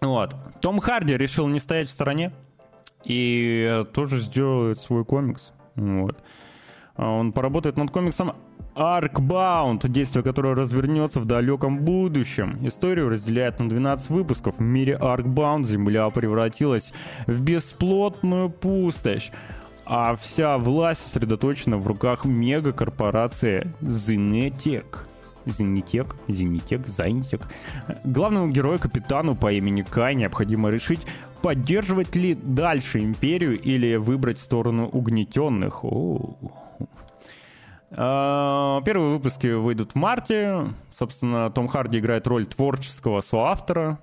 [0.00, 0.34] Вот.
[0.62, 2.32] Том Харди решил не стоять в стороне
[3.04, 5.52] и тоже сделает свой комикс.
[5.74, 6.18] Вот.
[6.96, 8.34] А, он поработает над комиксом
[8.74, 12.58] Arcbound, действие которого развернется в далеком будущем.
[12.66, 14.58] Историю разделяет на 12 выпусков.
[14.58, 16.92] В мире Arcbound Земля превратилась
[17.26, 19.30] в бесплотную пустошь,
[19.84, 24.84] а вся власть сосредоточена в руках мегакорпорации Zenetec.
[25.46, 27.42] Зенитек, Зенитек, Зайнитек.
[28.04, 31.00] Главному герою, капитану по имени Кай, необходимо решить,
[31.42, 35.84] поддерживать ли дальше империю или выбрать сторону угнетенных.
[35.84, 36.52] О-о-о.
[37.90, 40.66] А, первые выпуски выйдут в марте.
[40.96, 43.98] Собственно, Том Харди играет роль творческого соавтора.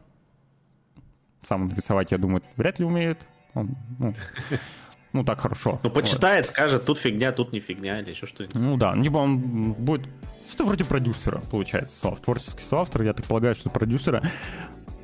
[1.48, 3.28] Сам рисовать, я думаю, вряд ли умеет.
[3.54, 4.16] Он, ну,
[5.14, 5.80] ну, так хорошо.
[5.84, 6.54] Ну, почитает, вот.
[6.54, 8.56] скажет, тут фигня, тут не фигня, или еще что-нибудь.
[8.56, 10.08] Ну да, либо он будет...
[10.48, 14.24] Что-то вроде продюсера, получается, соавтор, творческий соавтор, я так полагаю, что продюсера.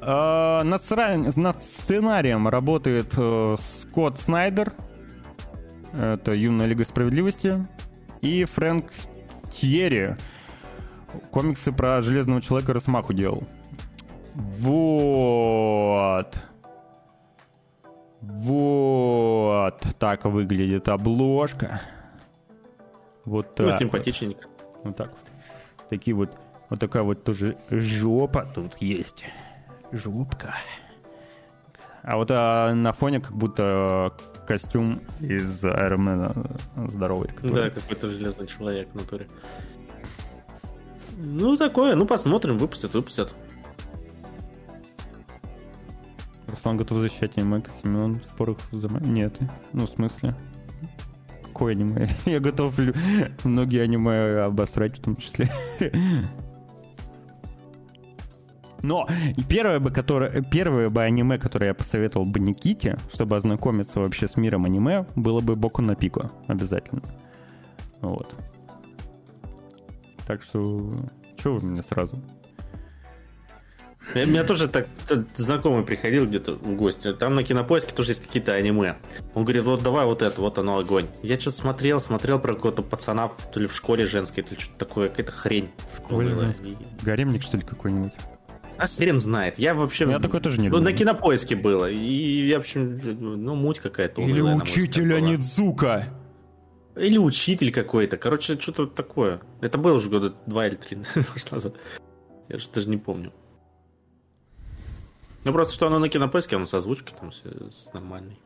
[0.02, 4.74] А, над, над сценарием работает э, Скотт Снайдер.
[5.94, 7.68] Это «Юная Лига Справедливости»
[8.22, 8.92] и Фрэнк
[9.52, 10.16] Тьерри.
[11.32, 13.44] Комиксы про Железного Человека Росмаху делал.
[14.34, 16.38] Вот.
[18.22, 21.82] Вот так выглядит обложка.
[23.26, 23.74] Вот ну, так.
[23.74, 24.48] Ну, симпатичненько.
[24.48, 24.86] Вот.
[24.86, 25.90] вот так вот.
[25.90, 26.32] Такие вот,
[26.70, 29.26] вот такая вот тоже жопа тут есть.
[29.92, 30.56] Жопка.
[32.04, 34.14] А вот а, на фоне как будто
[34.52, 36.34] костюм из Айронмена
[36.76, 37.30] здоровый.
[37.30, 37.54] Который...
[37.54, 39.28] Да, какой-то железный человек в натуре.
[41.18, 43.34] Ну, такое, ну посмотрим, выпустят, выпустят.
[46.48, 48.90] Руслан готов защищать аниме, Семен в спорах за...
[49.00, 49.38] Нет,
[49.72, 50.36] ну в смысле?
[51.44, 52.10] Какое аниме?
[52.26, 52.76] Я готов
[53.46, 55.50] многие аниме обосрать в том числе.
[58.82, 59.08] Но
[59.48, 64.38] первое бы, которое, первое бы аниме, которое я посоветовал бы Никите, чтобы ознакомиться вообще с
[64.38, 66.32] миром аниме, было бы Боку на Пико.
[66.48, 67.02] Обязательно.
[68.02, 68.36] Вот.
[70.26, 70.92] Так что,
[71.38, 72.22] что вы мне сразу?
[74.14, 74.88] У меня тоже так
[75.38, 77.14] знакомый приходил где-то в гости.
[77.14, 78.96] Там на кинопоиске тоже есть какие-то аниме.
[79.36, 81.06] Он говорит, вот давай вот это, вот оно огонь.
[81.22, 84.86] Я что-то смотрел, смотрел про какого-то пацана то ли в школе женской, то ли что-то
[84.86, 85.70] такое, какая-то хрень.
[85.94, 86.54] В школе
[87.04, 88.14] Гаремник, что ли, какой-нибудь?
[88.82, 89.60] А хрен знает.
[89.60, 90.10] Я вообще...
[90.10, 91.86] Я такой тоже не ну, На кинопоиске было.
[91.86, 92.98] И я, в общем,
[93.44, 94.24] ну, муть какая-то.
[94.24, 96.08] Или унылая, учитель Анидзука.
[96.96, 98.18] Или учитель какой-то.
[98.18, 99.40] Короче, что-то такое.
[99.62, 100.98] Это было уже года два или три
[101.52, 101.76] назад.
[102.50, 103.32] Я же даже не помню.
[105.44, 107.52] Ну, просто что оно на кинопоиске, оно с озвучкой там все
[107.94, 108.40] нормальный.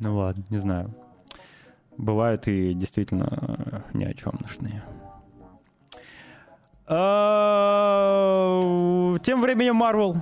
[0.00, 0.92] Ну ладно, не знаю.
[1.96, 4.82] Бывают и действительно ни о чем ночные.
[6.90, 8.62] А,
[9.22, 10.16] тем временем Marvel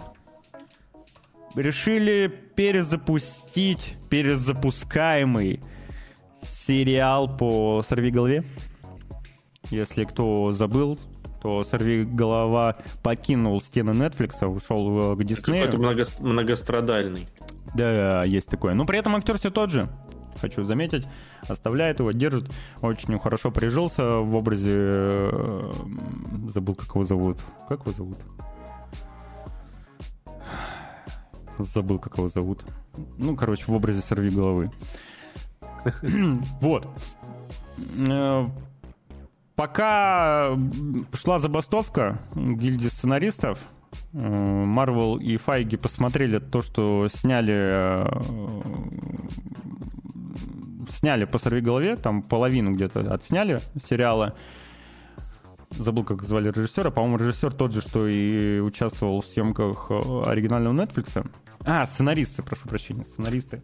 [1.54, 2.26] решили
[2.56, 5.60] перезапустить перезапускаемый
[6.42, 8.42] сериал по «Сорви голове».
[9.70, 10.98] Если кто забыл,
[11.40, 15.40] то «Сорви голова» покинул стены Netflix, ушел к Disney.
[15.42, 17.28] Какой-то много, многострадальный.
[17.74, 18.74] Да, есть такое.
[18.74, 19.88] Но при этом актер все тот же
[20.36, 21.06] хочу заметить,
[21.48, 22.50] оставляет его, держит,
[22.80, 25.72] очень хорошо прижился в образе, э,
[26.48, 27.38] забыл, как его зовут,
[27.68, 28.18] как его зовут?
[31.58, 32.64] Забыл, как его зовут.
[33.16, 34.66] Ну, короче, в образе сорви головы.
[36.60, 36.88] Вот.
[37.98, 38.46] Э,
[39.54, 40.58] пока
[41.14, 43.58] шла забастовка гильдии сценаристов,
[44.12, 48.06] Марвел и Файги посмотрели то, что сняли э,
[50.88, 54.34] сняли по сорви голове, там половину где-то отсняли сериала.
[55.70, 56.90] Забыл, как звали режиссера.
[56.90, 61.28] По-моему, режиссер тот же, что и участвовал в съемках э, оригинального Netflix.
[61.64, 63.62] А, сценаристы, прошу прощения, сценаристы.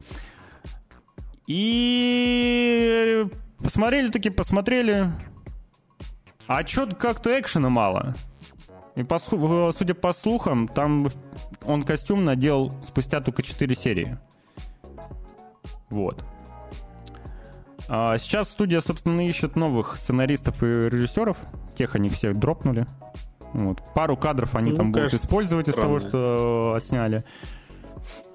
[1.47, 3.27] И
[3.59, 5.07] посмотрели таки, посмотрели.
[6.47, 8.15] А что-то как-то экшена мало.
[8.95, 11.09] И по, судя по слухам, там
[11.65, 14.19] он костюм надел спустя только 4 серии.
[15.89, 16.25] Вот.
[17.89, 21.37] А сейчас студия, собственно, ищет новых сценаристов и режиссеров.
[21.77, 22.87] Тех они всех дропнули.
[23.53, 23.83] Вот.
[23.95, 27.25] Пару кадров они ну, там будут использовать из того, что отсняли.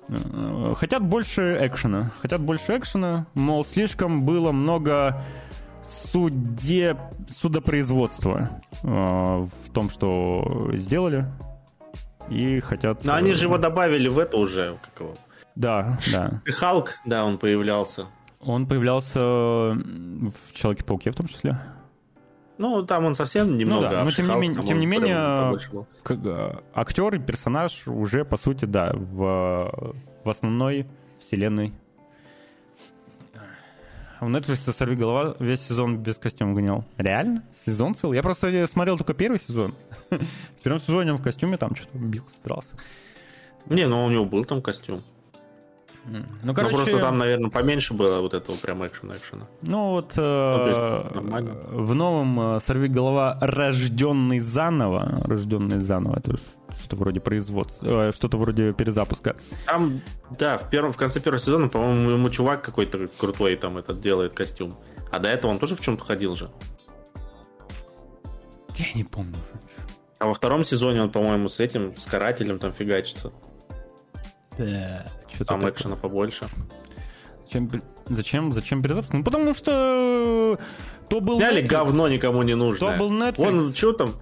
[0.10, 2.12] Э, хотят больше экшена.
[2.22, 3.26] Хотят больше экшена.
[3.34, 5.24] Мол, слишком было много
[5.84, 6.98] суде...
[7.30, 11.26] судопроизводства э, в том, что сделали.
[12.30, 13.04] И хотят...
[13.04, 14.76] Но они же его добавили в это уже.
[14.84, 15.16] Как его?
[15.56, 16.42] Да, да.
[16.46, 18.06] Халк, да, он появлялся.
[18.40, 21.60] Он появлялся в Человеке-пауке в том числе.
[22.58, 23.84] Ну, там он совсем немного.
[23.84, 25.60] Ну, да, но тем не, менее, тем не менее,
[26.04, 30.88] как, э, актер и персонаж уже, по сути, да, в, в основной
[31.20, 31.74] вселенной
[34.20, 36.84] В Netflix «Сорви голова» весь сезон без костюма гонял.
[36.98, 37.44] Реально?
[37.66, 38.16] Сезон целый?
[38.16, 39.76] Я просто смотрел только первый сезон.
[40.10, 42.76] В первом сезоне он в костюме там что-то бил, дрался.
[43.68, 45.04] Не, ну у него был там костюм.
[46.44, 46.76] Ну, короче...
[46.76, 49.48] Но просто там, наверное, поменьше было вот этого прям экшена-экшена.
[49.62, 56.38] Ну, вот э, ну, в новом э, «Сорви голова» рожденный заново, рожденный заново, это
[56.74, 59.36] что-то вроде производства, э, что-то вроде перезапуска.
[59.66, 60.02] Там,
[60.38, 64.34] да, в, первом, в конце первого сезона, по-моему, ему чувак какой-то крутой там этот делает
[64.34, 64.76] костюм.
[65.12, 66.50] А до этого он тоже в чем-то ходил же.
[68.78, 69.38] Я не помню.
[70.20, 73.32] А во втором сезоне он, по-моему, с этим, с карателем там фигачится.
[74.58, 75.06] Да.
[75.34, 75.74] Что Там такое?
[75.74, 76.48] экшена побольше.
[77.46, 77.72] Зачем,
[78.08, 79.14] зачем, зачем перезапуск?
[79.14, 80.60] Ну, потому что
[81.10, 82.92] то был Взяли Netflix, говно никому не нужно.
[82.92, 83.38] То был Netflix.
[83.38, 84.14] Вон, что там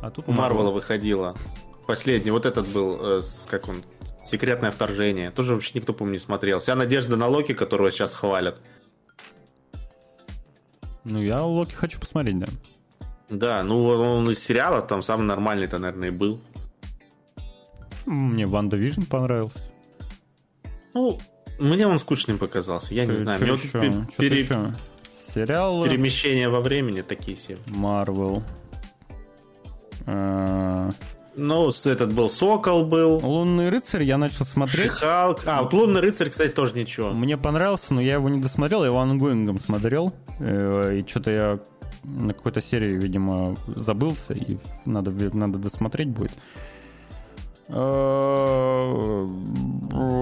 [0.00, 1.36] а тут Марвела выходило.
[1.86, 3.82] Последний, вот этот был, э, как он,
[4.30, 5.30] Секретное вторжение.
[5.30, 6.60] Тоже вообще никто, по-моему, не смотрел.
[6.60, 8.60] Вся надежда на Локи, которого сейчас хвалят.
[11.04, 12.46] Ну, я Локи хочу посмотреть, да.
[13.30, 16.42] Да, ну он из сериала там самый нормальный-то, наверное, и был.
[18.04, 19.58] Мне WandaVision понравился.
[20.98, 21.18] Ну,
[21.60, 23.40] мне он скучным показался, я ты, не знаю.
[23.40, 23.92] Мне что, пер...
[24.18, 24.46] пере...
[25.32, 25.84] Сериал...
[25.84, 27.56] Перемещения во времени такие все.
[27.66, 28.42] Марвел.
[30.06, 30.90] А,
[31.36, 33.18] ну, этот был Сокол был.
[33.18, 34.90] Лунный рыцарь я начал смотреть.
[34.90, 35.42] She-Hulk.
[35.46, 37.12] А, вот Лунный рыцарь, кстати, тоже ничего.
[37.12, 40.12] Мне понравился, но я его не досмотрел, я его ongoing ом смотрел.
[40.40, 41.58] Э, и что-то я
[42.02, 46.32] на какой-то серии, видимо, забылся, и надо, надо досмотреть будет.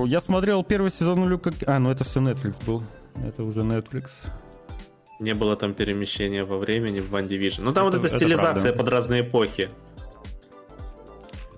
[0.07, 1.53] Я смотрел первый сезон Люка...
[1.66, 2.83] А, ну это все Netflix был.
[3.24, 4.11] Это уже Netflix.
[5.19, 7.62] Не было там перемещения во времени в One Division.
[7.62, 9.70] Ну там это, вот эта стилизация под разные эпохи.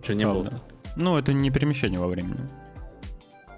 [0.02, 0.50] Что не правда.
[0.50, 0.60] было?
[0.96, 2.48] Ну, это не перемещение во времени.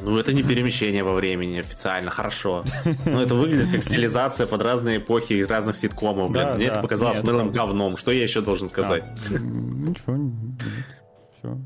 [0.01, 2.65] Ну, это не перемещение во времени официально, хорошо.
[3.05, 6.45] Ну, это выглядит как стилизация под разные эпохи из разных ситкомов, блин.
[6.47, 6.73] Да, Мне да.
[6.73, 7.97] это показалось мылым говном.
[7.97, 9.05] Что я еще должен сказать?
[9.05, 11.61] А, ничего, ничего.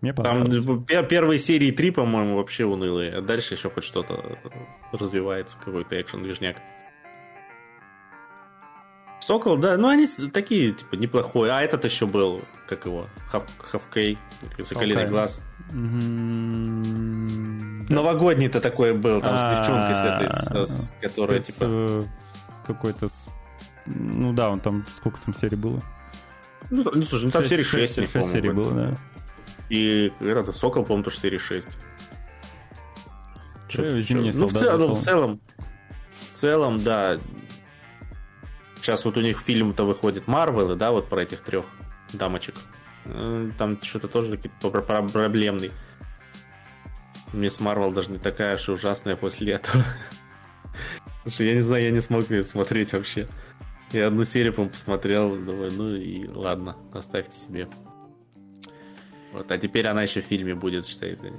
[0.00, 0.64] Мне понравилось.
[0.64, 4.38] Там первые серии три, по-моему, вообще унылые, а дальше еще хоть что-то
[4.92, 6.56] развивается, какой-то экшен-движняк.
[9.20, 11.50] Сокол, да, ну они такие, типа, неплохой.
[11.50, 13.08] А этот еще был, как его,
[13.58, 14.16] Хавкей,
[14.62, 15.08] Соколиный okay.
[15.08, 15.42] глаз.
[15.70, 17.92] Mm-hmm.
[17.92, 20.30] Новогодний-то такой был, там, с девчонкой с этой,
[20.66, 21.64] с, которая, типа...
[21.64, 22.02] Э,
[22.66, 23.08] какой-то...
[23.86, 25.82] Ну да, он там, сколько там серий было?
[26.70, 28.96] Ну, ну слушай, ну там серии 6, 6, 6 серий было, да.
[29.68, 31.68] И этот Сокол, по-моему, тоже серии 6.
[33.68, 35.40] Что ну, в, цел, ну, в целом,
[36.10, 37.18] в целом, да.
[38.76, 41.66] Сейчас вот у них фильм-то выходит Марвелы, да, вот про этих трех
[42.12, 42.54] дамочек.
[43.04, 45.70] Э, там что-то тоже какие-то проблемный.
[47.34, 49.84] Мисс Марвел даже не такая уж ужасная после этого.
[51.24, 53.28] Слушай, я не знаю, я не смог ее смотреть вообще.
[53.92, 57.68] Я одну серию, по посмотрел, думаю, ну и ладно, оставьте себе.
[59.38, 61.32] Вот, а теперь она еще в фильме будет, считайте.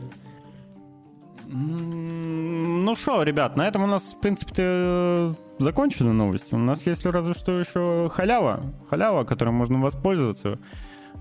[1.47, 6.53] Ну что, ребят, на этом у нас, в принципе, закончены новости.
[6.53, 8.61] У нас есть разве что еще халява.
[8.89, 10.59] Халява, которой можно воспользоваться.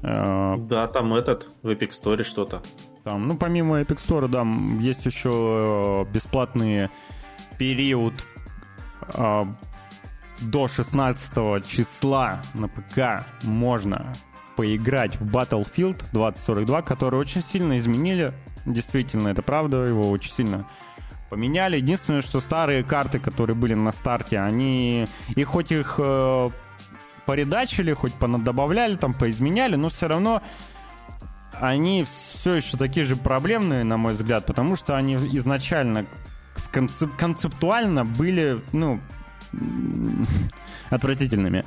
[0.03, 2.63] Э, да, там этот, в Epic Store что-то.
[3.03, 4.47] Там, ну, помимо Epic Store, да,
[4.81, 6.91] есть еще бесплатный
[7.59, 8.15] период
[9.15, 9.43] э,
[10.43, 14.15] до 16 числа на ПК можно
[14.59, 18.33] поиграть в Battlefield 2042, который очень сильно изменили.
[18.67, 20.67] Действительно, это правда, его очень сильно
[21.31, 21.77] поменяли.
[21.77, 25.07] Единственное, что старые карты, которые были на старте, они...
[25.37, 26.49] И хоть их э,
[27.25, 30.43] поредачили, хоть понадобавляли, там, поизменяли, но все равно
[31.53, 36.07] они все еще такие же проблемные, на мой взгляд, потому что они изначально
[36.73, 38.99] концеп- концептуально были, ну,
[40.91, 41.63] отвратительными.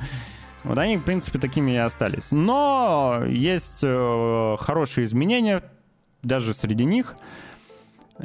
[0.63, 2.31] Вот они, в принципе, такими и остались.
[2.31, 5.63] Но есть э, хорошие изменения
[6.21, 7.15] даже среди них.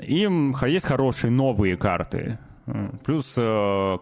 [0.02, 2.38] Им есть хорошие новые карты.
[3.04, 3.98] Плюс э,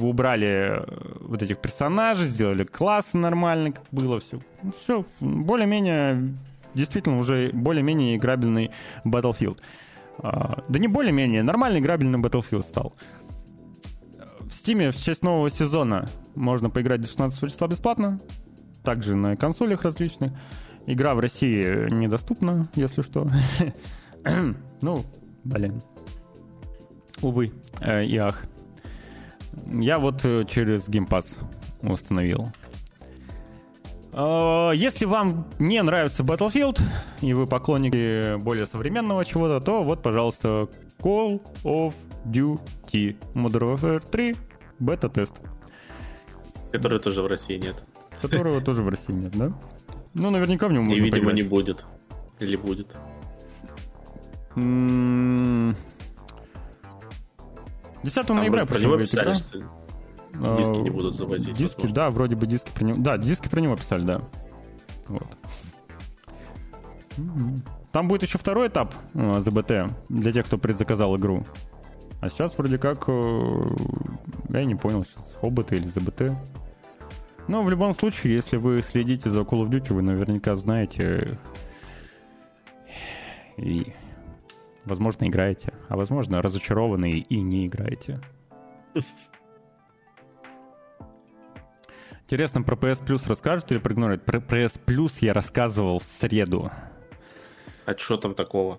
[0.00, 0.84] убрали э,
[1.20, 4.40] вот этих персонажей, сделали классы нормально, как было все.
[4.78, 6.34] Все более-менее,
[6.74, 8.70] действительно уже более-менее играбельный
[9.04, 9.58] Battlefield.
[10.18, 12.92] А, да не более-менее, нормальный играбельный Battlefield стал.
[14.40, 18.20] В Steam в честь нового сезона можно поиграть до 16 числа бесплатно.
[18.82, 20.32] Также на консолях различных.
[20.86, 23.30] Игра в России недоступна, если что.
[24.80, 25.04] ну,
[25.44, 25.80] блин.
[27.20, 28.44] Увы э, и ах.
[29.66, 31.38] Я вот э, через Game Pass
[31.82, 32.48] установил.
[34.12, 36.80] Э, если вам не нравится Battlefield,
[37.20, 40.68] и вы поклонники более современного чего-то, то вот, пожалуйста,
[40.98, 41.94] Call of
[42.24, 44.36] Duty Modern Warfare 3
[44.80, 45.40] бета-тест.
[46.72, 47.84] Которого тоже в России нет.
[48.20, 49.52] Которого тоже в России нет, да?
[50.14, 51.36] Ну, наверняка в нем можно И, видимо, поиграть.
[51.36, 51.84] не будет.
[52.40, 52.88] Или будет.
[58.02, 59.58] 10 ноября про него писали, что
[60.56, 61.56] диски не будут завозить.
[61.56, 61.94] Диски, возможно.
[61.94, 62.98] да, вроде бы диски про него.
[63.00, 64.20] Да, диски про него писали, да.
[65.08, 65.26] Вот.
[67.92, 71.44] Там будет еще второй этап э, ЗБТ для тех, кто предзаказал игру.
[72.22, 73.64] А сейчас вроде как, э,
[74.48, 76.32] я не понял, сейчас ОБТ или ЗБТ.
[77.48, 81.38] Но в любом случае, если вы следите за Call of Duty, вы наверняка знаете
[83.56, 83.92] и,
[84.84, 88.20] возможно, играете, а возможно, разочарованы и не играете.
[92.24, 94.24] Интересно, про PS Plus расскажут или проигнорируют?
[94.24, 96.70] Про PS Plus я рассказывал в среду.
[97.84, 98.78] А что там такого?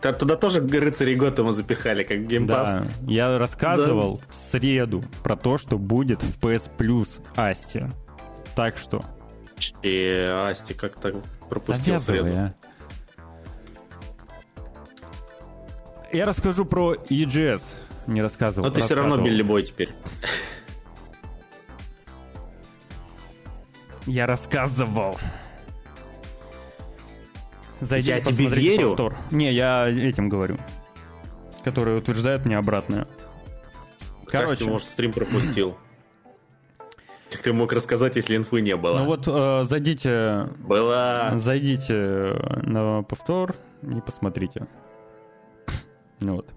[0.00, 2.74] Туда тоже рыцари Готэма запихали, как геймпас.
[2.74, 4.22] Да, я рассказывал да.
[4.28, 7.84] в среду про то, что будет в PS Plus Асти.
[8.56, 9.04] Так что...
[9.82, 12.30] И Асти как-то пропустил среду.
[12.34, 12.54] А.
[16.12, 17.62] Я расскажу про EGS.
[18.06, 18.68] Не рассказывал.
[18.68, 19.90] Но ты все равно Билли Бой теперь.
[24.06, 25.18] Я рассказывал.
[27.80, 28.90] Зайди я тебе верю.
[28.90, 29.16] Повтор.
[29.30, 30.56] Не, я этим говорю.
[31.64, 33.06] Которые утверждают мне обратное.
[34.26, 34.50] Короче.
[34.50, 35.76] Как ты, может, стрим пропустил?
[37.30, 38.98] Как ты мог рассказать, если инфы не было?
[38.98, 40.48] Ну вот э, зайдите...
[40.58, 41.38] Была.
[41.38, 44.66] Зайдите на повтор и посмотрите.
[46.20, 46.54] Ну вот.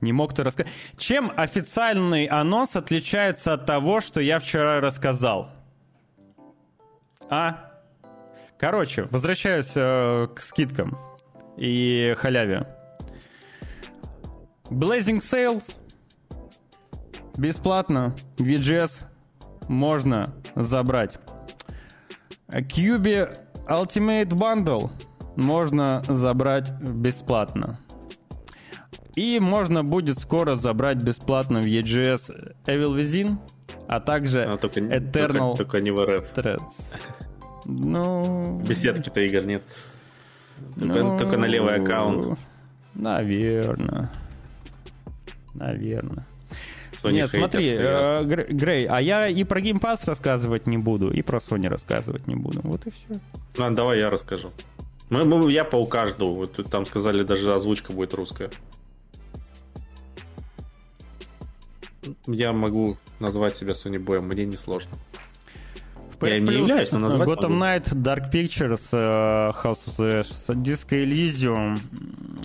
[0.00, 0.72] Не мог ты рассказать.
[0.96, 5.50] Чем официальный анонс отличается от того, что я вчера рассказал?
[7.28, 7.69] А?
[8.60, 10.98] Короче, возвращаюсь э, к скидкам
[11.56, 12.66] и халяве.
[14.64, 15.64] Blazing Sales
[17.38, 18.14] бесплатно.
[18.36, 19.04] VGS
[19.66, 21.18] можно забрать.
[22.48, 24.90] Cube Ultimate Bundle
[25.36, 27.80] можно забрать бесплатно.
[29.16, 33.38] И можно будет скоро забрать бесплатно в EGS Evil Within,
[33.88, 36.34] а также а, только, Eternal только, только не в РФ.
[36.34, 37.29] Threads.
[37.70, 38.60] Ну...
[38.66, 39.62] Беседки-то игр нет.
[40.78, 41.18] Только, ну...
[41.18, 42.38] только на левый аккаунт.
[42.94, 44.10] Наверное.
[45.54, 46.26] Наверное.
[46.92, 51.22] Sony Нет, смотри, э, Грей, а я и про Game Pass рассказывать не буду, и
[51.22, 52.60] про Sony рассказывать не буду.
[52.62, 53.20] Вот и все.
[53.56, 54.50] Ну, давай я расскажу.
[55.08, 56.34] Мы, мы, я по каждому.
[56.34, 58.50] Вот там сказали, даже озвучка будет русская.
[62.26, 64.92] Я могу назвать себя Sony Boy, мне не сложно.
[66.22, 67.64] Я не являюсь, но назвать Gotham могу.
[67.64, 71.80] Knight, Dark Pictures, uh, House of the Ashes, Disco Elysium,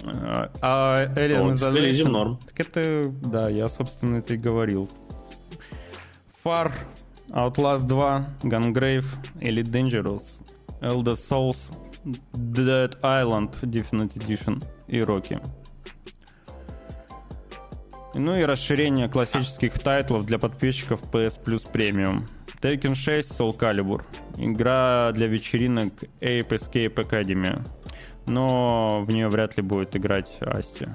[0.03, 2.09] uh, Alien Isolation.
[2.09, 2.39] Норм.
[2.47, 4.89] Так это, да, я, собственно, это и говорил.
[6.43, 6.71] Far,
[7.29, 9.05] Outlast 2, Gungrave,
[9.41, 10.41] Elite Dangerous,
[10.81, 11.57] Elder Souls,
[12.33, 15.41] Dead Island Definite Edition и Rocky.
[18.13, 22.23] Ну и расширение классических тайтлов для подписчиков PS Plus Premium.
[22.61, 24.03] Tekken 6 Soul Calibur.
[24.37, 27.61] Игра для вечеринок Ape Escape Academy.
[28.25, 30.87] Но в нее вряд ли будет играть Асти.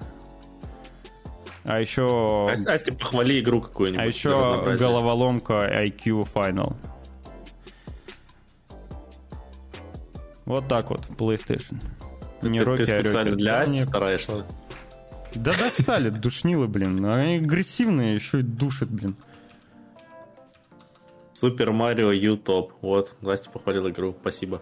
[1.64, 2.48] А еще...
[2.66, 4.02] Асти, похвали игру какую-нибудь.
[4.02, 4.30] А еще
[4.76, 6.74] головоломка IQ Final.
[10.46, 11.80] Вот так вот, PlayStation.
[12.42, 14.46] Не ты, Rocky, ты а специально а для Асти стараешься?
[15.34, 17.04] Да достали, душнилы, блин.
[17.04, 19.14] Они агрессивные, еще и душат, блин.
[21.40, 22.74] Super Mario U топ.
[22.82, 24.14] Вот, Настя похвалил игру.
[24.20, 24.60] Спасибо.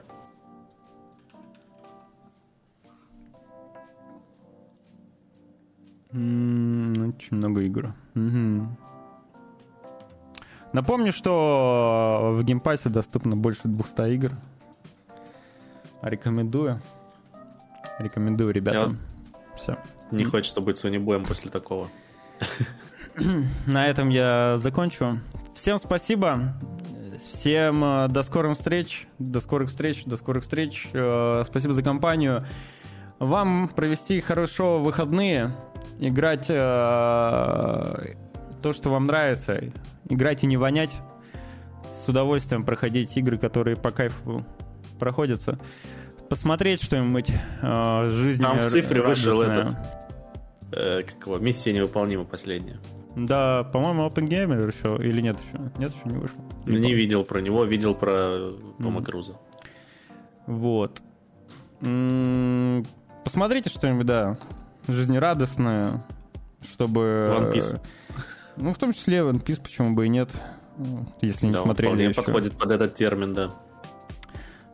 [6.12, 7.94] Очень много игр.
[8.14, 8.68] Угу.
[10.72, 14.30] Напомню, что в Game Pass е доступно больше 200 игр.
[16.00, 16.80] Рекомендую.
[17.98, 18.98] Рекомендую ребятам.
[19.56, 19.76] Все.
[20.12, 21.90] Не хочется быть Sony boy ем после такого.
[23.66, 25.20] На этом я закончу.
[25.54, 26.54] Всем спасибо.
[27.32, 29.06] Всем э, до скорых встреч.
[29.18, 30.04] До скорых встреч.
[30.04, 30.88] До скорых встреч.
[30.92, 32.46] Э, спасибо за компанию.
[33.18, 35.52] Вам провести хорошо выходные.
[35.98, 38.14] Играть э,
[38.62, 39.60] то, что вам нравится.
[40.08, 40.90] Играть и не вонять.
[41.90, 44.44] С удовольствием проходить игры, которые по кайфу
[44.98, 45.58] проходятся.
[46.28, 47.30] Посмотреть что-нибудь
[47.62, 48.42] э, жизни.
[48.42, 49.74] Там в цифре вышел этот
[50.72, 52.78] э, как его, миссия невыполнима последняя.
[53.26, 55.58] Да, по-моему, Open Gamer еще, или нет еще?
[55.78, 56.36] Нет, еще не вышел.
[56.66, 59.04] Не, не видел про него, видел про Тома mm.
[59.04, 59.36] Круза.
[60.46, 61.02] Вот.
[61.80, 62.86] М-м-
[63.24, 64.38] посмотрите что-нибудь, да,
[64.86, 66.04] жизнерадостное,
[66.62, 67.32] чтобы...
[67.36, 67.80] One Piece.
[68.56, 70.30] Ну, в том числе One Piece, почему бы и нет,
[71.20, 72.22] если не да, смотрели вполне еще.
[72.22, 73.54] подходит под этот термин, да.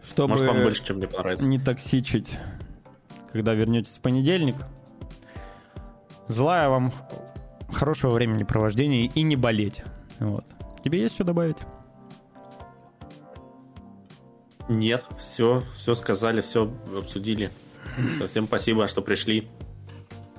[0.02, 1.46] Чтобы Может, вам больше, чем мне понравится.
[1.46, 2.28] не токсичить,
[3.32, 4.56] когда вернетесь в понедельник.
[6.28, 6.92] Желаю вам
[7.74, 9.82] хорошего времени провождения и не болеть.
[10.20, 10.44] Вот.
[10.82, 11.58] Тебе есть что добавить?
[14.68, 17.50] Нет, все, все сказали, все обсудили.
[18.28, 19.48] Всем спасибо, что пришли.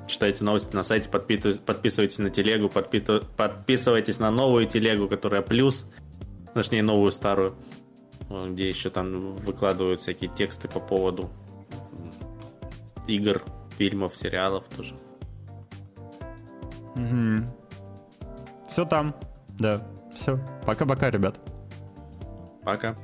[0.08, 5.86] Читайте новости на сайте, подписывайтесь на телегу, подписывайтесь на новую телегу, которая плюс,
[6.54, 7.56] точнее новую старую,
[8.30, 11.30] где еще там выкладывают всякие тексты по поводу
[13.08, 13.44] игр,
[13.78, 14.96] фильмов, сериалов тоже.
[16.96, 17.46] Угу.
[18.72, 19.16] Все там,
[19.60, 19.82] да.
[20.16, 20.40] Все.
[20.66, 21.40] Пока-пока, ребят.
[22.64, 22.96] Пока.